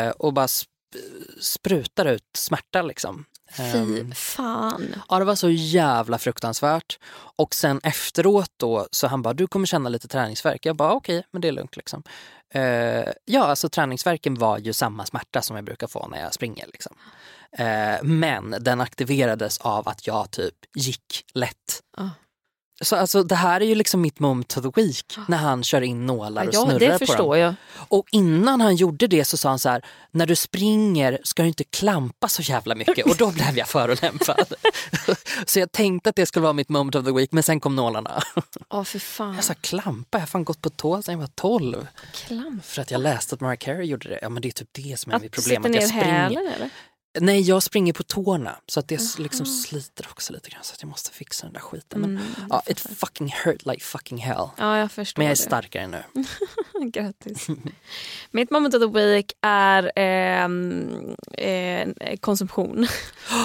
Eh, 0.07 0.09
och 0.09 0.33
bara 0.33 0.45
sp- 0.45 0.65
sprutar 1.41 2.05
ut 2.05 2.23
smärta 2.37 2.81
liksom. 2.81 3.25
Fy 3.55 3.99
Ehm, 3.99 4.11
fan. 4.11 4.95
Ja 5.09 5.19
det 5.19 5.25
var 5.25 5.35
så 5.35 5.49
jävla 5.49 6.17
fruktansvärt. 6.17 6.99
Och 7.35 7.55
sen 7.55 7.79
efteråt 7.83 8.51
då 8.57 8.87
så 8.91 9.07
han 9.07 9.21
bara 9.21 9.33
du 9.33 9.47
kommer 9.47 9.65
känna 9.65 9.89
lite 9.89 10.07
träningsvärk. 10.07 10.65
Jag 10.65 10.75
bara 10.75 10.91
okej 10.93 11.23
men 11.31 11.41
det 11.41 11.47
är 11.47 11.51
lugnt 11.51 11.77
liksom. 11.77 12.03
Eh, 12.53 13.09
ja 13.25 13.43
alltså 13.43 13.69
träningsverken 13.69 14.35
var 14.35 14.57
ju 14.57 14.73
samma 14.73 15.05
smärta 15.05 15.41
som 15.41 15.55
jag 15.55 15.65
brukar 15.65 15.87
få 15.87 16.07
när 16.07 16.21
jag 16.21 16.33
springer 16.33 16.65
liksom. 16.73 16.95
Eh, 17.57 18.03
men 18.03 18.55
den 18.59 18.81
aktiverades 18.81 19.57
av 19.57 19.87
att 19.89 20.07
jag 20.07 20.31
typ 20.31 20.55
gick 20.75 21.25
lätt. 21.33 21.81
Ah. 21.97 22.09
Så 22.83 22.95
alltså 22.95 23.23
det 23.23 23.35
här 23.35 23.61
är 23.61 23.65
ju 23.65 23.75
liksom 23.75 24.01
mitt 24.01 24.19
moment 24.19 24.57
of 24.57 24.63
the 24.75 24.81
week 24.81 25.17
när 25.27 25.37
han 25.37 25.63
kör 25.63 25.81
in 25.81 26.05
nålar 26.05 26.47
och 26.47 26.53
Ja, 26.53 26.61
snurrar 26.63 26.79
det 26.79 26.85
på 26.85 26.97
dem. 26.97 27.07
förstår 27.07 27.37
jag. 27.37 27.53
Och 27.75 28.05
innan 28.11 28.61
han 28.61 28.75
gjorde 28.75 29.07
det 29.07 29.25
så 29.25 29.37
sa 29.37 29.49
han 29.49 29.59
så 29.59 29.69
här, 29.69 29.85
när 30.11 30.25
du 30.25 30.35
springer 30.35 31.19
ska 31.23 31.41
du 31.41 31.47
inte 31.47 31.63
klampa 31.63 32.27
så 32.27 32.41
jävla 32.41 32.75
mycket. 32.75 33.05
Och 33.05 33.15
då 33.17 33.31
blev 33.31 33.57
jag 33.57 33.67
förolämpad. 33.67 34.53
så 35.45 35.59
jag 35.59 35.71
tänkte 35.71 36.09
att 36.09 36.15
det 36.15 36.25
skulle 36.25 36.43
vara 36.43 36.53
mitt 36.53 36.69
moment 36.69 36.95
of 36.95 37.05
the 37.05 37.11
week, 37.11 37.31
men 37.31 37.43
sen 37.43 37.59
kom 37.59 37.75
nålarna. 37.75 38.21
Åh 38.69 38.83
för 38.83 38.99
fan. 38.99 39.35
Jag 39.35 39.43
sa 39.43 39.53
klampa, 39.61 40.17
jag 40.17 40.21
har 40.21 40.27
fan 40.27 40.43
gått 40.43 40.61
på 40.61 40.69
tå 40.69 41.01
sedan 41.01 41.11
jag 41.13 41.19
var 41.19 41.27
12. 41.35 41.87
Klamp. 42.13 42.65
För 42.65 42.81
att 42.81 42.91
jag 42.91 43.01
läste 43.01 43.35
att 43.35 43.41
Mariah 43.41 43.57
Carey 43.57 43.85
gjorde 43.87 44.09
det. 44.09 44.19
Ja 44.21 44.29
men 44.29 44.41
det 44.41 44.47
är 44.47 44.51
typ 44.51 44.69
det 44.71 44.99
som 44.99 45.11
är 45.11 45.15
Att 45.15 45.21
mitt 45.21 45.31
problem. 45.31 45.65
Att 45.65 45.75
jag 45.75 45.87
springer. 45.87 46.05
hälen 46.05 46.47
eller? 46.55 46.69
Nej 47.19 47.41
jag 47.41 47.63
springer 47.63 47.93
på 47.93 48.03
tårna. 48.03 48.55
Så 48.67 48.79
att 48.79 48.87
det 48.87 49.19
liksom 49.19 49.45
sliter 49.45 50.07
också 50.11 50.33
lite 50.33 50.49
grann. 50.49 50.63
Så 50.63 50.73
att 50.73 50.81
jag 50.81 50.89
måste 50.89 51.11
fixa 51.11 51.45
den 51.45 51.53
där 51.53 51.59
skiten. 51.59 52.01
Men 52.01 52.09
Mm, 52.17 52.23
ja, 52.49 52.61
it 52.67 52.79
fucking 52.79 53.35
hurt 53.45 53.65
like 53.65 53.83
fucking 53.83 54.17
hell. 54.17 54.49
Ja, 54.57 54.77
jag 54.77 54.91
förstår 54.91 55.19
Men 55.21 55.25
jag 55.27 55.31
är 55.31 55.35
det. 55.35 55.41
starkare 55.43 55.87
nu. 55.87 56.03
Grattis. 56.91 57.47
Mitt 58.31 58.51
moment 58.51 58.75
of 58.75 58.81
the 58.81 58.87
week 58.99 59.31
är 59.41 59.91
ehm, 59.95 61.15
eh, 61.37 61.87
konsumtion. 62.19 62.87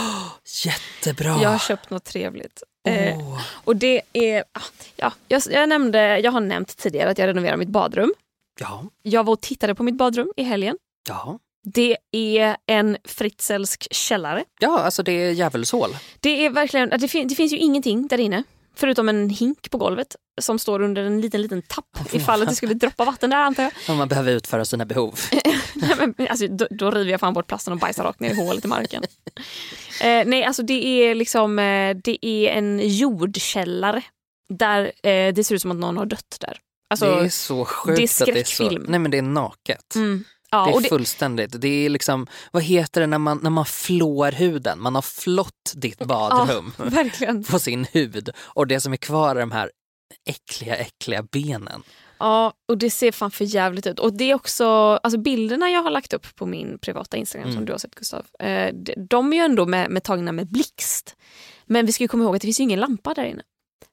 Jättebra! 0.65 1.43
Jag 1.43 1.51
har 1.51 1.59
köpt 1.59 1.91
något 1.91 2.05
trevligt. 2.05 2.63
Eh, 2.89 3.19
Åh. 3.19 3.41
och 3.65 3.77
det 3.77 4.03
är, 4.13 4.45
ah, 4.53 4.61
ja, 4.97 5.13
jag, 5.29 5.43
jag, 5.51 5.69
nämnde, 5.69 6.19
jag 6.19 6.33
har 6.33 6.41
nämnt 6.41 6.77
tidigare 6.77 7.11
att 7.11 7.19
jag 7.19 7.27
renoverar 7.27 7.57
mitt 7.57 7.69
badrum. 7.69 8.13
Ja, 8.61 8.85
Jag 9.03 9.25
var 9.25 9.33
och 9.33 9.41
tittade 9.41 9.75
på 9.75 9.83
mitt 9.83 9.95
badrum 9.97 10.33
i 10.37 10.43
helgen. 10.43 10.77
ja. 11.09 11.39
Det 11.65 11.97
är 12.13 12.57
en 12.67 12.97
fritzelsk 13.05 13.87
källare. 13.91 14.45
Ja, 14.61 14.79
alltså 14.79 15.03
det 15.03 15.13
är 15.13 15.31
djävulshål. 15.31 15.97
Det, 16.21 16.47
är 16.47 16.51
verkligen, 16.51 16.89
det, 16.89 17.09
fin, 17.09 17.29
det 17.29 17.35
finns 17.35 17.53
ju 17.53 17.57
ingenting 17.57 18.07
där 18.07 18.19
inne. 18.19 18.43
Förutom 18.77 19.09
en 19.09 19.31
hink 19.31 19.71
på 19.71 19.79
golvet 19.79 20.17
som 20.41 20.59
står 20.59 20.83
under 20.83 21.05
en 21.05 21.21
liten 21.21 21.43
liten 21.43 21.63
tapp 21.63 21.85
ifall 22.13 22.43
att 22.43 22.49
det 22.49 22.55
skulle 22.55 22.75
droppa 22.75 23.05
vatten 23.05 23.31
där 23.31 23.37
antar 23.37 23.63
jag. 23.63 23.73
Om 23.89 23.97
man 23.97 24.09
behöver 24.09 24.33
utföra 24.33 24.65
sina 24.65 24.85
behov. 24.85 25.19
Nej, 25.75 25.95
men, 25.99 26.29
alltså, 26.29 26.47
då, 26.47 26.67
då 26.71 26.91
river 26.91 27.11
jag 27.11 27.21
fan 27.21 27.35
bort 27.35 27.47
plasten 27.47 27.73
och 27.73 27.79
bajsar 27.79 28.05
rakt 28.05 28.21
ner 28.21 28.31
i 28.31 28.35
hålet 28.35 28.65
i 28.65 28.69
marken. 28.69 29.03
eh, 30.03 30.23
nej, 30.27 30.45
alltså 30.45 30.63
det 30.63 30.87
är 30.87 31.15
liksom 31.15 31.59
eh, 31.59 31.97
det 32.05 32.27
är 32.27 32.49
en 32.49 32.81
jordkällare 32.83 34.03
där 34.49 34.85
eh, 34.85 35.35
det 35.35 35.45
ser 35.45 35.55
ut 35.55 35.63
som 35.63 35.71
att 35.71 35.77
någon 35.77 35.97
har 35.97 36.07
dött 36.07 36.37
där. 36.41 36.59
Alltså, 36.91 37.17
det 37.17 37.25
är 37.25 37.29
så 37.29 37.65
sjukt 37.65 37.97
det 37.97 38.03
är 38.03 38.31
att 38.31 38.35
det 38.35 38.41
är 38.41 38.45
så. 38.45 38.51
skräckfilm. 38.51 38.85
Nej 38.89 39.01
men 39.01 39.11
det 39.11 39.19
är 39.19 39.23
naket. 39.23 39.95
mm, 39.95 40.25
ja, 40.51 40.65
det 40.67 40.73
är 40.77 40.81
det, 40.83 40.89
fullständigt. 40.89 41.61
Det 41.61 41.69
är 41.87 41.89
liksom, 41.91 42.27
vad 42.53 42.63
heter 42.63 43.01
det 43.01 43.07
när 43.07 43.19
man, 43.19 43.41
när 43.43 43.51
man 43.51 43.65
flår 43.67 44.33
huden? 44.33 44.81
Man 44.83 44.95
har 44.95 45.03
flott 45.03 45.73
ditt 45.75 45.99
badrum 46.05 46.73
verkligen. 46.77 47.45
på 47.45 47.59
sin 47.59 47.85
hud 47.85 48.31
och 48.39 48.67
det 48.67 48.81
som 48.81 48.93
är 48.93 48.97
kvar 48.97 49.37
är 49.37 49.41
de 49.41 49.51
här 49.53 49.71
äckliga, 50.27 50.77
äckliga 50.77 51.23
benen. 51.23 51.83
Ja, 52.21 52.53
och 52.69 52.79
det 52.79 52.91
ser 52.91 53.13
fan 53.13 53.31
för 53.31 53.45
jävligt 53.45 53.87
ut. 53.87 53.99
Och 53.99 54.13
det 54.17 54.31
är 54.31 54.35
också, 54.35 54.67
alltså 55.03 55.19
bilderna 55.19 55.71
jag 55.71 55.83
har 55.83 55.91
lagt 55.91 56.13
upp 56.13 56.35
på 56.37 56.47
min 56.47 56.79
privata 56.79 57.17
Instagram 57.17 57.49
som 57.49 57.53
Mm. 57.57 57.65
du 57.67 57.73
har 57.73 57.79
sett 57.79 57.95
Gustav, 57.95 58.27
eh, 58.39 58.75
de, 59.09 59.33
är 59.33 59.37
ju 59.37 59.43
ändå 59.43 59.67
med, 59.67 59.91
med 59.91 60.03
tagna 60.03 60.33
med 60.33 60.47
blixt. 60.51 61.17
Men 61.67 61.87
vi 61.87 61.93
ska 61.93 62.05
ju 62.05 62.09
komma 62.09 62.25
ihåg 62.25 62.37
att 62.37 62.43
det 62.43 62.47
finns 62.47 62.61
ju 62.61 62.65
ingen 62.65 62.81
lampa 62.81 63.15
där 63.15 63.25
inne. 63.25 63.43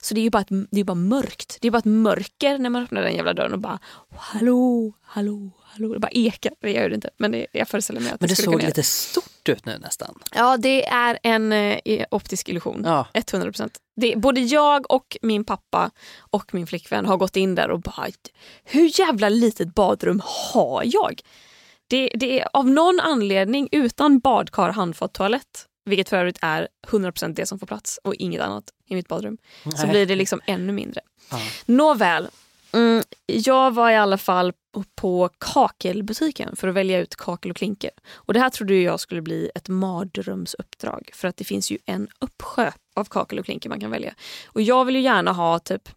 Så 0.02 0.14
det 0.14 0.20
är 0.22 0.24
ju 0.24 0.30
bara, 0.30 0.42
ett, 0.42 0.50
det 0.72 0.80
är 0.80 0.84
bara 0.84 0.96
mörkt. 0.96 1.58
Det 1.62 1.68
är 1.68 1.72
bara 1.72 1.78
ett 1.78 1.86
mörker 1.86 2.58
när 2.58 2.70
man 2.70 2.84
öppnar 2.84 3.02
den 3.02 3.16
jävla 3.16 3.34
dörren 3.34 3.54
och 3.54 3.60
bara 3.60 3.80
hallå, 4.18 4.94
hallå, 5.02 5.52
hallå. 5.76 5.94
Det 5.94 6.00
bara 6.00 6.12
ekar. 6.12 6.54
Det 6.60 6.72
gör 6.72 6.90
det 6.90 6.96
inte, 6.96 7.10
men 7.18 7.32
det, 7.32 7.48
jag 7.52 7.68
föreställer 7.68 8.02
mig 8.02 8.12
att 8.12 8.22
Men 8.22 8.30
det 8.30 8.36
skulle 8.36 8.58
såg 8.58 8.64
lite 8.64 8.84
stort 8.84 9.50
ut 9.50 9.66
nu 9.66 9.78
nästan. 9.78 10.20
Ja, 10.36 10.58
det 10.58 10.86
är 10.88 11.20
en 11.24 11.52
eh, 11.52 12.06
optisk 12.12 12.50
illusion. 12.50 12.82
Ja. 12.86 13.08
100 13.14 13.48
procent. 13.48 13.78
Både 14.16 14.42
jag 14.42 14.92
och 14.92 15.18
min 15.22 15.46
pappa 15.46 15.92
och 16.18 16.54
min 16.54 16.68
flickvän 16.68 17.06
har 17.06 17.18
gått 17.18 17.36
in 17.36 17.56
där 17.56 17.70
och 17.70 17.82
bara 17.82 18.08
hur 18.64 19.00
jävla 19.00 19.30
litet 19.30 19.76
badrum 19.76 20.22
har 20.26 20.84
jag? 20.86 21.22
Det, 21.88 22.10
det 22.14 22.40
är 22.40 22.48
av 22.54 22.70
någon 22.70 23.00
anledning 23.00 23.70
utan 23.72 24.20
badkar, 24.20 24.70
handfat, 24.70 25.14
toalett 25.14 25.68
vilket 25.86 26.10
för 26.10 26.18
övrigt 26.18 26.38
är 26.42 26.68
100% 26.88 27.34
det 27.34 27.46
som 27.46 27.60
får 27.60 27.68
plats 27.68 28.00
och 28.04 28.16
inget 28.16 28.42
annat 28.42 28.64
i 28.88 28.96
mitt 28.96 29.08
badrum. 29.08 29.38
Så 29.64 29.70
Nej. 29.70 29.88
blir 29.90 30.06
det 30.06 30.16
liksom 30.16 30.42
ännu 30.46 30.74
mindre. 30.74 31.02
Ja. 31.32 31.42
Nåväl, 31.66 32.28
mm, 32.76 33.04
jag 33.26 33.74
var 33.74 33.92
i 33.92 33.96
alla 33.96 34.18
fall 34.18 34.54
på 34.96 35.30
kakelbutiken 35.38 36.56
för 36.56 36.68
att 36.68 36.74
välja 36.74 37.00
ut 37.00 37.16
kakel 37.16 37.52
och 37.52 37.58
klinker. 37.58 37.92
Och 38.14 38.34
det 38.34 38.40
här 38.40 38.50
trodde 38.50 38.76
jag 38.76 39.00
skulle 39.00 39.22
bli 39.22 39.52
ett 39.56 39.70
mardrömsuppdrag 39.70 41.10
för 41.14 41.28
att 41.28 41.38
det 41.38 41.44
finns 41.44 41.72
ju 41.72 41.78
en 41.86 42.08
uppsjö 42.20 42.72
av 42.96 43.06
kakel 43.06 43.40
och 43.40 43.46
klinker 43.46 43.70
man 43.70 43.80
kan 43.80 43.92
välja. 43.92 44.14
Och 44.48 44.62
jag 44.62 44.86
vill 44.86 44.96
ju 44.96 45.02
gärna 45.02 45.32
ha 45.32 45.60
typ 45.60 45.90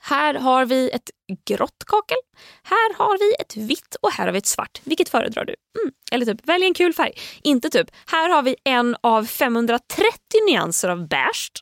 här 0.00 0.34
har 0.34 0.66
vi 0.66 0.90
ett 0.90 1.10
grått 1.48 1.84
kakel, 1.86 2.16
här 2.62 2.94
har 2.94 3.18
vi 3.18 3.34
ett 3.40 3.56
vitt 3.56 3.96
och 4.00 4.12
här 4.12 4.24
har 4.24 4.32
vi 4.32 4.38
ett 4.38 4.46
svart. 4.46 4.80
Vilket 4.84 5.08
föredrar 5.08 5.44
du? 5.44 5.54
Mm. 5.80 5.92
Eller 6.12 6.26
typ, 6.26 6.48
välj 6.48 6.64
en 6.64 6.74
kul 6.74 6.92
färg. 6.92 7.12
Inte 7.42 7.70
typ, 7.70 7.90
här 8.06 8.28
har 8.28 8.42
vi 8.42 8.56
en 8.64 8.96
av 9.00 9.24
530 9.24 10.18
nyanser 10.48 10.88
av 10.88 11.08
beige. 11.08 11.52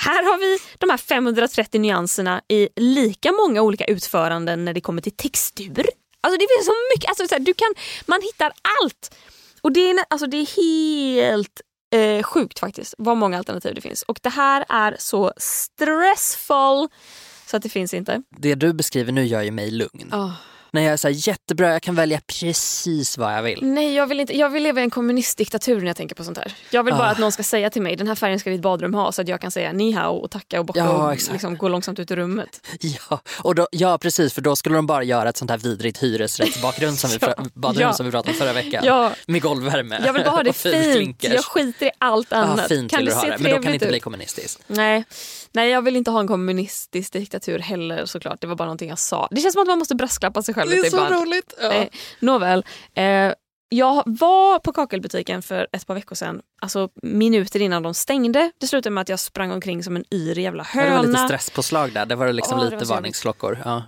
Här 0.00 0.22
har 0.22 0.38
vi 0.38 0.58
de 0.78 0.90
här 0.90 0.96
530 0.96 1.80
nyanserna 1.80 2.42
i 2.48 2.68
lika 2.76 3.32
många 3.32 3.62
olika 3.62 3.84
utföranden 3.84 4.64
när 4.64 4.74
det 4.74 4.80
kommer 4.80 5.02
till 5.02 5.16
textur. 5.16 5.86
Alltså 6.20 6.38
det 6.38 6.46
finns 6.56 6.66
så 6.66 6.74
mycket, 6.94 7.08
alltså 7.08 7.28
så 7.28 7.34
här, 7.34 7.40
du 7.40 7.54
kan, 7.54 7.74
man 8.06 8.22
hittar 8.22 8.52
allt. 8.82 9.14
Och 9.60 9.72
det 9.72 9.90
är, 9.90 10.04
alltså 10.10 10.26
det 10.26 10.36
är 10.36 10.56
helt 10.56 11.60
eh, 11.94 12.22
sjukt 12.22 12.58
faktiskt 12.58 12.94
vad 12.98 13.16
många 13.16 13.38
alternativ 13.38 13.74
det 13.74 13.80
finns. 13.80 14.02
Och 14.02 14.18
det 14.22 14.28
här 14.28 14.64
är 14.68 14.96
så 14.98 15.32
stressful 15.36 16.88
så 17.46 17.56
att 17.56 17.62
det 17.62 17.68
finns 17.68 17.94
inte. 17.94 18.22
Det 18.38 18.54
du 18.54 18.72
beskriver 18.72 19.12
nu 19.12 19.24
gör 19.24 19.42
ju 19.42 19.50
mig 19.50 19.70
lugn. 19.70 20.08
När 20.74 20.82
jag 20.82 20.92
är 20.92 20.96
så 20.96 21.08
jättebra, 21.08 21.72
jag 21.72 21.82
kan 21.82 21.94
välja 21.94 22.20
precis 22.40 23.18
vad 23.18 23.34
jag 23.36 23.42
vill. 23.42 23.58
Nej, 23.62 23.94
jag 23.94 24.06
vill, 24.06 24.20
inte, 24.20 24.36
jag 24.38 24.50
vill 24.50 24.62
leva 24.62 24.80
i 24.80 24.84
en 24.84 24.90
kommunistdiktatur 24.90 25.80
när 25.80 25.86
jag 25.86 25.96
tänker 25.96 26.14
på 26.14 26.24
sånt 26.24 26.38
här. 26.38 26.54
Jag 26.70 26.82
vill 26.84 26.94
bara 26.94 27.08
Ah. 27.08 27.10
att 27.10 27.18
någon 27.18 27.32
ska 27.32 27.42
säga 27.42 27.70
till 27.70 27.82
mig 27.82 27.96
den 27.96 28.08
här 28.08 28.14
färgen 28.14 28.40
ska 28.40 28.50
ditt 28.50 28.60
badrum 28.60 28.94
ha 28.94 29.12
så 29.12 29.22
att 29.22 29.28
jag 29.28 29.40
kan 29.40 29.50
säga 29.50 29.72
ni 29.72 29.92
hao 29.92 30.16
och 30.16 30.30
tacka 30.30 30.58
och 30.60 30.66
bocka 30.66 30.80
Ja, 30.80 31.12
och 31.12 31.32
liksom 31.32 31.56
gå 31.56 31.68
långsamt 31.68 31.98
ut 31.98 32.10
ur 32.10 32.16
rummet. 32.16 32.66
Ja, 32.80 33.20
och 33.38 33.54
då, 33.54 33.68
ja 33.72 33.98
precis 33.98 34.32
för 34.32 34.40
då 34.40 34.56
skulle 34.56 34.74
de 34.76 34.86
bara 34.86 35.02
göra 35.02 35.28
ett 35.28 35.36
sånt 35.36 35.50
här 35.50 35.58
vidrigt 35.58 36.02
hyresrättsbakgrund 36.02 36.98
som 36.98 37.10
vi, 37.10 37.18
Ja, 37.20 37.34
badrum 37.54 37.82
ja. 37.82 37.92
som 37.92 38.06
vi 38.06 38.12
pratade 38.12 38.32
om 38.32 38.38
förra 38.38 38.52
veckan. 38.52 38.82
Ja, 38.86 39.12
Med 39.26 39.42
golvvärme. 39.42 40.02
jag 40.06 40.12
vill 40.12 40.22
bara 40.24 40.30
ha 40.30 40.42
det 40.42 40.52
fint. 40.52 41.24
Jag 41.24 41.44
skiter 41.44 41.86
i 41.86 41.90
allt 41.98 42.32
annat. 42.32 42.68
fint 42.68 42.90
kan 42.90 42.98
vill 42.98 43.06
du 43.06 43.14
ha 43.14 43.22
det, 43.24 43.38
men 43.38 43.50
då 43.50 43.56
kan 43.56 43.62
det 43.62 43.74
inte 43.74 43.86
bli 43.86 44.00
kommunistiskt. 44.00 44.62
Nej. 44.66 45.04
Nej, 45.52 45.70
jag 45.70 45.82
vill 45.82 45.96
inte 45.96 46.10
ha 46.10 46.20
en 46.20 46.26
kommunistisk 46.28 47.12
diktatur 47.12 47.58
heller 47.58 48.04
såklart. 48.06 48.40
Det 48.40 48.46
var 48.46 48.56
bara 48.56 48.64
någonting 48.64 48.88
jag 48.88 48.98
sa. 48.98 49.28
Det 49.30 49.40
känns 49.40 49.52
som 49.52 49.62
att 49.62 49.68
man 49.68 49.78
måste 49.78 49.94
brasklappa 49.94 50.42
sig 50.42 50.54
själv 50.54 50.70
lite 50.70 50.86
ibland. 50.86 51.14
roligt. 51.14 51.54
Ja. 51.62 51.72
Eh, 51.72 51.88
nåväl. 52.20 52.64
Eh, 52.94 53.32
jag 53.68 54.02
var 54.06 54.58
på 54.58 54.72
kakelbutiken 54.72 55.42
för 55.42 55.66
ett 55.72 55.86
par 55.86 55.94
veckor 55.94 56.16
sedan, 56.16 56.40
alltså 56.62 56.88
minuter 57.02 57.60
innan 57.62 57.82
de 57.82 57.94
stängde. 57.94 58.52
Det 58.58 58.66
slutade 58.66 58.94
med 58.94 59.02
att 59.02 59.08
jag 59.08 59.20
sprang 59.20 59.52
omkring 59.52 59.82
som 59.84 59.96
en 59.96 60.04
yr 60.14 60.38
jävla 60.38 60.66
Det 60.74 60.78
var 60.78 60.84
lite 60.84 61.18
höna. 61.18 61.28
stresspåslag 61.28 61.92
där, 61.92 62.06
det 62.06 62.14
var 62.14 62.32
liksom 62.32 62.58
det 62.58 62.64
var 62.64 62.70
lite 62.70 62.86
så 62.86 62.94
varningsklockor. 62.94 63.58
Ja. 63.64 63.82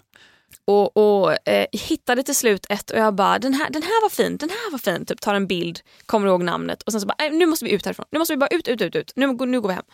Och, 0.67 0.97
och 0.97 1.49
eh, 1.49 1.67
hittade 1.73 2.23
till 2.23 2.35
slut 2.37 2.67
ett 2.69 2.91
och 2.91 2.99
jag 2.99 3.15
bara, 3.15 3.39
den 3.39 3.55
här, 3.55 3.71
den 3.71 3.83
här 3.83 4.03
var 4.03 4.09
fin, 4.09 4.37
den 4.37 4.49
här 4.51 4.71
var 4.71 4.79
fin. 4.79 5.07
Typ 5.07 5.21
tar 5.21 5.35
en 5.35 5.47
bild, 5.47 5.81
kommer 6.07 6.29
ihåg 6.29 6.43
namnet 6.43 6.83
och 6.83 6.93
sen 6.93 7.01
så 7.01 7.07
bara, 7.07 7.15
"Nej, 7.19 7.31
nu 7.31 7.47
måste 7.47 7.65
vi 7.65 7.71
ut 7.73 7.85
härifrån. 7.85 8.07
Nu 8.11 8.19
måste 8.19 8.33
vi 8.35 8.37
bara 8.37 8.49
ut, 8.51 8.69
ut, 8.69 8.81
ut, 8.83 8.97
ut. 8.97 9.13
Nu, 9.17 9.27
nu 9.33 9.61
går 9.61 9.69
vi 9.69 9.75
hem. 9.75 9.85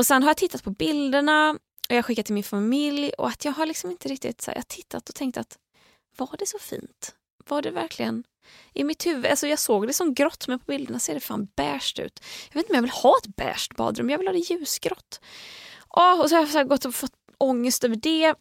Och 0.00 0.06
sen 0.06 0.22
har 0.22 0.30
jag 0.30 0.36
tittat 0.36 0.64
på 0.64 0.70
bilderna 0.70 1.50
och 1.50 1.58
jag 1.88 1.96
har 1.96 2.02
skickat 2.02 2.26
till 2.26 2.34
min 2.34 2.44
familj 2.44 3.10
och 3.18 3.28
att 3.28 3.44
jag 3.44 3.52
har 3.52 3.66
liksom 3.66 3.90
inte 3.90 4.08
riktigt, 4.08 4.40
så 4.40 4.50
här, 4.50 4.56
jag 4.56 4.60
har 4.60 4.76
tittat 4.76 5.08
och 5.08 5.14
tänkt 5.14 5.36
att 5.36 5.58
var 6.16 6.36
det 6.38 6.46
så 6.46 6.58
fint? 6.58 7.14
Var 7.48 7.62
det 7.62 7.70
verkligen? 7.70 8.24
I 8.74 8.84
mitt 8.84 9.06
huvud, 9.06 9.26
alltså 9.26 9.46
jag 9.46 9.58
såg 9.58 9.86
det 9.86 9.92
som 9.92 10.14
grått 10.14 10.48
men 10.48 10.58
på 10.58 10.64
bilderna 10.66 10.98
ser 10.98 11.14
det 11.14 11.20
fan 11.20 11.48
beige 11.56 11.98
ut. 11.98 12.20
Jag 12.48 12.54
vet 12.54 12.64
inte 12.64 12.72
om 12.72 12.74
jag 12.74 12.82
vill 12.82 12.90
ha 12.90 13.14
ett 13.24 13.36
beige 13.36 13.68
badrum, 13.76 14.10
jag 14.10 14.18
vill 14.18 14.28
ha 14.28 14.32
det 14.32 14.38
ljusgrått. 14.38 15.20
Oh, 15.88 16.20
och 16.20 16.28
så 16.28 16.34
har 16.36 16.42
jag 16.42 16.50
så 16.50 16.58
här 16.58 16.64
gått 16.64 16.84
och 16.84 16.94
fått 16.94 17.14
ångest 17.38 17.84
över 17.84 17.96
det. 17.96 18.34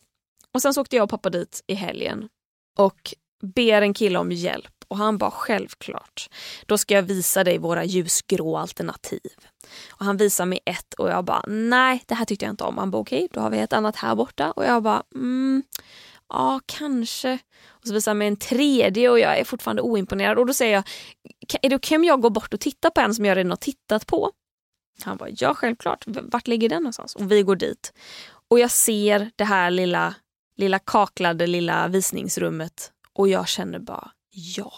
Och 0.54 0.62
sen 0.62 0.74
så 0.74 0.82
åkte 0.82 0.96
jag 0.96 1.04
och 1.04 1.10
pappa 1.10 1.30
dit 1.30 1.64
i 1.68 1.74
helgen 1.74 2.30
och 2.78 3.14
ber 3.42 3.82
en 3.82 3.94
kille 3.94 4.20
om 4.20 4.32
hjälp 4.32 4.79
och 4.90 4.98
han 4.98 5.18
bara 5.18 5.32
självklart, 5.32 6.30
då 6.66 6.78
ska 6.78 6.94
jag 6.94 7.04
visa 7.04 7.44
dig 7.44 7.58
våra 7.58 7.86
ljusgrå 7.86 8.58
alternativ. 8.58 9.32
Och 9.90 10.06
han 10.06 10.18
visar 10.18 10.46
mig 10.46 10.60
ett 10.66 10.94
och 10.94 11.10
jag 11.10 11.26
bara 11.26 11.44
nej 11.48 12.04
det 12.08 12.16
här 12.16 12.26
tyckte 12.26 12.46
jag 12.46 12.54
inte 12.54 12.64
om. 12.64 12.78
Han 12.78 12.92
bara 12.92 13.02
okej 13.02 13.28
då 13.32 13.40
har 13.40 13.50
vi 13.50 13.60
ett 13.60 13.74
annat 13.74 13.96
här 13.96 14.16
borta 14.16 14.52
och 14.52 14.66
jag 14.66 14.84
bara 14.84 15.04
mm, 15.16 15.64
ja 16.30 16.60
kanske. 16.66 17.40
Och 17.68 17.88
så 17.88 17.94
visar 17.94 18.12
han 18.12 18.18
mig 18.18 18.28
en 18.28 18.38
tredje 18.38 19.10
och 19.10 19.20
jag 19.20 19.40
är 19.40 19.44
fortfarande 19.44 19.82
oimponerad 19.82 20.38
och 20.38 20.46
då 20.46 20.54
säger 20.54 20.74
jag 20.74 20.84
är 21.62 21.70
det 21.70 21.76
okej 21.76 21.96
om 21.96 22.04
jag 22.04 22.22
går 22.22 22.30
bort 22.30 22.54
och 22.54 22.60
tittar 22.60 22.90
på 22.90 23.02
en 23.02 23.16
som 23.16 23.26
jag 23.26 23.38
redan 23.38 23.50
har 23.52 23.58
tittat 23.58 24.08
på? 24.08 24.32
Han 25.04 25.18
bara 25.18 25.30
ja 25.30 25.56
självklart, 25.56 26.04
vart 26.06 26.48
ligger 26.48 26.70
den 26.70 26.84
någonstans? 26.84 27.16
Och 27.16 27.32
vi 27.32 27.44
går 27.44 27.56
dit 27.56 27.94
och 28.50 28.60
jag 28.60 28.72
ser 28.72 29.32
det 29.36 29.44
här 29.44 29.72
lilla, 29.72 30.16
lilla 30.58 30.80
kaklade 30.80 31.48
lilla 31.48 31.88
visningsrummet 31.88 32.92
och 33.14 33.28
jag 33.28 33.48
känner 33.48 33.80
bara 33.80 34.12
ja, 34.32 34.74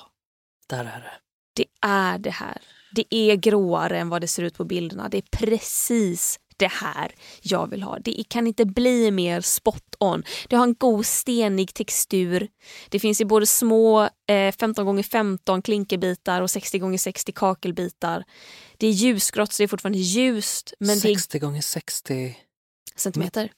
Där 0.67 0.85
är 0.85 0.99
det. 0.99 1.19
det 1.53 1.65
är 1.81 2.17
det 2.17 2.29
här. 2.29 2.61
Det 2.95 3.15
är 3.15 3.35
gråare 3.35 3.99
än 3.99 4.09
vad 4.09 4.21
det 4.21 4.27
ser 4.27 4.43
ut 4.43 4.57
på 4.57 4.63
bilderna. 4.63 5.09
Det 5.09 5.17
är 5.17 5.37
precis 5.37 6.39
det 6.57 6.67
här 6.67 7.15
jag 7.41 7.69
vill 7.69 7.83
ha. 7.83 7.99
Det 7.99 8.23
kan 8.29 8.47
inte 8.47 8.65
bli 8.65 9.11
mer 9.11 9.41
spot 9.41 9.95
on. 9.99 10.23
Det 10.49 10.55
har 10.55 10.63
en 10.63 10.73
god 10.73 11.05
stenig 11.05 11.73
textur. 11.73 12.47
Det 12.89 12.99
finns 12.99 13.21
i 13.21 13.25
både 13.25 13.45
små 13.47 14.09
eh, 14.29 14.55
15 14.59 14.97
x 14.99 15.09
15 15.09 15.61
klinkerbitar 15.61 16.41
och 16.41 16.51
60 16.51 16.93
x 16.93 17.03
60 17.03 17.31
kakelbitar. 17.31 18.23
Det 18.77 18.87
är 18.87 18.91
ljusgrått 18.91 19.53
så 19.53 19.63
det 19.63 19.65
är 19.65 19.67
fortfarande 19.67 19.99
ljust 19.99 20.73
men 20.79 20.99
det 20.99 21.09
är 21.09 21.15
60 21.15 21.39
gånger 21.39 21.61
60. 21.61 22.37
centimeter. 22.95 23.51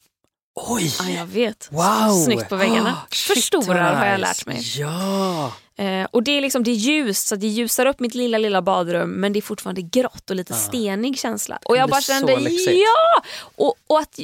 Oj! 0.55 0.95
Ja, 0.99 1.09
jag 1.09 1.25
vet. 1.25 1.67
Wow! 1.71 2.23
Snyggt 2.25 2.49
på 2.49 2.55
väggarna. 2.55 2.97
Shit, 3.11 3.37
Förstorar 3.37 3.83
vad 3.91 3.97
har 3.99 4.05
jag 4.05 4.19
nice. 4.19 4.27
lärt 4.27 4.45
mig. 4.45 4.61
Ja! 4.79 5.53
Eh, 5.77 6.07
och 6.11 6.23
det 6.23 6.31
är 6.31 6.41
liksom 6.41 6.63
det 6.63 6.71
är 6.71 6.75
ljust 6.75 7.27
så 7.27 7.35
det 7.35 7.47
ljusar 7.47 7.85
upp 7.85 7.99
mitt 7.99 8.15
lilla 8.15 8.37
lilla 8.37 8.61
badrum 8.61 9.09
men 9.09 9.33
det 9.33 9.39
är 9.39 9.41
fortfarande 9.41 9.81
grått 9.81 10.29
och 10.29 10.35
lite 10.35 10.53
Ah. 10.53 10.57
stenig 10.57 11.19
känsla. 11.19 11.59
Och 11.65 11.77
jag 11.77 11.89
bara 11.89 12.01
så 12.01 12.11
kände 12.13 12.31
ja! 12.71 13.23
Och, 13.55 13.75
och 13.87 13.99
att 13.99 14.19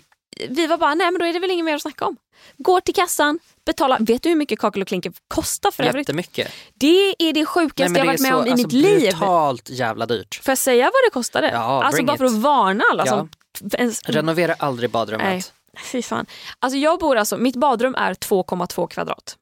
vi 0.50 0.68
var 0.68 0.78
bara 0.78 0.96
nej 0.96 1.12
men 1.12 1.20
då 1.20 1.26
är 1.26 1.34
det 1.34 1.40
väl 1.40 1.52
inget 1.52 1.66
mer 1.66 1.76
att 1.76 1.82
snacka 1.82 2.06
om. 2.06 2.18
Går 2.58 2.82
till 2.82 2.96
kassan, 2.96 3.40
betalar. 3.66 3.98
Vet 4.00 4.24
du 4.24 4.30
hur 4.30 4.36
mycket 4.36 4.60
kakel 4.60 4.82
och 4.82 4.88
klinker 4.88 5.12
kostar 5.28 5.72
för 5.72 5.84
övrigt? 5.84 6.08
Jättemycket. 6.10 6.52
Det 6.74 7.16
är 7.20 7.34
det 7.34 7.46
sjukaste 7.46 8.00
jag 8.00 8.06
varit 8.06 8.20
med 8.22 8.36
om 8.36 8.48
i 8.48 8.52
alltså, 8.52 8.68
mitt 8.68 8.74
liv. 8.74 9.00
brutalt 9.00 9.70
jävla 9.70 10.06
dyrt. 10.06 10.40
Får 10.44 10.52
jag 10.52 10.58
säga 10.58 10.84
vad 10.84 10.92
det 11.08 11.14
kostade? 11.14 11.50
Ja, 11.54 11.84
alltså 11.84 12.04
bara 12.04 12.14
it. 12.14 12.18
för 12.18 12.26
att 12.26 12.34
varna 12.34 12.84
alla. 12.92 13.04
Ja. 13.06 13.28
Som, 13.58 13.70
ens, 13.74 14.04
Renovera 14.04 14.54
aldrig 14.60 14.90
badrummet. 14.90 15.28
Nej. 15.28 15.44
Fy 15.92 16.02
fan. 16.02 16.26
Alltså 16.60 16.78
jag 16.78 17.00
bor 17.00 17.16
alltså, 17.16 17.38
mitt 17.38 17.56
badrum 17.56 17.96
är 17.96 18.14
2,2 18.14 18.88
kvadrat. 18.88 19.38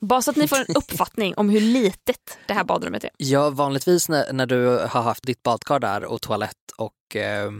Bara 0.00 0.22
så 0.22 0.30
att 0.30 0.36
ni 0.36 0.48
får 0.48 0.56
en 0.56 0.66
uppfattning 0.76 1.34
om 1.36 1.50
hur 1.50 1.60
litet 1.60 2.38
det 2.46 2.54
här 2.54 2.64
badrummet 2.64 3.04
är. 3.04 3.10
Ja, 3.16 3.50
vanligtvis 3.50 4.08
när, 4.08 4.32
när 4.32 4.46
du 4.46 4.66
har 4.90 5.02
haft 5.02 5.22
ditt 5.26 5.42
badkar 5.42 5.78
där 5.78 6.04
och 6.04 6.22
toalett 6.22 6.56
och 6.76 7.16
eh, 7.16 7.50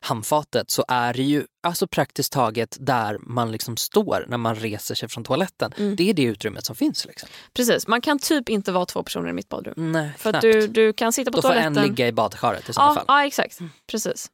handfatet 0.00 0.70
så 0.70 0.84
är 0.88 1.14
det 1.14 1.22
ju 1.22 1.44
alltså 1.62 1.86
praktiskt 1.86 2.32
taget 2.32 2.76
där 2.80 3.18
man 3.20 3.52
liksom 3.52 3.76
står 3.76 4.24
när 4.28 4.36
man 4.38 4.54
reser 4.54 4.94
sig 4.94 5.08
från 5.08 5.24
toaletten. 5.24 5.72
Mm. 5.76 5.96
Det 5.96 6.10
är 6.10 6.14
det 6.14 6.22
utrymmet 6.22 6.66
som 6.66 6.76
finns. 6.76 7.06
Liksom. 7.06 7.28
Precis, 7.54 7.86
man 7.86 8.00
kan 8.00 8.18
typ 8.18 8.48
inte 8.48 8.72
vara 8.72 8.86
två 8.86 9.02
personer 9.02 9.28
i 9.28 9.32
mitt 9.32 9.48
badrum. 9.48 9.92
Nej, 9.92 10.10
För 10.18 10.32
att 10.34 10.40
du, 10.40 10.66
du 10.66 10.92
kan 10.92 11.12
sitta 11.12 11.30
på 11.30 11.36
Då 11.36 11.42
får 11.42 11.48
toaletten. 11.48 11.78
en 11.78 11.84
ligga 11.84 12.06
i 12.06 12.12
badkaret 12.12 12.68
i 12.68 12.72
sådana 12.72 12.90
ja, 12.90 12.94
fall. 12.94 13.04
ja, 13.08 13.26
exakt. 13.26 13.58
Precis. 13.86 14.30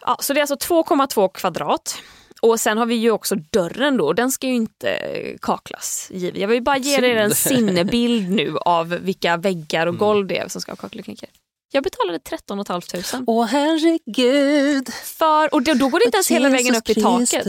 Ja, 0.00 0.16
så 0.20 0.32
det 0.32 0.40
är 0.40 0.42
alltså 0.52 0.74
2,2 0.74 1.28
kvadrat. 1.32 1.98
Och 2.42 2.60
sen 2.60 2.78
har 2.78 2.86
vi 2.86 2.94
ju 2.94 3.10
också 3.10 3.34
dörren 3.34 3.96
då, 3.96 4.12
den 4.12 4.32
ska 4.32 4.46
ju 4.46 4.54
inte 4.54 4.90
eh, 4.90 5.36
kaklas. 5.42 6.10
Jag 6.34 6.48
vill 6.48 6.62
bara 6.62 6.78
ge 6.78 6.96
er 6.96 7.16
en 7.16 7.34
sinnebild 7.34 8.30
nu 8.30 8.58
av 8.58 8.88
vilka 8.88 9.36
väggar 9.36 9.86
och 9.86 9.94
Mm. 9.94 9.98
golv 9.98 10.26
det 10.26 10.38
är 10.38 10.48
som 10.48 10.60
ska 10.60 10.72
ha 10.72 10.76
kakel 10.76 10.98
och 10.98 11.04
klinker. 11.04 11.28
Jag 11.72 11.82
betalade 11.82 12.18
13 12.18 12.64
500 12.64 13.22
Åh 13.26 13.44
herregud. 13.46 14.88
för, 14.94 15.54
och 15.54 15.62
då, 15.62 15.74
då 15.74 15.88
går 15.88 15.98
det 15.98 16.04
inte 16.04 16.16
ens 16.16 16.30
hela 16.30 16.48
vägen 16.48 16.74
upp 16.76 16.88
i 16.88 16.94
taket. 17.02 17.46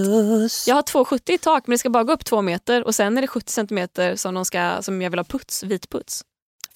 Jag 0.67 0.75
har 0.75 0.81
2,70 0.81 1.31
i 1.31 1.37
tak 1.37 1.67
men 1.67 1.73
det 1.73 1.77
ska 1.77 1.89
bara 1.89 2.03
gå 2.03 2.13
upp 2.13 2.25
två 2.25 2.41
meter 2.41 2.83
och 2.83 2.95
sen 2.95 3.17
är 3.17 3.21
det 3.21 3.27
70 3.27 3.51
centimeter 3.51 4.15
som, 4.15 4.33
de 4.33 4.45
ska, 4.45 4.81
som 4.81 5.01
jag 5.01 5.09
vill 5.09 5.19
ha 5.19 5.23
puts, 5.23 5.63
vit 5.63 5.89
puts. 5.89 6.21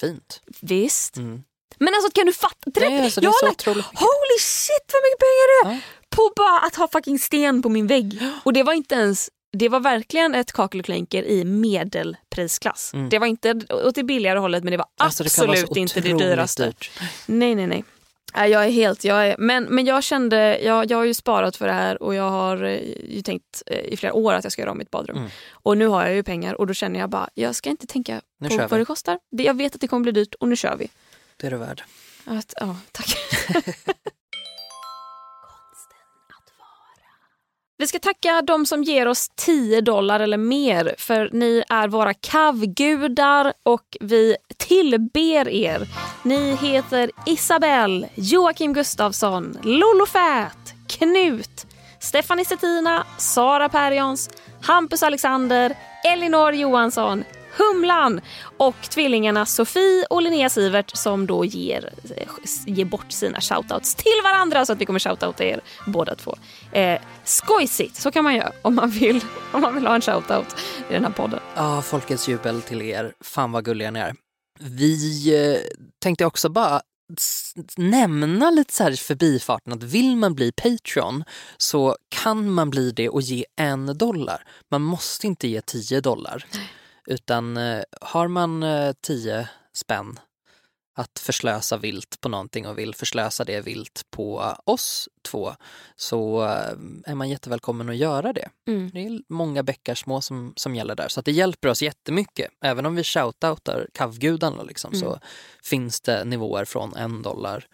Fint. 0.02 0.42
Visst. 0.62 1.18
Mm. 1.18 1.44
Men 1.86 1.94
alltså 1.96 2.12
kan 2.12 2.26
du 2.26 2.34
fatta? 2.34 2.72
Nej, 2.80 3.04
alltså, 3.04 3.22
det 3.22 3.26
jag 3.26 3.30
är 3.44 3.48
har 3.48 3.56
så 3.64 3.74
lagt. 3.74 3.90
Holy 4.00 4.38
shit 4.40 4.86
vad 4.94 5.02
mycket 5.04 5.20
pengar 5.20 5.48
det 5.50 5.70
är! 5.70 5.74
Ja. 5.74 5.80
På 6.10 6.32
bara 6.36 6.60
att 6.60 6.76
ha 6.76 6.88
fucking 6.88 7.20
sten 7.20 7.62
på 7.62 7.70
min 7.70 7.88
vägg. 7.88 8.22
Och 8.44 8.54
det 8.54 8.64
var 8.64 8.74
inte 8.74 8.96
ens 8.96 9.30
det 9.58 9.70
var 9.70 9.80
verkligen 9.80 10.36
ett 10.36 10.52
kakel 10.52 10.80
och 10.80 10.86
klinker 10.86 11.24
i 11.24 11.44
medelprisklass. 11.46 12.94
Mm. 12.94 13.10
Det 13.10 13.20
var 13.20 13.28
inte 13.28 13.62
åt 13.70 13.96
det 13.96 14.04
billigare 14.04 14.40
hållet 14.40 14.64
men 14.64 14.72
det 14.72 14.78
var 14.78 14.86
Alltså, 14.98 15.24
det 15.24 15.28
absolut 15.28 15.78
inte 15.78 16.02
det 16.02 16.14
dyraste. 16.14 16.66
dyrt. 16.66 16.92
Nej 17.26 17.56
nej 17.56 17.68
nej. 17.68 17.84
Jag 18.34 18.66
är 18.66 18.70
helt, 18.70 19.04
jag 19.04 19.28
är, 19.28 19.36
men, 19.38 19.64
men 19.64 19.86
jag 19.86 20.04
kände, 20.04 20.60
jag, 20.64 20.92
jag 20.92 20.98
har 20.98 21.06
ju 21.06 21.14
sparat 21.14 21.56
för 21.58 21.68
det 21.68 21.74
här 21.74 22.04
och 22.04 22.16
jag 22.16 22.30
har 22.30 22.64
eh, 22.64 22.80
ju 23.10 23.22
tänkt 23.22 23.64
eh, 23.66 23.80
i 23.80 23.98
flera 23.98 24.14
år 24.14 24.34
att 24.34 24.44
jag 24.44 24.54
ska 24.54 24.62
göra 24.62 24.72
om 24.72 24.78
mitt 24.78 24.92
badrum. 24.92 25.18
Mm. 25.18 25.30
Och 25.52 25.78
nu 25.78 25.88
har 25.88 26.06
jag 26.06 26.16
ju 26.16 26.24
pengar 26.24 26.54
och 26.54 26.68
då 26.68 26.74
känner 26.74 27.00
jag 27.00 27.10
bara, 27.10 27.30
jag 27.34 27.56
ska 27.56 27.70
inte 27.70 27.88
tänka 27.88 28.22
Nu 28.40 28.50
på 28.50 28.58
vad 28.58 28.72
vi. 28.72 28.78
det 28.78 28.86
kostar. 28.86 29.20
Det, 29.32 29.44
jag 29.44 29.54
vet 29.58 29.76
att 29.76 29.82
det 29.82 29.88
kommer 29.88 30.04
bli 30.04 30.12
dyrt 30.12 30.36
och 30.40 30.48
nu 30.48 30.56
kör 30.56 30.76
vi. 30.76 30.90
Det 31.42 31.48
är 31.48 31.52
du 31.52 31.58
värd. 31.58 31.84
Att, 32.26 32.54
ja, 32.60 32.76
tack. 32.92 33.18
Vi 37.78 37.88
ska 37.88 38.00
tacka 38.00 38.42
de 38.42 38.66
som 38.66 38.84
ger 38.84 39.08
oss 39.08 39.30
10 39.36 39.82
dollar 39.82 40.20
eller 40.20 40.38
mer 40.38 40.96
för 40.98 41.30
ni 41.34 41.64
är 41.70 41.88
våra 41.88 42.14
kavgudar 42.14 43.54
och 43.64 43.98
vi 44.00 44.36
tillber 44.58 45.50
er. 45.50 45.88
Ni 46.24 46.56
heter 46.56 47.12
Isabelle, 47.26 48.10
Joakim 48.16 48.74
Gustafsson, 48.74 49.58
Lollo 49.64 50.06
Fät, 50.06 50.74
Knut, 50.88 51.66
Stefanie 52.00 52.46
Stettina, 52.46 53.06
Sara 53.18 53.70
Perjons, 53.70 54.30
Hampus 54.62 55.04
Alexander, 55.04 55.78
Elinor 56.14 56.54
Johansson, 56.54 57.24
Humlan 57.58 58.22
och 58.58 58.76
tvillingarna 58.82 59.46
Sofie 59.46 60.06
och 60.10 60.22
Linnea 60.22 60.50
Sivert 60.50 60.98
som 60.98 61.28
då 61.28 61.46
ger, 61.46 61.94
eh, 62.18 62.28
ger 62.66 62.86
bort 62.86 63.12
sina 63.12 63.42
shoutouts 63.42 63.96
till 63.96 64.22
varandra 64.24 64.66
så 64.66 64.74
att 64.74 64.82
vi 64.82 64.86
kommer 64.86 65.00
shoutouta 65.00 65.44
er 65.44 65.62
båda 65.88 66.16
två. 66.16 66.36
Eh, 66.72 67.02
skojsigt, 67.24 67.96
så 67.96 68.12
kan 68.12 68.24
man 68.24 68.36
göra 68.36 68.52
om 68.62 68.76
man 68.76 68.90
vill, 68.90 69.22
om 69.52 69.62
man 69.62 69.76
vill 69.76 69.88
ha 69.88 69.96
en 69.96 70.02
shoutout 70.02 70.56
i 70.90 70.94
den 70.94 71.06
här 71.06 71.12
podden. 71.12 71.40
Ja, 71.56 71.82
folkets 71.82 72.28
jubel 72.28 72.62
till 72.62 72.82
er. 72.82 73.14
Fan 73.22 73.52
vad 73.52 73.66
gulliga 73.66 73.92
ni 73.92 74.00
är. 74.00 74.16
Vi 74.60 75.34
eh, 75.36 75.60
tänkte 76.04 76.26
också 76.26 76.50
bara 76.50 76.82
nämna 77.78 78.50
lite 78.50 78.74
så 78.74 78.84
här 78.84 78.92
i 78.92 78.98
förbifarten 78.98 79.74
att 79.74 79.84
vill 79.84 80.16
man 80.16 80.36
bli 80.36 80.52
Patreon 80.52 81.24
så 81.58 81.96
kan 82.10 82.52
man 82.52 82.70
bli 82.70 82.92
det 82.92 83.10
och 83.10 83.22
ge 83.22 83.46
en 83.56 83.98
dollar. 83.98 84.44
Man 84.72 84.82
måste 84.82 85.28
inte 85.28 85.48
ge 85.48 85.62
tio 85.62 86.02
dollar. 86.02 86.46
Utan 87.08 87.58
eh, 87.58 87.84
har 88.02 88.28
man 88.28 88.64
eh, 88.64 88.94
tio 89.02 89.50
spänn 89.74 90.20
att 90.96 91.20
förslösa 91.20 91.78
vilt 91.78 92.22
på 92.22 92.30
någonting 92.30 92.68
och 92.68 92.78
vill 92.78 92.96
förslösa 92.96 93.44
det 93.44 93.62
vilt 93.62 94.02
på 94.10 94.56
oss 94.66 95.10
två 95.22 95.56
så 95.96 96.44
eh, 96.44 97.12
är 97.12 97.16
man 97.16 97.30
jättevälkommen 97.30 97.90
att 97.90 97.96
göra 97.98 98.34
det. 98.34 98.50
Mm. 98.68 98.90
Det 98.94 99.00
är 99.06 99.22
många 99.30 99.64
bäckar 99.64 99.96
små 99.96 100.22
som, 100.22 100.54
som 100.56 100.76
gäller 100.76 100.96
där 100.96 101.08
så 101.08 101.20
att 101.20 101.26
det 101.26 101.32
hjälper 101.32 101.68
oss 101.70 101.82
jättemycket. 101.82 102.52
Även 102.66 102.86
om 102.86 102.96
vi 102.96 103.04
shoutoutar 103.04 103.88
kavgudarna 103.94 104.64
liksom, 104.64 104.94
så 104.94 105.08
Mm. 105.08 105.20
finns 105.64 106.02
det 106.02 106.26
nivåer 106.26 106.66
från 106.66 106.96
en 106.96 107.22
dollar 107.22 107.68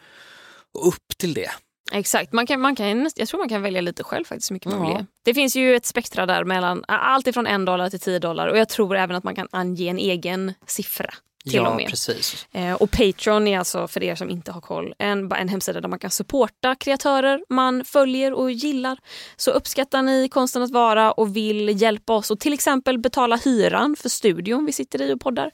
och 0.74 0.88
upp 0.88 1.18
till 1.18 1.34
det. 1.34 1.52
Exakt, 1.92 2.34
man 2.34 2.48
kan, 2.48 2.62
man 2.62 2.76
kan, 2.76 3.10
jag 3.16 3.28
tror 3.28 3.40
man 3.40 3.50
kan 3.50 3.62
välja 3.62 3.82
lite 3.82 4.04
själv 4.04 4.26
faktiskt 4.26 4.52
hur 4.52 4.54
mycket 4.54 4.72
man 4.72 4.82
vill 4.82 4.98
ge. 4.98 5.06
Det 5.26 5.34
finns 5.34 5.56
ju 5.56 5.76
ett 5.76 5.86
spektra 5.86 6.26
där 6.26 6.44
mellan 6.44 6.84
allt 6.88 7.28
ifrån 7.28 7.48
en 7.48 7.66
dollar 7.66 7.90
till 7.90 8.00
10 8.00 8.20
dollar 8.20 8.48
och 8.48 8.58
jag 8.58 8.70
tror 8.70 8.96
även 8.96 9.16
att 9.16 9.24
man 9.24 9.36
kan 9.36 9.48
ange 9.52 9.90
en 9.90 9.98
egen 9.98 10.54
siffra. 10.66 11.14
Till 11.44 11.56
ja, 11.56 11.70
och 11.70 11.76
med. 11.76 11.90
precis. 11.90 12.48
Eh, 12.52 12.74
och 12.74 12.92
Patreon 12.92 13.48
är 13.48 13.60
alltså, 13.60 13.88
för 13.88 14.04
er 14.04 14.16
som 14.16 14.30
inte 14.30 14.52
har 14.52 14.62
koll, 14.62 14.94
en, 15.00 15.32
en 15.32 15.50
hemsida 15.50 15.82
där 15.82 15.90
man 15.90 16.00
kan 16.00 16.12
supporta 16.12 16.76
kreatörer 16.76 17.44
man 17.50 17.86
följer 17.86 18.34
och 18.34 18.52
gillar. 18.52 18.98
Så 19.36 19.52
uppskattar 19.52 20.02
ni 20.02 20.30
konsten 20.30 20.62
att 20.62 20.72
vara 20.72 21.12
och 21.12 21.36
vill 21.36 21.82
hjälpa 21.82 22.14
oss 22.14 22.32
och 22.32 22.40
till 22.40 22.54
exempel 22.54 23.00
betala 23.00 23.36
hyran 23.36 23.96
för 23.96 24.10
studion 24.10 24.66
vi 24.66 24.72
sitter 24.72 25.02
i 25.02 25.14
och 25.14 25.22
poddar. 25.22 25.52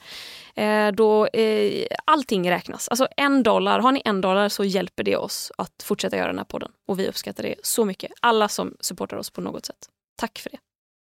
Eh, 0.56 0.88
då 0.92 1.28
eh, 1.28 1.88
allting 2.06 2.50
räknas. 2.52 2.88
Alltså 2.88 3.08
en 3.18 3.44
dollar, 3.44 3.80
har 3.80 3.92
ni 3.92 4.02
en 4.06 4.22
dollar 4.22 4.50
så 4.50 4.64
hjälper 4.64 5.04
det 5.04 5.16
oss 5.18 5.52
att 5.58 5.84
fortsätta 5.84 6.18
göra 6.18 6.28
den 6.28 6.38
här 6.38 6.46
podden. 6.46 6.72
Och 6.88 7.00
vi 7.00 7.08
uppskattar 7.08 7.44
det 7.44 7.56
så 7.64 7.86
mycket. 7.86 8.12
Alla 8.22 8.50
som 8.50 8.76
supportar 8.80 9.18
oss 9.18 9.30
på 9.30 9.42
något 9.42 9.66
sätt. 9.66 9.78
Tack 10.18 10.40
för 10.40 10.50
det. 10.50 10.58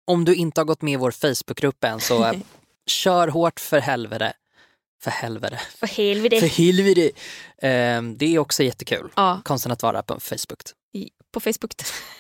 Om 0.08 0.26
du 0.26 0.36
inte 0.36 0.62
har 0.62 0.66
gått 0.66 0.82
med 0.82 0.94
i 0.94 0.98
vår 0.98 1.12
Facebookgrupp 1.12 1.84
än 1.84 2.00
så 2.00 2.24
eh, 2.26 2.34
kör 2.88 3.28
hårt 3.28 3.60
för 3.60 3.80
helvete. 3.80 4.34
För 5.04 5.12
helvete. 5.12 5.60
För 5.80 5.88
helvete. 5.88 6.40
För 6.40 6.48
helvete. 6.48 7.02
Eh, 7.62 8.02
det 8.02 8.26
är 8.36 8.40
också 8.40 8.64
jättekul. 8.64 9.10
Ja, 9.16 9.42
Konsten 9.46 9.72
att 9.72 9.84
vara 9.84 10.04
på 10.04 10.20
Facebook. 10.20 10.62
i- 10.94 11.10
på 11.32 11.40
Facebook. 11.40 11.72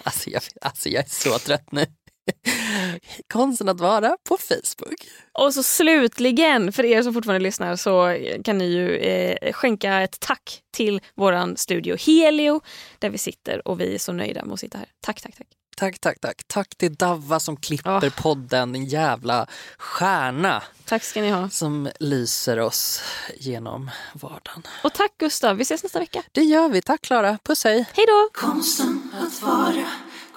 Alltså 0.03 0.29
jag, 0.29 0.41
alltså 0.61 0.89
jag 0.89 1.03
är 1.03 1.09
så 1.09 1.39
trött 1.39 1.71
nu. 1.71 1.85
Konsten 3.33 3.69
att 3.69 3.79
vara 3.79 4.17
på 4.29 4.37
Facebook. 4.37 5.07
Och 5.33 5.53
så 5.53 5.63
slutligen, 5.63 6.71
för 6.73 6.85
er 6.85 7.03
som 7.03 7.13
fortfarande 7.13 7.43
lyssnar, 7.43 7.75
så 7.75 8.17
kan 8.43 8.57
ni 8.57 8.65
ju 8.65 8.95
eh, 8.97 9.53
skänka 9.53 10.01
ett 10.01 10.19
tack 10.19 10.61
till 10.71 11.01
våran 11.15 11.57
studio 11.57 11.97
Helio, 12.05 12.61
där 12.99 13.09
vi 13.09 13.17
sitter 13.17 13.67
och 13.67 13.79
vi 13.81 13.95
är 13.95 13.99
så 13.99 14.11
nöjda 14.13 14.45
med 14.45 14.53
att 14.53 14.59
sitta 14.59 14.77
här. 14.77 14.87
Tack, 15.01 15.21
tack, 15.21 15.35
tack. 15.37 15.47
Tack, 15.77 15.99
tack, 15.99 16.19
tack. 16.21 16.41
Tack 16.47 16.75
till 16.77 16.95
Davva 16.95 17.39
som 17.39 17.57
klipper 17.57 18.01
Ja. 18.03 18.11
podden, 18.17 18.75
en 18.75 18.85
jävla 18.85 19.47
stjärna 19.77 20.63
Tack 20.85 21.03
ska 21.03 21.21
ni 21.21 21.29
ha. 21.29 21.49
som 21.49 21.89
lyser 21.99 22.59
oss 22.59 23.01
genom 23.37 23.91
vardagen. 24.13 24.63
Och 24.83 24.93
tack 24.93 25.11
Gustav, 25.17 25.55
vi 25.57 25.61
ses 25.61 25.83
nästa 25.83 25.99
vecka. 25.99 26.23
Det 26.31 26.41
gör 26.41 26.69
vi. 26.69 26.81
Tack 26.81 27.01
Klara. 27.01 27.37
Puss 27.43 27.63
hej. 27.63 27.85
Hej 27.93 28.05
då! 28.07 28.29
Konsten 28.33 29.11
att 29.21 29.41
vara, 29.41 29.85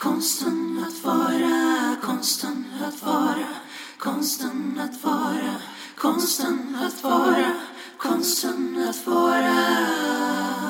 konsten 0.02 0.84
att 0.86 1.04
vara, 1.04 1.96
konsten 2.02 2.64
att 2.88 3.02
vara, 3.02 3.48
konsten 3.98 4.80
att 4.80 5.04
vara, 5.04 5.54
konsten 5.96 6.78
att 6.86 7.04
vara, 7.04 7.52
konsten 7.96 8.86
att 8.88 9.06
vara. 9.06 10.61